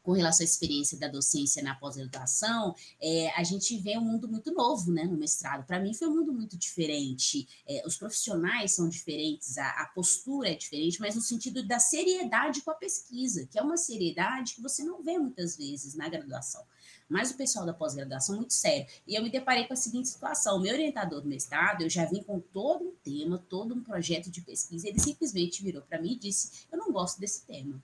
com 0.06 0.12
relação 0.12 0.44
à 0.44 0.48
experiência 0.48 0.96
da 0.96 1.08
docência 1.08 1.60
na 1.64 1.74
pós-graduação, 1.74 2.76
é, 3.00 3.28
a 3.30 3.42
gente 3.42 3.76
vê 3.76 3.98
um 3.98 4.02
mundo 4.02 4.28
muito 4.28 4.52
novo 4.52 4.92
né, 4.92 5.02
no 5.02 5.16
mestrado. 5.16 5.66
Para 5.66 5.80
mim, 5.80 5.92
foi 5.92 6.06
um 6.06 6.14
mundo 6.14 6.32
muito 6.32 6.56
diferente. 6.56 7.48
É, 7.66 7.82
os 7.84 7.96
profissionais 7.96 8.72
são 8.72 8.88
diferentes, 8.88 9.58
a, 9.58 9.68
a, 9.68 9.86
postura 9.86 10.50
é 10.50 10.54
diferente, 10.54 11.00
mas 11.00 11.16
no 11.16 11.20
sentido 11.20 11.66
da 11.66 11.80
seriedade 11.80 12.62
com 12.62 12.70
a 12.70 12.74
pesquisa, 12.74 13.48
que 13.50 13.58
é 13.58 13.62
uma 13.62 13.76
seriedade 13.76 14.54
que 14.54 14.62
você 14.62 14.84
não 14.84 15.02
vê 15.02 15.18
muitas 15.18 15.56
vezes 15.56 15.96
na 15.96 16.08
graduação. 16.08 16.64
Mas 17.08 17.32
o 17.32 17.36
pessoal 17.36 17.66
da 17.66 17.74
pós-graduação 17.74 18.36
muito 18.36 18.54
sério. 18.54 18.86
E 19.08 19.16
eu 19.16 19.22
me 19.24 19.30
deparei 19.30 19.66
com 19.66 19.72
a 19.72 19.76
seguinte 19.76 20.08
situação: 20.08 20.58
o 20.58 20.60
meu 20.60 20.72
orientador 20.72 21.20
do 21.20 21.28
mestrado, 21.28 21.82
eu 21.82 21.90
já 21.90 22.04
vim 22.04 22.22
com 22.22 22.38
todo 22.38 22.84
um 22.84 22.94
tema, 23.02 23.44
todo 23.48 23.74
um 23.74 23.82
projeto 23.82 24.30
de 24.30 24.40
pesquisa, 24.40 24.86
ele 24.86 25.00
simplesmente 25.00 25.64
virou 25.64 25.82
para 25.82 26.00
mim 26.00 26.12
e 26.12 26.18
disse: 26.18 26.66
Eu 26.70 26.78
não 26.78 26.92
gosto 26.92 27.18
desse 27.18 27.44
tema 27.44 27.82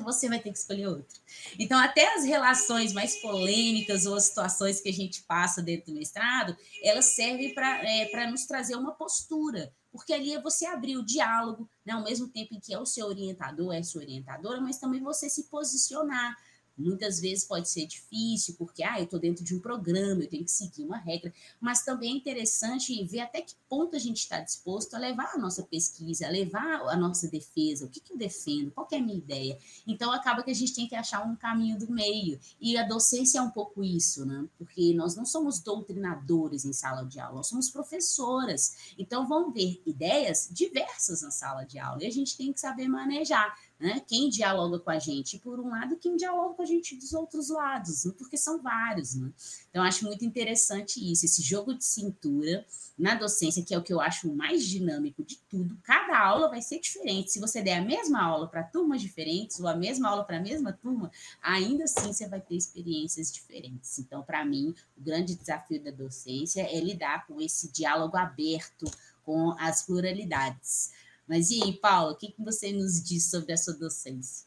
você 0.00 0.28
vai 0.28 0.38
ter 0.38 0.50
que 0.50 0.58
escolher 0.58 0.86
outro. 0.86 1.20
Então, 1.58 1.78
até 1.78 2.14
as 2.14 2.24
relações 2.24 2.92
mais 2.92 3.20
polêmicas 3.20 4.06
ou 4.06 4.14
as 4.14 4.24
situações 4.24 4.80
que 4.80 4.88
a 4.88 4.92
gente 4.92 5.22
passa 5.22 5.62
dentro 5.62 5.92
do 5.92 5.98
mestrado, 5.98 6.56
elas 6.82 7.06
servem 7.06 7.54
para 7.54 7.82
é, 7.84 8.26
nos 8.30 8.46
trazer 8.46 8.76
uma 8.76 8.92
postura, 8.92 9.72
porque 9.90 10.12
ali 10.12 10.32
é 10.32 10.40
você 10.40 10.66
abrir 10.66 10.96
o 10.96 11.04
diálogo, 11.04 11.68
né, 11.84 11.92
ao 11.92 12.02
mesmo 12.02 12.28
tempo 12.28 12.54
em 12.54 12.60
que 12.60 12.72
é 12.72 12.78
o 12.78 12.86
seu 12.86 13.06
orientador, 13.06 13.74
é 13.74 13.78
a 13.78 13.84
sua 13.84 14.02
orientadora, 14.02 14.60
mas 14.60 14.78
também 14.78 15.02
você 15.02 15.28
se 15.28 15.44
posicionar 15.44 16.36
Muitas 16.76 17.20
vezes 17.20 17.44
pode 17.44 17.68
ser 17.68 17.86
difícil, 17.86 18.54
porque 18.58 18.82
ah, 18.82 18.98
eu 18.98 19.04
estou 19.04 19.20
dentro 19.20 19.44
de 19.44 19.54
um 19.54 19.60
programa, 19.60 20.22
eu 20.22 20.28
tenho 20.28 20.44
que 20.44 20.50
seguir 20.50 20.84
uma 20.84 20.96
regra, 20.96 21.32
mas 21.60 21.84
também 21.84 22.12
é 22.12 22.16
interessante 22.16 23.04
ver 23.04 23.20
até 23.20 23.42
que 23.42 23.54
ponto 23.68 23.96
a 23.96 23.98
gente 23.98 24.18
está 24.18 24.40
disposto 24.40 24.94
a 24.94 24.98
levar 24.98 25.32
a 25.34 25.38
nossa 25.38 25.62
pesquisa, 25.62 26.26
a 26.26 26.30
levar 26.30 26.82
a 26.88 26.96
nossa 26.96 27.28
defesa, 27.28 27.84
o 27.84 27.88
que, 27.88 28.00
que 28.00 28.12
eu 28.12 28.18
defendo, 28.18 28.70
qual 28.70 28.88
é 28.92 28.96
a 28.96 29.02
minha 29.02 29.16
ideia. 29.16 29.58
Então, 29.86 30.12
acaba 30.12 30.42
que 30.42 30.50
a 30.50 30.54
gente 30.54 30.74
tem 30.74 30.88
que 30.88 30.94
achar 30.94 31.26
um 31.26 31.36
caminho 31.36 31.78
do 31.78 31.90
meio. 31.90 32.38
E 32.60 32.76
a 32.76 32.86
docência 32.86 33.38
é 33.38 33.42
um 33.42 33.50
pouco 33.50 33.82
isso, 33.82 34.24
né? 34.24 34.46
Porque 34.58 34.92
nós 34.94 35.14
não 35.16 35.24
somos 35.24 35.60
doutrinadores 35.60 36.64
em 36.64 36.72
sala 36.72 37.04
de 37.04 37.18
aula, 37.20 37.36
nós 37.36 37.48
somos 37.48 37.70
professoras. 37.70 38.94
Então, 38.98 39.26
vão 39.26 39.52
ver 39.52 39.82
ideias 39.86 40.48
diversas 40.50 41.22
na 41.22 41.30
sala 41.30 41.64
de 41.64 41.78
aula 41.78 42.02
e 42.02 42.06
a 42.06 42.12
gente 42.12 42.36
tem 42.36 42.52
que 42.52 42.60
saber 42.60 42.88
manejar 42.88 43.56
né? 43.82 44.00
Quem 44.06 44.28
dialoga 44.28 44.78
com 44.78 44.90
a 44.90 44.98
gente 45.00 45.40
por 45.40 45.58
um 45.58 45.68
lado, 45.68 45.96
quem 45.96 46.16
dialoga 46.16 46.54
com 46.54 46.62
a 46.62 46.66
gente 46.66 46.94
dos 46.94 47.12
outros 47.12 47.48
lados, 47.48 48.04
né? 48.04 48.12
porque 48.16 48.36
são 48.36 48.62
vários. 48.62 49.16
Né? 49.16 49.32
Então, 49.68 49.82
acho 49.82 50.04
muito 50.04 50.24
interessante 50.24 51.00
isso, 51.00 51.26
esse 51.26 51.42
jogo 51.42 51.74
de 51.74 51.84
cintura 51.84 52.64
na 52.96 53.16
docência, 53.16 53.64
que 53.64 53.74
é 53.74 53.78
o 53.78 53.82
que 53.82 53.92
eu 53.92 54.00
acho 54.00 54.32
mais 54.32 54.64
dinâmico 54.64 55.24
de 55.24 55.36
tudo. 55.48 55.76
Cada 55.82 56.16
aula 56.16 56.48
vai 56.48 56.62
ser 56.62 56.78
diferente. 56.78 57.32
Se 57.32 57.40
você 57.40 57.60
der 57.60 57.78
a 57.78 57.84
mesma 57.84 58.22
aula 58.22 58.46
para 58.46 58.62
turmas 58.62 59.02
diferentes, 59.02 59.58
ou 59.58 59.66
a 59.66 59.74
mesma 59.74 60.10
aula 60.10 60.22
para 60.22 60.36
a 60.36 60.40
mesma 60.40 60.72
turma, 60.72 61.10
ainda 61.42 61.82
assim 61.82 62.12
você 62.12 62.28
vai 62.28 62.40
ter 62.40 62.54
experiências 62.54 63.32
diferentes. 63.32 63.98
Então, 63.98 64.22
para 64.22 64.44
mim, 64.44 64.72
o 64.96 65.02
grande 65.02 65.34
desafio 65.34 65.82
da 65.82 65.90
docência 65.90 66.62
é 66.62 66.78
lidar 66.78 67.26
com 67.26 67.40
esse 67.40 67.72
diálogo 67.72 68.16
aberto 68.16 68.88
com 69.24 69.56
as 69.58 69.82
pluralidades. 69.82 70.92
Mas 71.26 71.50
e 71.50 71.62
aí, 71.62 71.72
Paula, 71.72 72.12
o 72.12 72.16
que, 72.16 72.32
que 72.32 72.42
você 72.42 72.72
nos 72.72 73.02
diz 73.02 73.30
sobre 73.30 73.52
a 73.52 73.56
sua 73.56 73.74
docência? 73.74 74.46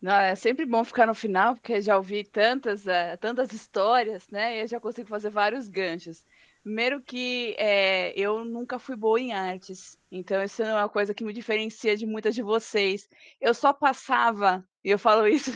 Não, 0.00 0.14
é 0.14 0.34
sempre 0.34 0.66
bom 0.66 0.84
ficar 0.84 1.06
no 1.06 1.14
final, 1.14 1.54
porque 1.54 1.80
já 1.80 1.96
ouvi 1.96 2.24
tantas, 2.24 2.84
uh, 2.86 3.16
tantas 3.20 3.52
histórias, 3.52 4.28
né? 4.28 4.56
E 4.58 4.62
eu 4.62 4.66
já 4.66 4.80
consigo 4.80 5.08
fazer 5.08 5.30
vários 5.30 5.68
ganchos. 5.68 6.24
Primeiro 6.62 7.00
que 7.00 7.54
é, 7.58 8.12
eu 8.18 8.44
nunca 8.44 8.78
fui 8.78 8.96
boa 8.96 9.20
em 9.20 9.32
artes, 9.32 9.96
então 10.14 10.42
isso 10.44 10.62
é 10.62 10.74
uma 10.74 10.90
coisa 10.90 11.14
que 11.14 11.24
me 11.24 11.32
diferencia 11.32 11.96
de 11.96 12.04
muitas 12.04 12.34
de 12.34 12.42
vocês. 12.42 13.08
Eu 13.40 13.54
só 13.54 13.72
passava, 13.72 14.62
e 14.84 14.90
eu 14.90 14.98
falo 14.98 15.26
isso 15.26 15.50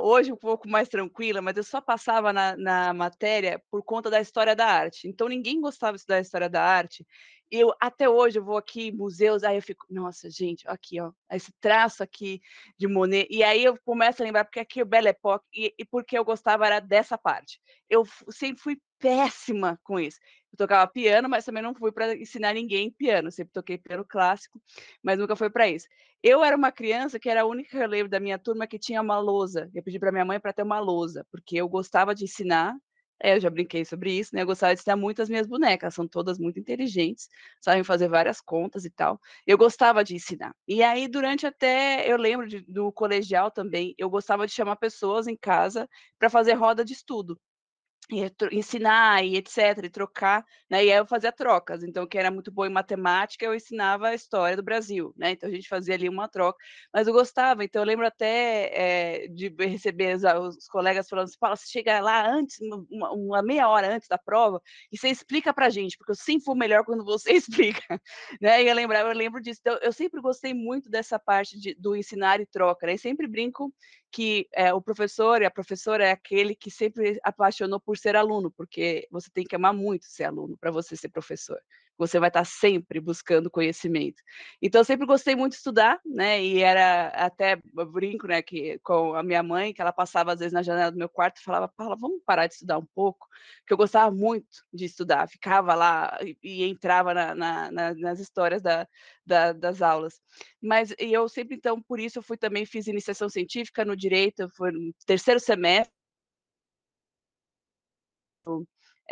hoje 0.00 0.32
um 0.32 0.36
pouco 0.36 0.68
mais 0.68 0.88
tranquila, 0.88 1.42
mas 1.42 1.56
eu 1.56 1.64
só 1.64 1.80
passava 1.80 2.32
na, 2.32 2.56
na 2.56 2.94
matéria 2.94 3.60
por 3.70 3.82
conta 3.82 4.08
da 4.08 4.20
história 4.20 4.54
da 4.54 4.66
arte. 4.66 5.08
Então 5.08 5.26
ninguém 5.28 5.60
gostava 5.60 5.94
de 5.94 5.98
estudar 5.98 6.18
a 6.18 6.20
história 6.20 6.48
da 6.48 6.62
arte, 6.62 7.04
eu 7.52 7.70
até 7.78 8.08
hoje 8.08 8.38
eu 8.38 8.44
vou 8.44 8.56
aqui 8.56 8.90
museus, 8.90 9.42
aí 9.42 9.56
eu 9.56 9.62
fico, 9.62 9.84
nossa, 9.90 10.30
gente, 10.30 10.66
aqui, 10.66 10.98
ó, 10.98 11.12
esse 11.30 11.52
traço 11.60 12.02
aqui 12.02 12.40
de 12.78 12.86
Monet, 12.88 13.28
e 13.30 13.44
aí 13.44 13.62
eu 13.62 13.78
começo 13.84 14.22
a 14.22 14.24
lembrar 14.24 14.46
porque 14.46 14.60
aqui 14.60 14.80
é 14.80 14.82
o 14.82 14.86
Belle 14.86 15.08
Époque 15.08 15.44
e, 15.52 15.74
e 15.78 15.84
porque 15.84 16.16
eu 16.16 16.24
gostava 16.24 16.66
era 16.66 16.80
dessa 16.80 17.18
parte. 17.18 17.60
Eu 17.90 18.04
sempre 18.30 18.62
fui 18.62 18.80
péssima 19.02 19.78
com 19.82 19.98
isso. 19.98 20.18
Eu 20.52 20.58
tocava 20.58 20.90
piano, 20.90 21.28
mas 21.28 21.44
também 21.44 21.62
não 21.62 21.74
fui 21.74 21.90
para 21.92 22.14
ensinar 22.16 22.54
ninguém 22.54 22.90
piano, 22.90 23.32
sempre 23.32 23.52
toquei 23.52 23.78
piano 23.78 24.04
clássico, 24.08 24.60
mas 25.02 25.18
nunca 25.18 25.34
foi 25.34 25.50
para 25.50 25.68
isso. 25.68 25.88
Eu 26.22 26.44
era 26.44 26.56
uma 26.56 26.70
criança 26.70 27.18
que 27.18 27.28
era 27.28 27.42
a 27.42 27.46
única 27.46 27.70
que 27.70 27.76
eu 27.76 27.88
lembro 27.88 28.08
da 28.08 28.20
minha 28.20 28.38
turma 28.38 28.66
que 28.66 28.78
tinha 28.78 29.02
uma 29.02 29.18
lousa. 29.18 29.68
Eu 29.74 29.82
pedi 29.82 29.98
para 29.98 30.12
minha 30.12 30.24
mãe 30.24 30.38
para 30.38 30.52
ter 30.52 30.62
uma 30.62 30.78
lousa, 30.78 31.26
porque 31.32 31.56
eu 31.56 31.68
gostava 31.68 32.14
de 32.14 32.24
ensinar 32.24 32.74
é, 33.24 33.36
eu 33.36 33.40
já 33.40 33.48
brinquei 33.50 33.84
sobre 33.84 34.12
isso, 34.12 34.34
né? 34.34 34.42
Eu 34.42 34.46
gostava 34.46 34.74
de 34.74 34.80
ensinar 34.80 34.96
muito 34.96 35.22
as 35.22 35.28
minhas 35.28 35.46
bonecas, 35.46 35.94
são 35.94 36.08
todas 36.08 36.38
muito 36.38 36.58
inteligentes, 36.58 37.28
sabem 37.60 37.84
fazer 37.84 38.08
várias 38.08 38.40
contas 38.40 38.84
e 38.84 38.90
tal. 38.90 39.20
Eu 39.46 39.56
gostava 39.56 40.02
de 40.02 40.14
ensinar. 40.16 40.52
E 40.66 40.82
aí, 40.82 41.06
durante 41.06 41.46
até, 41.46 42.10
eu 42.10 42.16
lembro 42.16 42.48
de, 42.48 42.60
do 42.62 42.90
colegial 42.92 43.48
também, 43.50 43.94
eu 43.96 44.10
gostava 44.10 44.44
de 44.46 44.52
chamar 44.52 44.74
pessoas 44.76 45.28
em 45.28 45.36
casa 45.36 45.88
para 46.18 46.28
fazer 46.28 46.54
roda 46.54 46.84
de 46.84 46.92
estudo 46.94 47.38
ensinar 48.50 49.24
e 49.24 49.36
etc, 49.36 49.84
e 49.84 49.90
trocar, 49.90 50.44
né? 50.68 50.84
E 50.84 50.92
aí 50.92 50.98
eu 50.98 51.06
fazia 51.06 51.32
trocas. 51.32 51.82
Então, 51.82 52.06
quem 52.06 52.20
era 52.20 52.30
muito 52.30 52.50
bom 52.50 52.64
em 52.66 52.70
matemática, 52.70 53.44
eu 53.44 53.54
ensinava 53.54 54.08
a 54.08 54.14
história 54.14 54.56
do 54.56 54.62
Brasil, 54.62 55.14
né? 55.16 55.30
Então 55.32 55.48
a 55.48 55.52
gente 55.52 55.68
fazia 55.68 55.94
ali 55.94 56.08
uma 56.08 56.28
troca. 56.28 56.58
Mas 56.92 57.06
eu 57.06 57.12
gostava, 57.12 57.64
então 57.64 57.82
eu 57.82 57.86
lembro 57.86 58.06
até 58.06 59.24
é, 59.24 59.28
de 59.28 59.48
receber 59.58 60.16
os, 60.16 60.24
os, 60.56 60.66
colegas 60.68 61.08
falando 61.08 61.26
assim, 61.26 61.38
Paulo, 61.38 61.56
você 61.56 61.66
chega 61.66 62.00
lá 62.00 62.28
antes, 62.28 62.58
uma, 62.90 63.12
uma, 63.12 63.42
meia 63.42 63.68
hora 63.68 63.94
antes 63.94 64.08
da 64.08 64.18
prova, 64.18 64.60
e 64.90 64.98
você 64.98 65.08
explica 65.08 65.52
pra 65.54 65.70
gente, 65.70 65.96
porque 65.96 66.12
eu 66.12 66.16
sempre 66.16 66.44
fui 66.44 66.56
melhor 66.56 66.84
quando 66.84 67.04
você 67.04 67.32
explica, 67.34 68.00
né? 68.40 68.62
E 68.62 68.68
eu 68.68 68.74
lembrava, 68.74 69.10
eu 69.10 69.16
lembro 69.16 69.40
disso. 69.40 69.60
Então, 69.60 69.78
eu 69.82 69.92
sempre 69.92 70.20
gostei 70.20 70.52
muito 70.54 70.90
dessa 70.90 71.18
parte 71.18 71.58
de, 71.58 71.74
do 71.74 71.96
ensinar 71.96 72.40
e 72.40 72.46
troca, 72.46 72.86
né? 72.86 72.94
E 72.94 72.98
sempre 72.98 73.26
brinco 73.26 73.72
que 74.12 74.46
é, 74.52 74.72
o 74.74 74.82
professor 74.82 75.40
e 75.40 75.46
a 75.46 75.50
professora 75.50 76.04
é 76.04 76.10
aquele 76.12 76.54
que 76.54 76.70
sempre 76.70 77.18
apaixonou 77.24 77.80
por 77.80 77.96
ser 77.96 78.14
aluno, 78.14 78.50
porque 78.50 79.08
você 79.10 79.30
tem 79.30 79.44
que 79.44 79.56
amar 79.56 79.72
muito 79.72 80.04
ser 80.04 80.24
aluno 80.24 80.56
para 80.58 80.70
você 80.70 80.94
ser 80.94 81.08
professor. 81.08 81.58
Você 82.06 82.18
vai 82.18 82.28
estar 82.28 82.44
sempre 82.44 83.00
buscando 83.00 83.50
conhecimento. 83.50 84.20
Então, 84.60 84.80
eu 84.80 84.84
sempre 84.84 85.06
gostei 85.06 85.36
muito 85.36 85.52
de 85.52 85.58
estudar, 85.58 86.00
né? 86.04 86.42
E 86.42 86.60
era 86.62 87.08
até 87.08 87.56
brinco, 87.92 88.26
né, 88.26 88.42
que 88.42 88.78
com 88.80 89.14
a 89.14 89.22
minha 89.22 89.42
mãe, 89.42 89.72
que 89.72 89.80
ela 89.80 89.92
passava 89.92 90.32
às 90.32 90.38
vezes 90.40 90.52
na 90.52 90.62
janela 90.62 90.90
do 90.90 90.98
meu 90.98 91.08
quarto 91.08 91.38
e 91.40 91.44
falava: 91.44 91.68
Paula, 91.68 91.96
vamos 91.96 92.20
parar 92.26 92.46
de 92.46 92.54
estudar 92.54 92.78
um 92.78 92.86
pouco, 92.94 93.26
que 93.66 93.72
eu 93.72 93.76
gostava 93.76 94.10
muito 94.10 94.64
de 94.72 94.84
estudar, 94.84 95.28
ficava 95.28 95.74
lá 95.74 96.18
e, 96.22 96.36
e 96.42 96.64
entrava 96.64 97.14
na, 97.14 97.34
na, 97.34 97.70
na, 97.70 97.94
nas 97.94 98.18
histórias 98.20 98.60
da, 98.62 98.86
da, 99.24 99.52
das 99.52 99.82
aulas. 99.82 100.20
Mas 100.60 100.90
e 100.98 101.12
eu 101.12 101.28
sempre, 101.28 101.56
então, 101.56 101.80
por 101.80 102.00
isso 102.00 102.18
eu 102.18 102.22
fui 102.22 102.36
também, 102.36 102.66
fiz 102.66 102.86
iniciação 102.86 103.28
científica 103.28 103.84
no 103.84 103.96
direito, 103.96 104.48
foi 104.56 104.72
no 104.72 104.92
terceiro 105.06 105.40
semestre, 105.40 105.92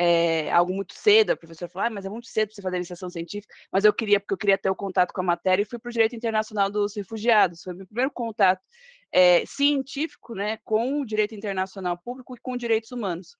é, 0.03 0.51
algo 0.51 0.73
muito 0.73 0.95
cedo, 0.95 1.33
a 1.33 1.37
professora 1.37 1.71
falou, 1.71 1.87
ah, 1.87 1.91
mas 1.91 2.07
é 2.07 2.09
muito 2.09 2.27
cedo 2.27 2.49
para 2.49 2.55
você 2.55 2.63
fazer 2.63 2.77
iniciação 2.77 3.11
científica, 3.11 3.55
mas 3.71 3.85
eu 3.85 3.93
queria, 3.93 4.19
porque 4.19 4.33
eu 4.33 4.39
queria 4.39 4.57
ter 4.57 4.71
o 4.71 4.75
contato 4.75 5.13
com 5.13 5.21
a 5.21 5.25
matéria, 5.25 5.63
e 5.63 5.67
fui 5.67 5.79
para 5.79 5.91
o 5.91 5.93
Direito 5.93 6.17
Internacional 6.17 6.71
dos 6.71 6.97
Refugiados, 6.97 7.63
foi 7.63 7.75
meu 7.75 7.87
primeiro 7.87 8.11
contato 8.11 8.63
é, 9.13 9.45
científico, 9.45 10.35
né, 10.35 10.59
com 10.65 11.03
o 11.03 11.05
direito 11.05 11.35
internacional 11.35 11.99
público 11.99 12.35
e 12.35 12.41
com 12.41 12.57
direitos 12.57 12.91
humanos. 12.93 13.37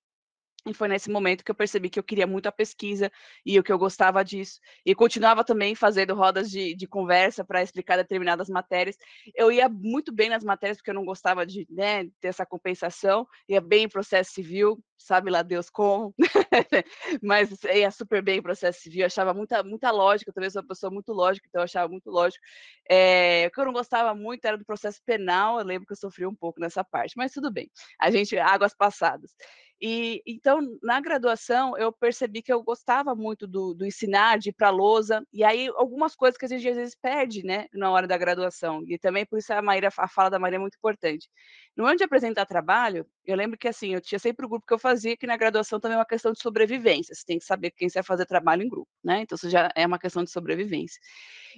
E 0.67 0.75
foi 0.75 0.89
nesse 0.89 1.11
momento 1.11 1.43
que 1.43 1.51
eu 1.51 1.55
percebi 1.55 1.89
que 1.89 1.99
eu 1.99 2.03
queria 2.03 2.27
muito 2.27 2.47
a 2.47 2.53
pesquisa 2.53 3.11
e 3.45 3.59
o 3.59 3.63
que 3.63 3.73
eu 3.73 3.79
gostava 3.79 4.23
disso. 4.23 4.61
E 4.85 4.95
continuava 4.95 5.43
também 5.43 5.75
fazendo 5.75 6.15
rodas 6.15 6.51
de, 6.51 6.75
de 6.75 6.87
conversa 6.87 7.45
para 7.45 7.63
explicar 7.63 7.97
determinadas 7.97 8.49
matérias. 8.49 8.97
Eu 9.35 9.51
ia 9.51 9.69
muito 9.69 10.13
bem 10.13 10.29
nas 10.29 10.45
matérias, 10.45 10.77
porque 10.79 10.91
eu 10.91 10.95
não 10.95 11.05
gostava 11.05 11.47
de 11.47 11.67
né, 11.71 12.05
ter 12.21 12.29
essa 12.29 12.45
compensação, 12.45 13.27
ia 13.49 13.61
bem 13.61 13.85
em 13.85 13.89
processo 13.89 14.33
civil, 14.33 14.83
sabe 14.99 15.31
lá 15.31 15.43
Deus 15.43 15.71
como, 15.71 16.15
mas 17.23 17.51
ia 17.65 17.91
super 17.91 18.23
bem 18.23 18.39
em 18.39 18.43
processo 18.43 18.81
civil, 18.81 19.07
achava 19.07 19.33
muita, 19.33 19.63
muita 19.63 19.91
lógica, 19.91 20.31
eu 20.31 20.35
também 20.35 20.51
sou 20.51 20.61
uma 20.61 20.69
pessoa 20.69 20.91
muito 20.91 21.13
lógica, 21.13 21.47
então 21.49 21.61
eu 21.61 21.65
achava 21.65 21.89
muito 21.89 22.11
lógico. 22.11 22.45
É, 22.89 23.47
o 23.47 23.51
que 23.51 23.61
eu 23.61 23.65
não 23.65 23.73
gostava 23.73 24.15
muito 24.15 24.45
era 24.45 24.59
do 24.59 24.65
processo 24.65 25.01
penal, 25.05 25.59
eu 25.59 25.65
lembro 25.65 25.87
que 25.87 25.93
eu 25.93 25.97
sofri 25.97 26.27
um 26.27 26.35
pouco 26.35 26.61
nessa 26.61 26.85
parte, 26.85 27.15
mas 27.17 27.33
tudo 27.33 27.51
bem, 27.51 27.71
a 27.99 28.11
gente, 28.11 28.37
águas 28.39 28.75
passadas. 28.75 29.35
E 29.81 30.23
então, 30.27 30.61
na 30.83 31.01
graduação, 31.01 31.77
eu 31.79 31.91
percebi 31.91 32.43
que 32.43 32.53
eu 32.53 32.63
gostava 32.63 33.15
muito 33.15 33.47
do, 33.47 33.73
do 33.73 33.87
ensinar, 33.87 34.39
de 34.39 34.51
ir 34.51 34.53
para 34.53 34.69
a 34.69 34.71
lousa, 34.71 35.25
e 35.33 35.43
aí 35.43 35.69
algumas 35.75 36.15
coisas 36.15 36.37
que 36.37 36.45
a 36.45 36.49
gente 36.49 36.69
às 36.69 36.77
vezes 36.77 36.95
perde, 36.95 37.43
né, 37.43 37.67
na 37.73 37.91
hora 37.91 38.07
da 38.07 38.19
graduação. 38.19 38.83
E 38.87 38.99
também 38.99 39.25
por 39.25 39.39
isso 39.39 39.53
a 39.53 39.63
Maíra, 39.63 39.89
a 39.97 40.09
fala 40.09 40.29
da 40.29 40.39
Maíra 40.39 40.57
é 40.57 40.59
muito 40.61 40.77
importante. 40.77 41.29
No 41.75 41.87
ano 41.87 41.97
de 41.97 42.05
apresentar 42.05 42.45
trabalho, 42.45 43.07
eu 43.31 43.37
lembro 43.37 43.59
que 43.59 43.69
assim, 43.69 43.95
eu 43.95 44.01
tinha 44.01 44.19
sempre 44.19 44.47
o 44.47 44.49
grupo 44.49 44.67
que 44.67 44.75
eu 44.75 44.79
fazia, 44.79 45.17
que 45.17 45.27
na 45.27 45.37
graduação 45.37 45.81
também 45.81 45.95
é 45.97 45.99
uma 45.99 46.07
questão 46.07 46.33
de 46.33 46.41
sobrevivência. 46.41 47.15
Você 47.15 47.25
tem 47.25 47.39
que 47.39 47.45
saber 47.45 47.71
quem 47.71 47.89
você 47.89 47.99
vai 47.99 48.05
fazer 48.05 48.27
trabalho 48.27 48.63
em 48.63 48.69
grupo, 48.69 48.91
né? 49.03 49.21
Então, 49.23 49.37
isso 49.37 49.49
já 49.51 49.71
é 49.75 49.87
uma 49.87 49.99
questão 49.99 50.25
de 50.25 50.31
sobrevivência. 50.31 51.01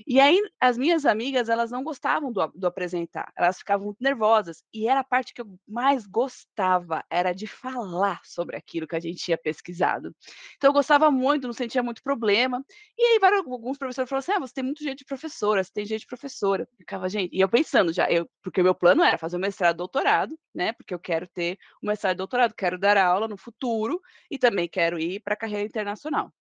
E 0.07 0.20
aí, 0.20 0.41
as 0.61 0.79
minhas 0.79 1.05
amigas, 1.05 1.49
elas 1.49 1.70
não 1.70 1.83
gostavam 1.85 2.33
do, 2.33 2.47
do 2.55 2.66
apresentar, 2.66 3.31
elas 3.37 3.59
ficavam 3.59 3.87
muito 3.87 4.03
nervosas. 4.03 4.62
E 4.73 4.89
era 4.89 5.01
a 5.01 5.05
parte 5.05 5.35
que 5.35 5.43
eu 5.43 5.47
mais 5.66 6.07
gostava, 6.07 7.05
era 7.11 7.33
de 7.33 7.47
falar 7.47 8.20
sobre 8.25 8.57
aquilo 8.57 8.87
que 8.87 8.97
a 8.97 9.01
gente 9.01 9.23
tinha 9.23 9.39
pesquisado. 9.39 10.14
Então, 10.57 10.68
eu 10.70 10.73
gostava 10.75 11.11
muito, 11.11 11.47
não 11.47 11.53
sentia 11.53 11.83
muito 11.83 12.03
problema. 12.03 12.64
E 12.99 13.03
aí, 13.03 13.18
vários, 13.18 13.47
alguns 13.47 13.79
professores 13.79 14.09
falaram 14.09 14.20
assim: 14.23 14.33
ah, 14.33 14.41
você 14.41 14.55
tem 14.55 14.64
muito 14.64 14.83
jeito 14.83 14.99
de 14.99 15.05
professora, 15.05 15.62
você 15.62 15.73
tem 15.73 15.85
jeito 15.85 16.03
de 16.03 16.07
professora. 16.07 16.68
Ficava, 16.77 17.09
gente, 17.09 17.35
e 17.35 17.41
eu 17.41 17.49
pensando 17.49 17.93
já, 17.93 18.11
eu, 18.11 18.29
porque 18.43 18.61
o 18.61 18.64
meu 18.64 18.75
plano 18.75 19.03
era 19.03 19.18
fazer 19.18 19.37
o 19.37 19.41
mestrado, 19.41 19.77
doutorado, 19.77 20.39
né? 20.55 20.73
Porque 20.73 20.95
eu 20.95 20.99
quero 20.99 21.27
ter 21.29 21.59
o 21.83 21.87
mestrado 21.87 22.15
e 22.15 22.19
doutorado, 22.19 22.55
quero 22.55 22.79
dar 22.79 22.97
aula 22.97 23.29
no 23.29 23.37
futuro 23.37 24.01
e 24.31 24.39
também 24.39 24.69
quero 24.69 24.99
ir 24.99 25.21
para 25.21 25.35
a 25.35 25.37
carreira 25.37 25.67
internacional. 25.67 26.33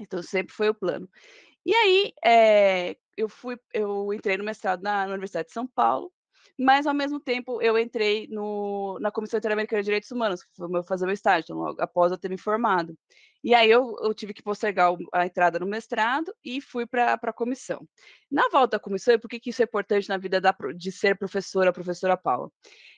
Então, 0.00 0.22
sempre 0.22 0.54
foi 0.54 0.68
o 0.68 0.74
plano. 0.74 1.08
E 1.64 1.74
aí, 1.74 2.12
é, 2.24 2.96
eu 3.16 3.28
fui, 3.28 3.58
eu 3.72 4.12
entrei 4.12 4.36
no 4.36 4.44
mestrado 4.44 4.82
na, 4.82 5.06
na, 5.06 5.12
Universidade 5.12 5.48
de 5.48 5.52
São 5.52 5.66
Paulo, 5.66 6.10
mas 6.58 6.86
ao 6.86 6.94
mesmo 6.94 7.20
tempo 7.20 7.60
eu 7.62 7.78
entrei 7.78 8.26
no, 8.28 8.98
na 9.00 9.10
Comissão 9.10 9.38
Interamericana 9.38 9.82
de 9.82 9.86
Direitos 9.86 10.10
Humanos, 10.10 10.46
foi 10.56 10.68
meu, 10.68 10.82
fazer 10.82 11.06
meu 11.06 11.14
estágio, 11.14 11.54
logo, 11.54 11.80
após 11.82 12.12
eu 12.12 12.18
ter 12.18 12.28
me 12.30 12.38
formado. 12.38 12.96
E 13.42 13.54
aí 13.54 13.70
eu, 13.70 13.96
eu 14.02 14.12
tive 14.14 14.34
que 14.34 14.42
postergar 14.42 14.94
a 15.12 15.26
entrada 15.26 15.58
no 15.58 15.66
mestrado 15.66 16.34
e 16.44 16.60
fui 16.60 16.86
para 16.86 17.14
a 17.14 17.32
comissão. 17.32 17.86
Na 18.30 18.48
volta 18.50 18.76
à 18.76 18.80
comissão, 18.80 19.14
e 19.14 19.18
por 19.18 19.28
que, 19.28 19.40
que 19.40 19.50
isso 19.50 19.62
é 19.62 19.64
importante 19.64 20.08
na 20.08 20.18
vida 20.18 20.40
da, 20.40 20.54
de 20.76 20.92
ser 20.92 21.16
professora, 21.18 21.72
professora 21.72 22.16
Paula? 22.16 22.50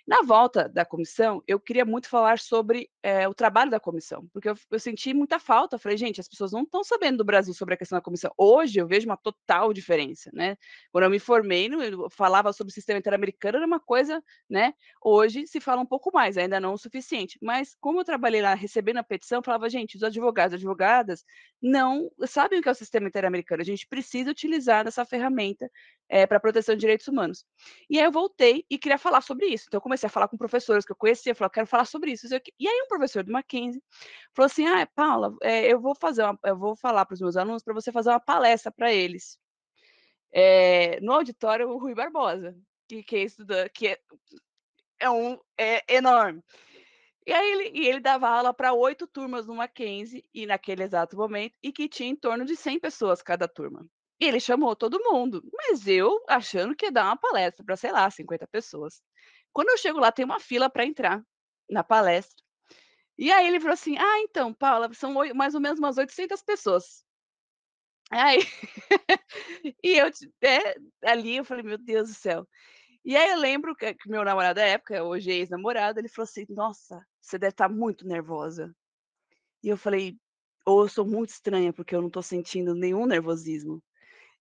Na 0.04 0.20
volta 0.22 0.68
da 0.68 0.84
comissão, 0.84 1.44
eu 1.46 1.60
queria 1.60 1.84
muito 1.84 2.08
falar 2.08 2.40
sobre 2.40 2.90
é, 3.04 3.28
o 3.28 3.34
trabalho 3.34 3.70
da 3.70 3.78
comissão, 3.78 4.26
porque 4.32 4.48
eu, 4.48 4.54
eu, 4.68 4.80
senti 4.80 5.14
muita 5.14 5.38
falta. 5.38 5.78
Falei, 5.78 5.96
gente, 5.96 6.20
as 6.20 6.28
pessoas 6.28 6.50
não 6.50 6.62
estão 6.62 6.82
sabendo 6.82 7.18
do 7.18 7.24
Brasil 7.24 7.54
sobre 7.54 7.74
a 7.74 7.76
questão 7.76 7.96
da 7.96 8.02
comissão. 8.02 8.32
Hoje 8.36 8.80
eu 8.80 8.86
vejo 8.88 9.06
uma 9.06 9.16
total 9.16 9.72
diferença, 9.72 10.28
né? 10.34 10.56
Quando 10.90 11.04
eu 11.04 11.10
me 11.10 11.20
formei, 11.20 11.68
eu 11.72 12.10
falava 12.10 12.52
sobre 12.52 12.72
o 12.72 12.74
sistema 12.74 12.98
interamericano, 12.98 13.58
era 13.58 13.66
uma 13.66 13.78
coisa, 13.78 14.20
né? 14.50 14.74
Hoje 15.00 15.46
se 15.46 15.60
fala 15.60 15.80
um 15.80 15.86
pouco 15.86 16.10
mais, 16.12 16.36
ainda 16.36 16.58
não 16.58 16.74
o 16.74 16.78
suficiente. 16.78 17.38
Mas 17.40 17.76
como 17.80 18.00
eu 18.00 18.04
trabalhei 18.04 18.42
lá 18.42 18.54
recebendo 18.54 18.96
a 18.96 19.04
petição, 19.04 19.38
eu 19.38 19.44
falava, 19.44 19.70
gente, 19.70 19.96
os 19.96 20.02
advogados 20.02 20.54
advogadas 20.54 21.24
não 21.60 22.10
sabem 22.26 22.58
o 22.58 22.62
que 22.62 22.68
é 22.68 22.72
o 22.72 22.74
sistema 22.74 23.06
interamericano. 23.06 23.62
A 23.62 23.64
gente 23.64 23.86
precisa 23.86 24.32
utilizar 24.32 24.84
essa 24.84 25.04
ferramenta 25.04 25.70
é, 26.12 26.26
para 26.26 26.38
proteção 26.38 26.74
de 26.74 26.80
direitos 26.82 27.08
humanos. 27.08 27.46
E 27.88 27.98
aí 27.98 28.04
eu 28.04 28.12
voltei 28.12 28.66
e 28.68 28.76
queria 28.76 28.98
falar 28.98 29.22
sobre 29.22 29.46
isso. 29.46 29.64
Então, 29.66 29.78
eu 29.78 29.80
comecei 29.80 30.06
a 30.06 30.10
falar 30.10 30.28
com 30.28 30.36
professores 30.36 30.84
que 30.84 30.92
eu 30.92 30.96
conhecia, 30.96 31.34
falei, 31.34 31.50
quero 31.50 31.66
falar 31.66 31.86
sobre 31.86 32.12
isso. 32.12 32.26
E 32.60 32.68
aí 32.68 32.82
um 32.84 32.86
professor 32.86 33.24
do 33.24 33.32
Mackenzie 33.32 33.82
falou 34.34 34.46
assim, 34.46 34.66
ah, 34.66 34.86
Paula, 34.94 35.34
é, 35.42 35.72
eu 35.72 35.80
vou 35.80 35.94
fazer, 35.94 36.22
uma, 36.22 36.38
eu 36.44 36.54
vou 36.54 36.76
falar 36.76 37.06
para 37.06 37.14
os 37.14 37.20
meus 37.20 37.34
alunos 37.34 37.62
para 37.62 37.72
você 37.72 37.90
fazer 37.90 38.10
uma 38.10 38.20
palestra 38.20 38.70
para 38.70 38.92
eles. 38.92 39.38
É, 40.30 41.00
no 41.00 41.12
auditório, 41.12 41.70
o 41.70 41.78
Rui 41.78 41.94
Barbosa, 41.94 42.54
que, 42.86 43.02
que 43.02 43.16
é 43.16 43.22
estudante, 43.22 43.70
que 43.72 43.88
é, 43.88 43.98
é 45.00 45.10
um 45.10 45.38
é 45.58 45.96
enorme. 45.96 46.42
E 47.26 47.32
aí 47.32 47.52
ele, 47.52 47.78
e 47.80 47.88
ele 47.88 48.00
dava 48.00 48.28
aula 48.28 48.52
para 48.52 48.74
oito 48.74 49.06
turmas 49.06 49.46
no 49.46 49.54
Mackenzie, 49.54 50.28
e 50.34 50.44
naquele 50.44 50.82
exato 50.82 51.16
momento, 51.16 51.56
e 51.62 51.72
que 51.72 51.88
tinha 51.88 52.10
em 52.10 52.16
torno 52.16 52.44
de 52.44 52.54
100 52.54 52.80
pessoas 52.80 53.22
cada 53.22 53.48
turma. 53.48 53.88
E 54.22 54.24
ele 54.24 54.38
chamou 54.38 54.76
todo 54.76 55.02
mundo, 55.02 55.42
mas 55.52 55.88
eu 55.88 56.24
achando 56.28 56.76
que 56.76 56.86
ia 56.86 56.92
dar 56.92 57.06
uma 57.06 57.16
palestra 57.16 57.64
para, 57.64 57.76
sei 57.76 57.90
lá, 57.90 58.08
50 58.08 58.46
pessoas. 58.46 59.02
Quando 59.52 59.70
eu 59.70 59.76
chego 59.76 59.98
lá, 59.98 60.12
tem 60.12 60.24
uma 60.24 60.38
fila 60.38 60.70
para 60.70 60.86
entrar 60.86 61.20
na 61.68 61.82
palestra. 61.82 62.40
E 63.18 63.32
aí 63.32 63.48
ele 63.48 63.58
falou 63.58 63.74
assim: 63.74 63.96
Ah, 63.98 64.20
então, 64.20 64.54
Paula, 64.54 64.94
são 64.94 65.12
mais 65.34 65.56
ou 65.56 65.60
menos 65.60 65.80
umas 65.80 65.98
800 65.98 66.40
pessoas. 66.40 67.04
Aí, 68.12 68.38
e 69.82 69.98
eu 69.98 70.08
é, 70.40 70.76
ali 71.04 71.38
eu 71.38 71.44
falei, 71.44 71.64
meu 71.64 71.78
Deus 71.78 72.08
do 72.10 72.14
céu. 72.14 72.46
E 73.04 73.16
aí 73.16 73.32
eu 73.32 73.38
lembro 73.38 73.74
que, 73.74 73.96
meu 74.06 74.24
namorado 74.24 74.60
da 74.60 74.66
época, 74.66 75.02
hoje 75.02 75.32
ex-namorado, 75.32 75.98
ele 75.98 76.08
falou 76.08 76.26
assim: 76.26 76.46
Nossa, 76.48 77.04
você 77.20 77.38
deve 77.38 77.54
estar 77.54 77.68
tá 77.68 77.74
muito 77.74 78.06
nervosa. 78.06 78.72
E 79.64 79.68
eu 79.68 79.76
falei: 79.76 80.16
Ou 80.64 80.82
eu 80.82 80.88
sou 80.88 81.04
muito 81.04 81.30
estranha, 81.30 81.72
porque 81.72 81.92
eu 81.96 82.00
não 82.00 82.08
estou 82.08 82.22
sentindo 82.22 82.72
nenhum 82.72 83.04
nervosismo. 83.04 83.82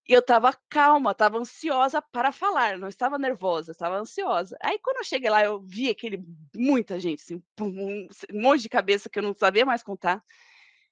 E 0.07 0.13
eu 0.13 0.19
estava 0.19 0.53
calma, 0.69 1.11
estava 1.11 1.37
ansiosa 1.37 2.01
para 2.01 2.31
falar, 2.31 2.77
não 2.77 2.87
estava 2.87 3.17
nervosa, 3.19 3.71
estava 3.71 3.97
ansiosa. 3.97 4.57
Aí 4.61 4.79
quando 4.79 4.97
eu 4.97 5.03
cheguei 5.03 5.29
lá, 5.29 5.43
eu 5.43 5.61
vi 5.61 5.89
aquele 5.89 6.23
muita 6.55 6.99
gente, 6.99 7.21
assim, 7.21 7.43
um 7.61 8.07
monte 8.33 8.61
de 8.61 8.69
cabeça 8.69 9.09
que 9.09 9.19
eu 9.19 9.23
não 9.23 9.33
sabia 9.33 9.65
mais 9.65 9.83
contar. 9.83 10.23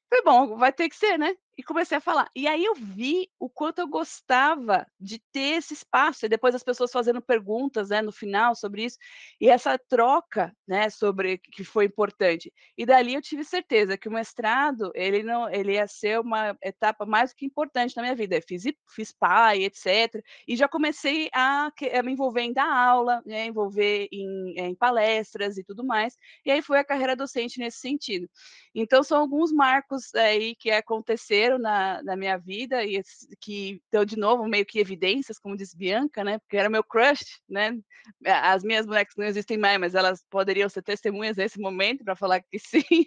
Foi 0.10 0.24
bom, 0.24 0.57
vai 0.57 0.74
ter 0.74 0.89
que 0.89 0.95
ser, 0.95 1.18
né? 1.18 1.36
E 1.60 1.64
comecei 1.64 1.97
a 1.97 1.99
falar. 1.99 2.32
E 2.34 2.47
aí 2.47 2.64
eu 2.64 2.74
vi 2.74 3.30
o 3.38 3.49
quanto 3.49 3.80
eu 3.80 3.88
gostava 3.89 4.88
de 4.97 5.20
ter 5.30 5.57
esse 5.57 5.74
espaço, 5.74 6.26
e 6.26 6.30
depois 6.30 6.55
as 6.55 6.64
pessoas 6.64 6.89
fazendo 6.89 7.22
perguntas, 7.22 7.89
né, 7.89 8.01
no 8.01 8.14
final 8.14 8.55
sobre 8.55 8.86
isso, 8.86 8.97
e 9.41 9.49
essa 9.49 9.78
troca, 9.78 10.55
né, 10.66 10.89
sobre 10.89 11.38
que 11.38 11.66
foi 11.66 11.84
importante. 11.84 12.49
E 12.78 12.86
dali 12.86 13.14
eu 13.14 13.22
tive 13.22 13.43
certeza 13.43 13.97
que 13.97 14.07
o 14.07 14.12
mestrado, 14.12 14.89
ele 14.95 15.22
não, 15.22 15.49
ele 15.49 15.74
ia 15.74 15.86
ser 15.86 16.22
uma 16.22 16.57
etapa 16.64 17.05
mais 17.05 17.32
do 17.32 17.36
que 17.36 17.45
importante 17.45 17.93
na 17.97 18.03
minha 18.03 18.16
vida. 18.16 18.38
Eu 18.38 18.41
fiz, 18.41 18.64
fiz 18.95 19.12
pai, 19.12 19.66
etc. 19.66 20.24
E 20.47 20.55
já 20.55 20.66
comecei 20.66 21.30
a, 21.34 21.70
a 21.93 22.03
me 22.03 22.14
envolver 22.14 22.43
em 22.43 22.53
dar 22.53 22.74
aula, 22.74 23.22
né, 23.26 23.47
envolver 23.47 24.07
em, 24.14 24.57
em 24.57 24.76
palestras 24.76 25.57
e 25.57 25.64
tudo 25.66 25.84
mais. 25.84 26.16
E 26.45 26.51
aí 26.51 26.62
foi 26.62 26.80
a 26.80 26.86
carreira 26.86 27.18
docente 27.18 27.60
nesse 27.60 27.80
sentido. 27.80 28.30
Então 28.74 29.03
são 29.03 29.20
alguns 29.20 29.51
marcos 29.51 30.16
aí 30.16 30.55
que 30.55 30.72
aconteceram 30.72 31.49
na, 31.58 32.04
na 32.04 32.16
minha 32.16 32.38
vida 32.38 32.84
e 32.84 33.02
que 33.39 33.82
deu 33.91 34.06
de 34.06 34.18
novo 34.18 34.47
meio 34.47 34.66
que 34.66 34.80
evidências, 34.80 35.39
como 35.39 35.58
diz 35.58 35.74
Bianca, 35.74 36.24
né? 36.24 36.38
Porque 36.39 36.58
era 36.58 36.70
meu 36.70 36.84
crush, 36.84 37.41
né? 37.47 37.78
As 38.26 38.64
minhas 38.64 38.86
bonecas 38.86 39.16
não 39.18 39.26
existem 39.26 39.58
mais, 39.58 39.80
mas 39.80 39.95
elas 39.95 40.24
poderiam 40.30 40.68
ser 40.70 40.82
testemunhas 40.82 41.38
nesse 41.38 41.60
momento 41.60 42.04
para 42.04 42.16
falar 42.16 42.41
que 42.41 42.60
sim. 42.60 43.06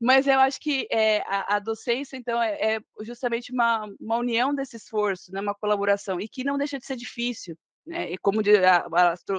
Mas 0.00 0.26
eu 0.26 0.38
acho 0.40 0.60
que 0.60 0.86
é, 0.90 1.20
a, 1.22 1.56
a, 1.56 1.58
docência, 1.58 2.16
então, 2.16 2.40
é, 2.42 2.76
é 2.76 2.80
justamente 3.02 3.52
uma, 3.52 3.86
uma 4.00 4.16
união 4.18 4.54
desse 4.54 4.76
esforço, 4.76 5.32
né? 5.32 5.40
Uma 5.40 5.54
colaboração 5.54 6.20
e 6.20 6.28
que 6.28 6.44
não 6.44 6.56
deixa 6.58 6.78
de 6.78 6.86
ser 6.86 6.96
difícil 6.96 7.56
né? 7.86 8.10
E 8.12 8.18
como 8.18 8.40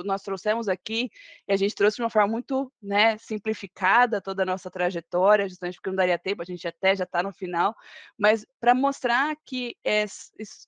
nós 0.03 0.21
trouxemos 0.21 0.67
aqui, 0.67 1.09
a 1.49 1.55
gente 1.55 1.75
trouxe 1.75 1.97
de 1.97 2.03
uma 2.03 2.09
forma 2.09 2.31
muito 2.31 2.71
né, 2.81 3.17
simplificada 3.17 4.21
toda 4.21 4.43
a 4.43 4.45
nossa 4.45 4.69
trajetória, 4.69 5.49
justamente 5.49 5.75
porque 5.75 5.89
não 5.89 5.97
daria 5.97 6.17
tempo, 6.17 6.41
a 6.41 6.45
gente 6.45 6.67
até 6.67 6.95
já 6.95 7.03
está 7.03 7.23
no 7.23 7.33
final, 7.33 7.75
mas 8.17 8.45
para 8.59 8.75
mostrar 8.75 9.35
que 9.45 9.75
é, 9.83 10.05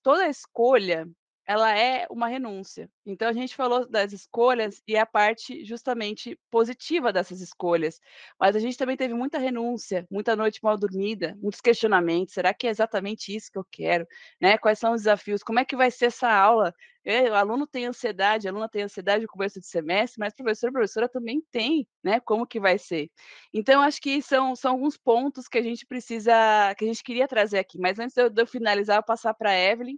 toda 0.02 0.24
a 0.24 0.30
escolha 0.30 1.08
ela 1.48 1.76
é 1.78 2.06
uma 2.10 2.28
renúncia. 2.28 2.90
Então 3.06 3.30
a 3.30 3.34
gente 3.34 3.56
falou 3.56 3.88
das 3.90 4.12
escolhas 4.12 4.84
e 4.86 4.98
a 4.98 5.06
parte 5.06 5.64
justamente 5.64 6.38
positiva 6.52 7.14
dessas 7.14 7.40
escolhas. 7.40 8.02
Mas 8.38 8.54
a 8.56 8.60
gente 8.60 8.78
também 8.78 8.98
teve 8.98 9.14
muita 9.14 9.38
renúncia, 9.38 10.06
muita 10.12 10.36
noite 10.36 10.60
mal 10.62 10.78
dormida, 10.78 11.38
muitos 11.42 11.62
questionamentos. 11.62 12.34
Será 12.34 12.54
que 12.54 12.68
é 12.68 12.70
exatamente 12.70 13.34
isso 13.34 13.50
que 13.50 13.58
eu 13.58 13.66
quero? 13.72 14.06
Né? 14.42 14.58
Quais 14.58 14.78
são 14.78 14.94
os 14.94 15.04
desafios? 15.04 15.42
Como 15.42 15.60
é 15.60 15.64
que 15.66 15.76
vai 15.78 15.90
ser 15.90 16.08
essa 16.08 16.30
aula? 16.30 16.74
É, 17.06 17.32
o 17.32 17.36
aluno 17.36 17.66
tem 17.66 17.86
ansiedade, 17.86 18.46
a 18.48 18.52
aluna 18.52 18.68
tem 18.68 18.82
ansiedade 18.82 19.22
no 19.22 19.30
começo 19.30 19.62
de 19.62 19.68
semestre, 19.68 20.20
mas 20.20 20.36
professor 20.36 20.70
professora 20.74 21.08
também 21.08 21.42
tem, 21.50 21.88
né? 22.04 22.20
Como 22.20 22.46
que 22.46 22.60
vai 22.60 22.78
ser? 22.78 23.10
Então, 23.54 23.82
acho 23.82 24.02
que 24.02 24.22
são, 24.22 24.54
são 24.58 24.74
alguns 24.74 24.98
pontos 24.98 25.48
que 25.48 25.58
a 25.58 25.62
gente 25.62 25.86
precisa, 25.86 26.34
que 26.78 26.84
a 26.84 26.88
gente 26.88 27.02
queria 27.02 27.26
trazer 27.26 27.60
aqui. 27.60 27.80
Mas 27.80 27.98
antes 27.98 28.14
de 28.14 28.22
eu, 28.24 28.30
de 28.30 28.42
eu 28.42 28.46
finalizar, 28.46 28.98
eu 28.98 29.04
passar 29.04 29.34
para 29.34 29.58
Evelyn, 29.58 29.98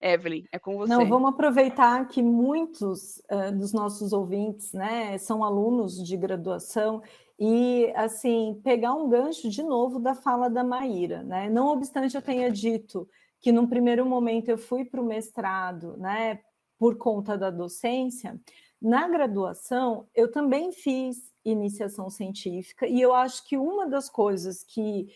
Evelyn, 0.00 0.44
é 0.50 0.58
com 0.58 0.76
você. 0.76 0.92
Não, 0.92 1.06
vamos 1.06 1.30
aproveitar 1.30 2.08
que 2.08 2.22
muitos 2.22 3.18
uh, 3.30 3.56
dos 3.56 3.72
nossos 3.72 4.12
ouvintes 4.12 4.72
né, 4.72 5.18
são 5.18 5.44
alunos 5.44 6.02
de 6.02 6.16
graduação 6.16 7.02
e, 7.38 7.92
assim, 7.94 8.60
pegar 8.64 8.94
um 8.94 9.08
gancho 9.08 9.48
de 9.48 9.62
novo 9.62 9.98
da 9.98 10.14
fala 10.14 10.48
da 10.48 10.64
Maíra. 10.64 11.22
Né? 11.22 11.50
Não 11.50 11.68
obstante 11.68 12.14
eu 12.14 12.22
tenha 12.22 12.50
dito 12.50 13.08
que, 13.40 13.52
num 13.52 13.66
primeiro 13.66 14.06
momento, 14.06 14.48
eu 14.48 14.58
fui 14.58 14.84
para 14.84 15.00
o 15.00 15.06
mestrado 15.06 15.96
né, 15.96 16.40
por 16.78 16.96
conta 16.96 17.36
da 17.36 17.50
docência, 17.50 18.40
na 18.80 19.06
graduação 19.06 20.08
eu 20.14 20.30
também 20.30 20.72
fiz 20.72 21.30
iniciação 21.44 22.08
científica 22.08 22.86
e 22.86 22.98
eu 23.00 23.14
acho 23.14 23.46
que 23.46 23.56
uma 23.58 23.86
das 23.86 24.08
coisas 24.08 24.64
que 24.64 25.08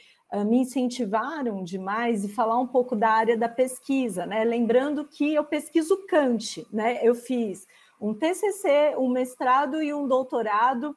me 0.42 0.58
incentivaram 0.58 1.62
demais 1.62 2.24
e 2.24 2.28
falar 2.28 2.58
um 2.58 2.66
pouco 2.66 2.96
da 2.96 3.10
área 3.10 3.36
da 3.36 3.48
pesquisa, 3.48 4.24
né? 4.24 4.42
Lembrando 4.42 5.04
que 5.04 5.34
eu 5.34 5.44
pesquiso 5.44 6.06
Kant, 6.06 6.66
né? 6.72 6.98
Eu 7.06 7.14
fiz 7.14 7.66
um 8.00 8.14
TCC, 8.14 8.96
um 8.98 9.08
mestrado 9.08 9.82
e 9.82 9.92
um 9.92 10.08
doutorado 10.08 10.96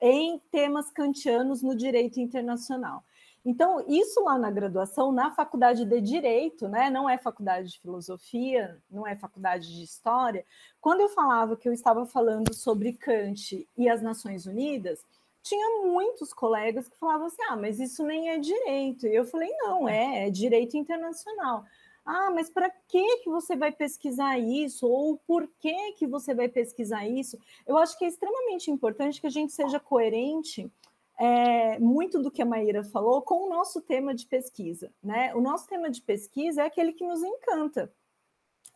em 0.00 0.38
temas 0.50 0.90
kantianos 0.90 1.62
no 1.62 1.74
direito 1.74 2.20
internacional. 2.20 3.02
Então, 3.44 3.82
isso 3.88 4.22
lá 4.22 4.36
na 4.36 4.50
graduação, 4.50 5.10
na 5.10 5.30
faculdade 5.30 5.84
de 5.84 6.00
Direito, 6.00 6.68
né? 6.68 6.90
não 6.90 7.08
é 7.08 7.16
faculdade 7.16 7.70
de 7.70 7.80
filosofia, 7.80 8.76
não 8.90 9.06
é 9.06 9.16
faculdade 9.16 9.74
de 9.74 9.82
história. 9.82 10.44
Quando 10.80 11.00
eu 11.00 11.08
falava 11.08 11.56
que 11.56 11.68
eu 11.68 11.72
estava 11.72 12.04
falando 12.04 12.52
sobre 12.52 12.92
Kant 12.92 13.66
e 13.76 13.88
as 13.88 14.02
Nações 14.02 14.46
Unidas, 14.46 15.00
tinha 15.48 15.82
muitos 15.82 16.32
colegas 16.32 16.88
que 16.88 16.98
falavam 16.98 17.26
assim: 17.26 17.42
ah, 17.48 17.56
mas 17.56 17.80
isso 17.80 18.04
nem 18.04 18.30
é 18.30 18.38
direito. 18.38 19.06
E 19.06 19.14
eu 19.14 19.24
falei: 19.24 19.50
não, 19.58 19.88
é, 19.88 20.26
é 20.26 20.30
direito 20.30 20.76
internacional. 20.76 21.64
Ah, 22.04 22.30
mas 22.30 22.48
para 22.48 22.70
que 22.70 23.18
que 23.18 23.28
você 23.28 23.54
vai 23.54 23.70
pesquisar 23.70 24.38
isso? 24.38 24.86
Ou 24.86 25.18
por 25.26 25.46
que 25.60 25.92
que 25.92 26.06
você 26.06 26.34
vai 26.34 26.48
pesquisar 26.48 27.06
isso? 27.06 27.38
Eu 27.66 27.76
acho 27.76 27.98
que 27.98 28.04
é 28.04 28.08
extremamente 28.08 28.70
importante 28.70 29.20
que 29.20 29.26
a 29.26 29.30
gente 29.30 29.52
seja 29.52 29.78
coerente 29.78 30.70
é, 31.18 31.78
muito 31.78 32.22
do 32.22 32.30
que 32.30 32.40
a 32.40 32.46
Maíra 32.46 32.82
falou 32.84 33.20
com 33.20 33.46
o 33.46 33.50
nosso 33.50 33.82
tema 33.82 34.14
de 34.14 34.24
pesquisa. 34.26 34.90
Né? 35.02 35.34
O 35.34 35.40
nosso 35.40 35.66
tema 35.66 35.90
de 35.90 36.00
pesquisa 36.00 36.62
é 36.62 36.66
aquele 36.66 36.92
que 36.92 37.04
nos 37.04 37.22
encanta. 37.22 37.92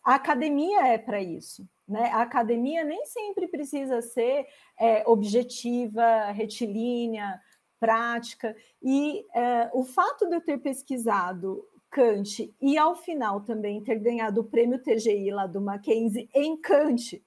A 0.05 0.15
academia 0.15 0.87
é 0.89 0.99
para 0.99 1.21
isso. 1.23 1.69
Né? 1.87 2.11
A 2.13 2.23
academia 2.23 2.85
nem 2.85 3.05
sempre 3.07 3.47
precisa 3.49 4.01
ser 4.01 4.47
é, 4.79 5.07
objetiva, 5.07 6.31
retilínea, 6.33 7.41
prática. 7.79 8.57
E 8.83 9.25
é, 9.35 9.71
o 9.73 9.85
fato 9.85 10.29
de 10.29 10.37
eu 10.37 10.41
ter 10.41 10.59
pesquisado 10.59 11.65
Kant 11.91 12.55
e, 12.61 12.79
ao 12.79 12.97
final, 12.97 13.43
também 13.43 13.83
ter 13.85 13.99
ganhado 13.99 14.41
o 14.41 14.45
prêmio 14.45 14.83
TGI 14.83 15.31
lá 15.31 15.47
do 15.47 15.61
Mackenzie 15.61 16.29
em 16.35 16.57
Kant, 16.57 17.23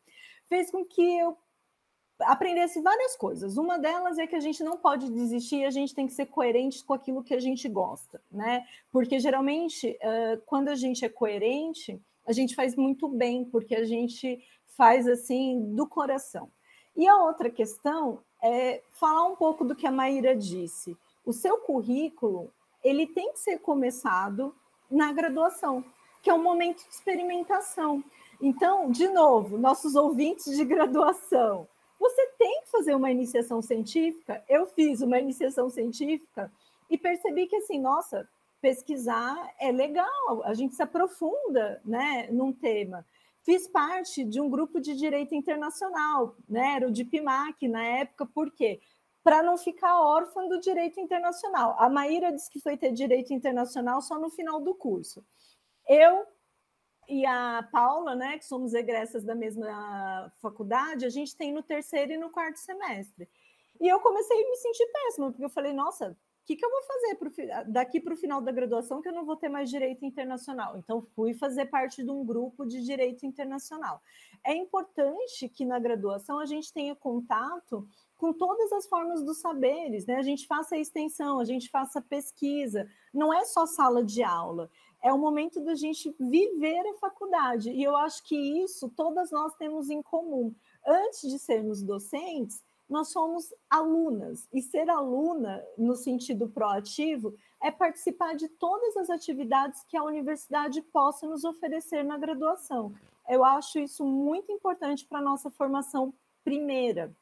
fez 0.48 0.72
com 0.72 0.84
que 0.84 1.20
eu 1.20 1.38
aprendesse 2.22 2.82
várias 2.82 3.16
coisas. 3.16 3.58
Uma 3.58 3.78
delas 3.78 4.18
é 4.18 4.26
que 4.26 4.36
a 4.36 4.40
gente 4.40 4.64
não 4.64 4.78
pode 4.78 5.12
desistir, 5.12 5.66
a 5.66 5.70
gente 5.70 5.94
tem 5.94 6.08
que 6.08 6.14
ser 6.14 6.26
coerente 6.28 6.84
com 6.84 6.94
aquilo 6.94 7.24
que 7.24 7.34
a 7.34 7.40
gente 7.40 7.70
gosta, 7.70 8.22
né? 8.32 8.66
Porque 8.92 9.20
geralmente, 9.20 10.00
quando 10.46 10.70
a 10.70 10.76
gente 10.76 11.04
é 11.04 11.10
coerente, 11.10 12.02
a 12.26 12.32
gente 12.32 12.56
faz 12.56 12.76
muito 12.76 13.08
bem, 13.08 13.46
porque 13.46 13.76
a 13.76 13.86
gente 13.86 14.44
faz 14.76 15.08
assim 15.08 15.74
do 15.74 15.88
coração. 15.88 16.50
E 16.96 17.08
a 17.08 17.18
outra 17.18 17.50
questão 17.50 18.20
é 18.42 18.82
falar 18.92 19.28
um 19.28 19.36
pouco 19.36 19.66
do 19.66 19.76
que 19.76 19.88
a 19.88 19.92
Maíra 19.92 20.36
disse. 20.36 20.98
O 21.26 21.34
seu 21.34 21.58
currículo, 21.58 22.52
ele 22.84 23.08
tem 23.08 23.34
que 23.34 23.40
ser 23.40 23.60
começado 23.60 24.56
na 24.90 25.12
graduação, 25.12 25.84
que 26.22 26.30
é 26.30 26.34
um 26.34 26.42
momento 26.42 26.84
de 26.84 26.94
experimentação. 26.94 28.04
Então, 28.42 28.92
de 28.92 29.08
novo, 29.08 29.58
nossos 29.58 29.96
ouvintes 29.96 30.56
de 30.56 30.64
graduação, 30.64 31.68
você 32.00 32.28
tem 32.38 32.62
que 32.62 32.72
fazer 32.72 32.96
uma 32.96 33.12
iniciação 33.12 33.62
científica. 33.62 34.44
Eu 34.48 34.68
fiz 34.68 35.02
uma 35.02 35.20
iniciação 35.20 35.70
científica 35.70 36.52
e 36.90 36.98
percebi 36.98 37.48
que 37.48 37.56
assim, 37.56 37.80
nossa, 37.80 38.28
pesquisar 38.66 39.54
é 39.60 39.72
legal, 39.72 40.42
a 40.44 40.56
gente 40.56 40.74
se 40.74 40.82
aprofunda, 40.82 41.80
né, 41.86 42.28
num 42.32 42.52
tema. 42.52 43.06
Fiz 43.44 43.68
parte 43.68 44.24
de 44.24 44.42
um 44.42 44.50
grupo 44.50 44.80
de 44.80 44.96
direito 44.96 45.36
internacional, 45.36 46.36
né? 46.50 46.78
Era 46.78 46.88
o 46.88 46.92
DIPMAC 46.92 47.68
na 47.68 47.84
época, 47.86 48.26
por 48.26 48.52
quê? 48.52 48.82
Para 49.24 49.44
não 49.44 49.56
ficar 49.56 50.02
órfã 50.02 50.48
do 50.48 50.60
direito 50.60 51.00
internacional. 51.00 51.76
A 51.78 51.88
Maíra 51.88 52.32
disse 52.32 52.50
que 52.50 52.60
foi 52.60 52.76
ter 52.76 52.92
direito 52.92 53.32
internacional 53.32 54.02
só 54.02 54.18
no 54.18 54.32
final 54.32 54.60
do 54.60 54.74
curso. 54.74 55.24
Eu 55.88 56.26
e 57.08 57.24
a 57.24 57.70
Paula, 57.72 58.16
né, 58.16 58.40
que 58.40 58.46
somos 58.46 58.74
egressas 58.74 59.24
da 59.24 59.36
mesma 59.36 60.34
faculdade, 60.42 61.06
a 61.06 61.10
gente 61.10 61.38
tem 61.38 61.54
no 61.54 61.62
terceiro 61.62 62.14
e 62.14 62.18
no 62.18 62.32
quarto 62.32 62.58
semestre. 62.58 63.30
E 63.80 63.88
eu 63.88 64.00
comecei 64.00 64.44
a 64.44 64.50
me 64.50 64.56
sentir 64.56 64.88
péssima, 64.88 65.30
porque 65.30 65.46
eu 65.46 65.50
falei, 65.52 65.72
nossa, 65.72 66.18
que, 66.46 66.56
que 66.56 66.64
eu 66.64 66.70
vou 66.70 66.84
fazer 66.84 67.16
pro, 67.16 67.32
daqui 67.72 68.00
para 68.00 68.14
o 68.14 68.18
final 68.18 68.40
da 68.40 68.52
graduação 68.52 69.02
que 69.02 69.10
eu 69.10 69.14
não 69.14 69.26
vou 69.26 69.36
ter 69.36 69.50
mais 69.50 69.70
direito 69.70 70.06
internacional? 70.06 70.78
Então, 70.78 71.02
fui 71.16 71.34
fazer 71.34 71.66
parte 71.66 72.04
de 72.04 72.12
um 72.12 72.24
grupo 72.24 72.66
de 72.66 72.84
direito 72.84 73.26
internacional. 73.26 74.02
É 74.44 74.54
importante 74.54 75.50
que 75.50 75.66
na 75.66 75.80
graduação 75.80 76.40
a 76.40 76.46
gente 76.46 76.72
tenha 76.72 76.96
contato 76.96 77.88
com 78.16 78.32
todas 78.32 78.72
as 78.72 78.88
formas 78.88 79.24
dos 79.24 79.40
saberes, 79.40 80.06
né? 80.06 80.18
A 80.18 80.22
gente 80.22 80.46
faça 80.46 80.78
extensão, 80.78 81.40
a 81.40 81.46
gente 81.46 81.70
faça 81.70 82.00
pesquisa, 82.00 82.88
não 83.14 83.34
é 83.34 83.44
só 83.44 83.66
sala 83.66 84.04
de 84.04 84.24
aula, 84.24 84.70
é 85.02 85.12
o 85.12 85.18
momento 85.18 85.60
da 85.62 85.76
gente 85.76 86.16
viver 86.20 86.80
a 86.88 86.98
faculdade. 87.00 87.72
E 87.72 87.84
eu 87.84 87.96
acho 87.96 88.24
que 88.24 88.36
isso 88.64 88.90
todas 88.96 89.32
nós 89.32 89.56
temos 89.56 89.90
em 89.90 90.02
comum. 90.02 90.54
Antes 90.86 91.30
de 91.30 91.40
sermos 91.40 91.82
docentes, 91.82 92.64
nós 92.90 93.10
somos 93.10 93.54
alunas, 93.70 94.48
e 94.54 94.62
ser 94.62 94.90
aluna, 94.90 95.64
no 95.78 95.96
sentido 95.96 96.48
proativo, 96.48 97.34
é 97.62 97.72
participar 97.72 98.36
de 98.36 98.48
todas 98.48 98.96
as 98.98 99.10
atividades 99.10 99.84
que 99.88 99.98
a 99.98 100.04
universidade 100.04 100.82
possa 100.82 101.28
nos 101.28 101.44
oferecer 101.44 102.04
na 102.04 102.18
graduação. 102.18 102.94
Eu 103.28 103.44
acho 103.44 103.80
isso 103.80 104.06
muito 104.06 104.52
importante 104.52 105.06
para 105.06 105.20
a 105.20 105.24
nossa 105.24 105.50
formação 105.50 106.14
primeira. 106.44 107.16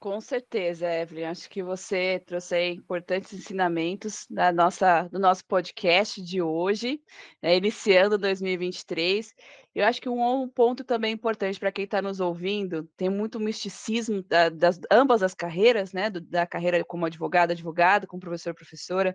Com 0.00 0.18
certeza, 0.18 0.90
Evelyn. 0.90 1.24
Acho 1.26 1.50
que 1.50 1.62
você 1.62 2.22
trouxe 2.24 2.70
importantes 2.70 3.34
ensinamentos 3.34 4.26
da 4.30 4.50
nossa, 4.50 5.02
do 5.08 5.18
nosso 5.18 5.44
podcast 5.44 6.22
de 6.22 6.40
hoje, 6.40 7.02
né, 7.42 7.54
iniciando 7.58 8.16
2023. 8.16 9.34
Eu 9.74 9.84
acho 9.84 10.00
que 10.00 10.08
um, 10.08 10.48
ponto 10.48 10.84
também 10.84 11.12
importante 11.12 11.60
para 11.60 11.70
quem 11.70 11.84
está 11.84 12.00
nos 12.00 12.18
ouvindo, 12.18 12.88
tem 12.96 13.10
muito 13.10 13.38
misticismo 13.38 14.22
da, 14.22 14.48
das 14.48 14.80
ambas 14.90 15.22
as 15.22 15.34
carreiras, 15.34 15.92
né? 15.92 16.08
Do, 16.08 16.22
da 16.22 16.46
carreira 16.46 16.82
como 16.82 17.04
advogado, 17.04 17.50
advogado, 17.50 18.06
como 18.06 18.20
professor, 18.20 18.54
professora. 18.54 19.14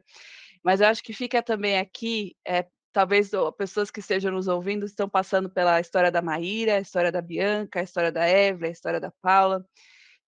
Mas 0.63 0.81
eu 0.81 0.87
acho 0.87 1.01
que 1.01 1.13
fica 1.13 1.41
também 1.41 1.79
aqui 1.79 2.35
é, 2.47 2.67
talvez 2.93 3.31
pessoas 3.57 3.89
que 3.89 4.01
estejam 4.01 4.31
nos 4.31 4.47
ouvindo 4.47 4.85
estão 4.85 5.09
passando 5.09 5.49
pela 5.49 5.79
história 5.81 6.11
da 6.11 6.21
Maíra, 6.21 6.75
a 6.75 6.79
história 6.79 7.11
da 7.11 7.23
Bianca, 7.23 7.79
a 7.79 7.83
história 7.83 8.11
da 8.11 8.29
Evelyn, 8.29 8.69
a 8.69 8.71
história 8.71 8.99
da 8.99 9.11
Paula. 9.19 9.65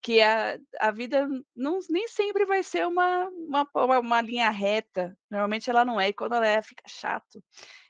Que 0.02 0.22
a, 0.22 0.58
a 0.80 0.92
vida 0.92 1.28
não, 1.56 1.80
nem 1.90 2.08
sempre 2.08 2.46
vai 2.46 2.64
ser 2.64 2.88
uma, 2.88 3.28
uma, 3.28 4.00
uma 4.00 4.22
linha 4.22 4.50
reta. 4.50 5.18
Normalmente 5.30 5.70
ela 5.70 5.84
não 5.84 6.00
é, 6.00 6.10
e 6.10 6.14
quando 6.14 6.36
ela 6.36 6.48
é, 6.48 6.62
fica 6.62 6.84
chato 6.88 7.42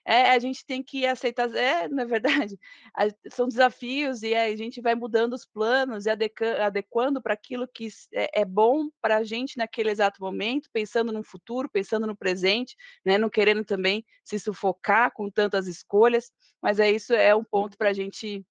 é, 0.07 0.29
a 0.31 0.39
gente 0.39 0.65
tem 0.65 0.81
que 0.81 1.05
aceitar, 1.05 1.53
é, 1.53 1.89
na 1.89 2.05
verdade, 2.05 2.57
são 3.29 3.45
desafios 3.45 4.23
e 4.23 4.33
a 4.33 4.55
gente 4.55 4.79
vai 4.79 4.95
mudando 4.95 5.33
os 5.33 5.45
planos 5.45 6.05
e 6.05 6.09
adequando 6.09 7.21
para 7.21 7.33
aquilo 7.33 7.67
que 7.67 7.89
é, 8.13 8.41
é 8.41 8.45
bom 8.45 8.87
para 9.01 9.17
a 9.17 9.23
gente 9.25 9.57
naquele 9.57 9.89
exato 9.89 10.21
momento, 10.21 10.69
pensando 10.71 11.11
no 11.11 11.21
futuro, 11.23 11.69
pensando 11.69 12.07
no 12.07 12.15
presente, 12.15 12.73
né, 13.05 13.17
não 13.17 13.29
querendo 13.29 13.65
também 13.65 14.05
se 14.23 14.39
sufocar 14.39 15.11
com 15.11 15.29
tantas 15.29 15.67
escolhas, 15.67 16.31
mas 16.61 16.79
é 16.79 16.89
isso, 16.89 17.13
é 17.13 17.35
um 17.35 17.43
ponto 17.43 17.77
para 17.77 17.89
a 17.89 17.93
gente 17.93 18.45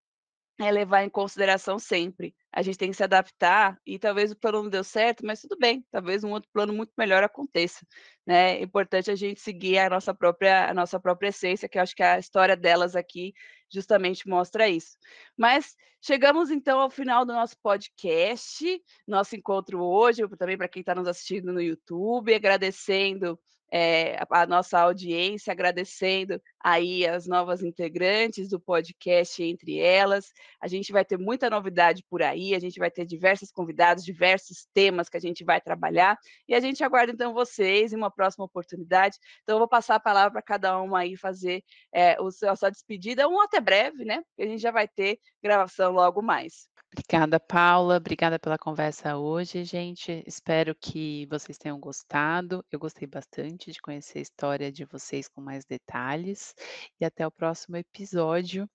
é, 0.58 0.70
levar 0.70 1.04
em 1.04 1.10
consideração 1.10 1.78
sempre 1.78 2.34
a 2.56 2.62
gente 2.62 2.78
tem 2.78 2.90
que 2.90 2.96
se 2.96 3.04
adaptar 3.04 3.78
e 3.84 3.98
talvez 3.98 4.32
o 4.32 4.36
plano 4.36 4.62
não 4.62 4.70
deu 4.70 4.82
certo, 4.82 5.26
mas 5.26 5.42
tudo 5.42 5.58
bem, 5.58 5.84
talvez 5.90 6.24
um 6.24 6.30
outro 6.30 6.48
plano 6.50 6.72
muito 6.72 6.90
melhor 6.96 7.22
aconteça, 7.22 7.86
né? 8.26 8.56
É 8.58 8.62
importante 8.62 9.10
a 9.10 9.14
gente 9.14 9.38
seguir 9.38 9.76
a 9.76 9.90
nossa 9.90 10.14
própria 10.14 10.70
a 10.70 10.72
nossa 10.72 10.98
própria 10.98 11.28
essência, 11.28 11.68
que 11.68 11.76
eu 11.76 11.82
acho 11.82 11.94
que 11.94 12.02
a 12.02 12.18
história 12.18 12.56
delas 12.56 12.96
aqui 12.96 13.34
justamente 13.70 14.26
mostra 14.26 14.66
isso. 14.66 14.96
Mas 15.36 15.74
chegamos 16.00 16.50
então 16.50 16.80
ao 16.80 16.88
final 16.88 17.26
do 17.26 17.34
nosso 17.34 17.56
podcast, 17.62 18.64
nosso 19.06 19.36
encontro 19.36 19.82
hoje, 19.82 20.26
também 20.38 20.56
para 20.56 20.68
quem 20.68 20.80
está 20.80 20.94
nos 20.94 21.06
assistindo 21.06 21.52
no 21.52 21.60
YouTube, 21.60 22.34
agradecendo 22.34 23.38
é, 23.72 24.18
a 24.30 24.46
nossa 24.46 24.78
audiência, 24.78 25.52
agradecendo 25.52 26.40
aí 26.62 27.06
as 27.06 27.26
novas 27.26 27.62
integrantes 27.62 28.48
do 28.48 28.60
podcast 28.60 29.42
entre 29.42 29.78
elas. 29.78 30.32
A 30.60 30.68
gente 30.68 30.92
vai 30.92 31.04
ter 31.04 31.18
muita 31.18 31.50
novidade 31.50 32.04
por 32.08 32.22
aí, 32.22 32.54
a 32.54 32.58
gente 32.58 32.78
vai 32.78 32.90
ter 32.90 33.04
diversos 33.04 33.50
convidados, 33.50 34.04
diversos 34.04 34.66
temas 34.72 35.08
que 35.08 35.16
a 35.16 35.20
gente 35.20 35.44
vai 35.44 35.60
trabalhar, 35.60 36.18
e 36.48 36.54
a 36.54 36.60
gente 36.60 36.82
aguarda 36.84 37.12
então 37.12 37.32
vocês 37.32 37.92
em 37.92 37.96
uma 37.96 38.10
próxima 38.10 38.44
oportunidade. 38.44 39.18
Então, 39.42 39.56
eu 39.56 39.58
vou 39.58 39.68
passar 39.68 39.96
a 39.96 40.00
palavra 40.00 40.32
para 40.32 40.42
cada 40.42 40.80
uma 40.80 41.00
aí 41.00 41.16
fazer 41.16 41.62
é, 41.92 42.20
o 42.20 42.28
a 42.28 42.56
sua 42.56 42.70
despedida, 42.70 43.28
um 43.28 43.40
até 43.40 43.60
breve, 43.60 44.04
né? 44.04 44.22
Porque 44.28 44.42
a 44.42 44.46
gente 44.46 44.60
já 44.60 44.70
vai 44.70 44.86
ter 44.88 45.18
gravação 45.42 45.92
logo 45.92 46.22
mais. 46.22 46.68
Obrigada, 46.98 47.38
Paula. 47.38 47.98
Obrigada 47.98 48.38
pela 48.38 48.56
conversa 48.56 49.18
hoje, 49.18 49.64
gente. 49.64 50.24
Espero 50.26 50.74
que 50.74 51.26
vocês 51.26 51.58
tenham 51.58 51.78
gostado. 51.78 52.64
Eu 52.72 52.78
gostei 52.78 53.06
bastante 53.06 53.70
de 53.70 53.82
conhecer 53.82 54.18
a 54.18 54.22
história 54.22 54.72
de 54.72 54.86
vocês 54.86 55.28
com 55.28 55.42
mais 55.42 55.66
detalhes. 55.66 56.54
E 56.98 57.04
até 57.04 57.26
o 57.26 57.30
próximo 57.30 57.76
episódio. 57.76 58.66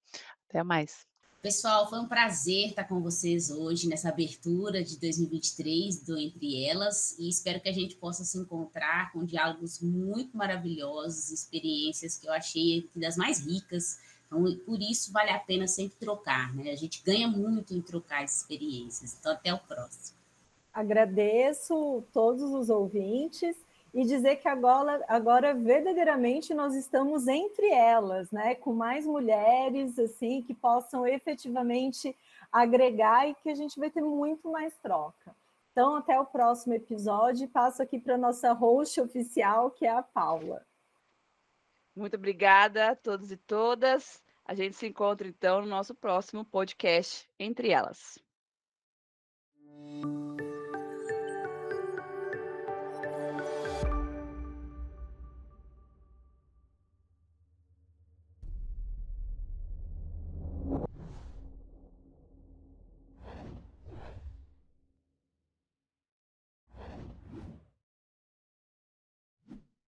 Até 0.47 0.63
mais. 0.63 1.07
Pessoal, 1.41 1.89
foi 1.89 1.99
um 1.99 2.07
prazer 2.07 2.67
estar 2.67 2.84
com 2.84 3.01
vocês 3.01 3.49
hoje 3.49 3.88
nessa 3.88 4.09
abertura 4.09 4.84
de 4.84 4.99
2023 4.99 6.05
do 6.05 6.15
Entre 6.15 6.63
Elas 6.63 7.17
e 7.17 7.28
espero 7.28 7.59
que 7.59 7.69
a 7.69 7.74
gente 7.74 7.95
possa 7.95 8.24
se 8.24 8.38
encontrar 8.38 9.11
com 9.11 9.26
diálogos 9.26 9.82
muito 9.82 10.38
maravilhosos, 10.38 11.32
experiências 11.32 12.15
que 12.15 12.28
eu 12.28 12.34
achei 12.34 12.88
das 12.95 13.17
mais 13.17 13.39
ricas 13.43 13.97
então, 14.32 14.46
por 14.66 14.82
isso 14.82 15.12
vale 15.12 15.30
a 15.30 15.40
pena 15.40 15.68
sempre 15.68 15.98
trocar, 15.98 16.56
né? 16.56 16.72
A 16.72 16.76
gente 16.76 17.04
ganha 17.04 17.28
muito 17.28 17.74
em 17.74 17.82
trocar 17.82 18.24
experiências. 18.24 19.18
Então, 19.20 19.34
até 19.34 19.54
o 19.54 19.60
próximo. 19.60 20.18
Agradeço 20.74 22.02
todos 22.14 22.42
os 22.44 22.70
ouvintes 22.70 23.58
e 23.94 24.06
dizer 24.06 24.38
que 24.38 24.48
agora, 24.48 25.04
agora 25.10 25.54
verdadeiramente 25.54 26.54
nós 26.54 26.76
estamos 26.76 27.28
entre 27.28 27.68
elas, 27.72 28.32
né? 28.32 28.56
Com 28.56 28.72
mais 28.72 29.06
mulheres 29.06 30.00
assim 30.00 30.42
que 30.42 30.54
possam 30.54 31.06
efetivamente 31.06 32.16
agregar 32.50 33.28
e 33.28 33.36
que 33.36 33.50
a 33.50 33.56
gente 33.56 33.78
vai 33.78 33.90
ter 33.90 34.02
muito 34.02 34.50
mais 34.50 34.74
troca. 34.82 35.36
Então, 35.74 35.98
até 35.98 36.18
o 36.18 36.26
próximo 36.26 36.74
episódio. 36.74 37.50
Passo 37.50 37.82
aqui 37.82 38.00
para 38.00 38.16
a 38.16 38.18
nossa 38.18 38.54
host 38.54 39.00
oficial, 39.02 39.72
que 39.72 39.86
é 39.86 39.90
a 39.90 40.02
Paula. 40.02 40.66
Muito 41.96 42.16
obrigada 42.16 42.92
a 42.92 42.96
todos 42.96 43.32
e 43.32 43.38
todas. 43.38 44.24
A 44.46 44.54
gente 44.54 44.76
se 44.76 44.88
encontra 44.88 45.28
então 45.28 45.62
no 45.62 45.68
nosso 45.68 45.94
próximo 45.94 46.44
podcast 46.46 47.30
Entre 47.39 47.70
Elas. 47.70 48.18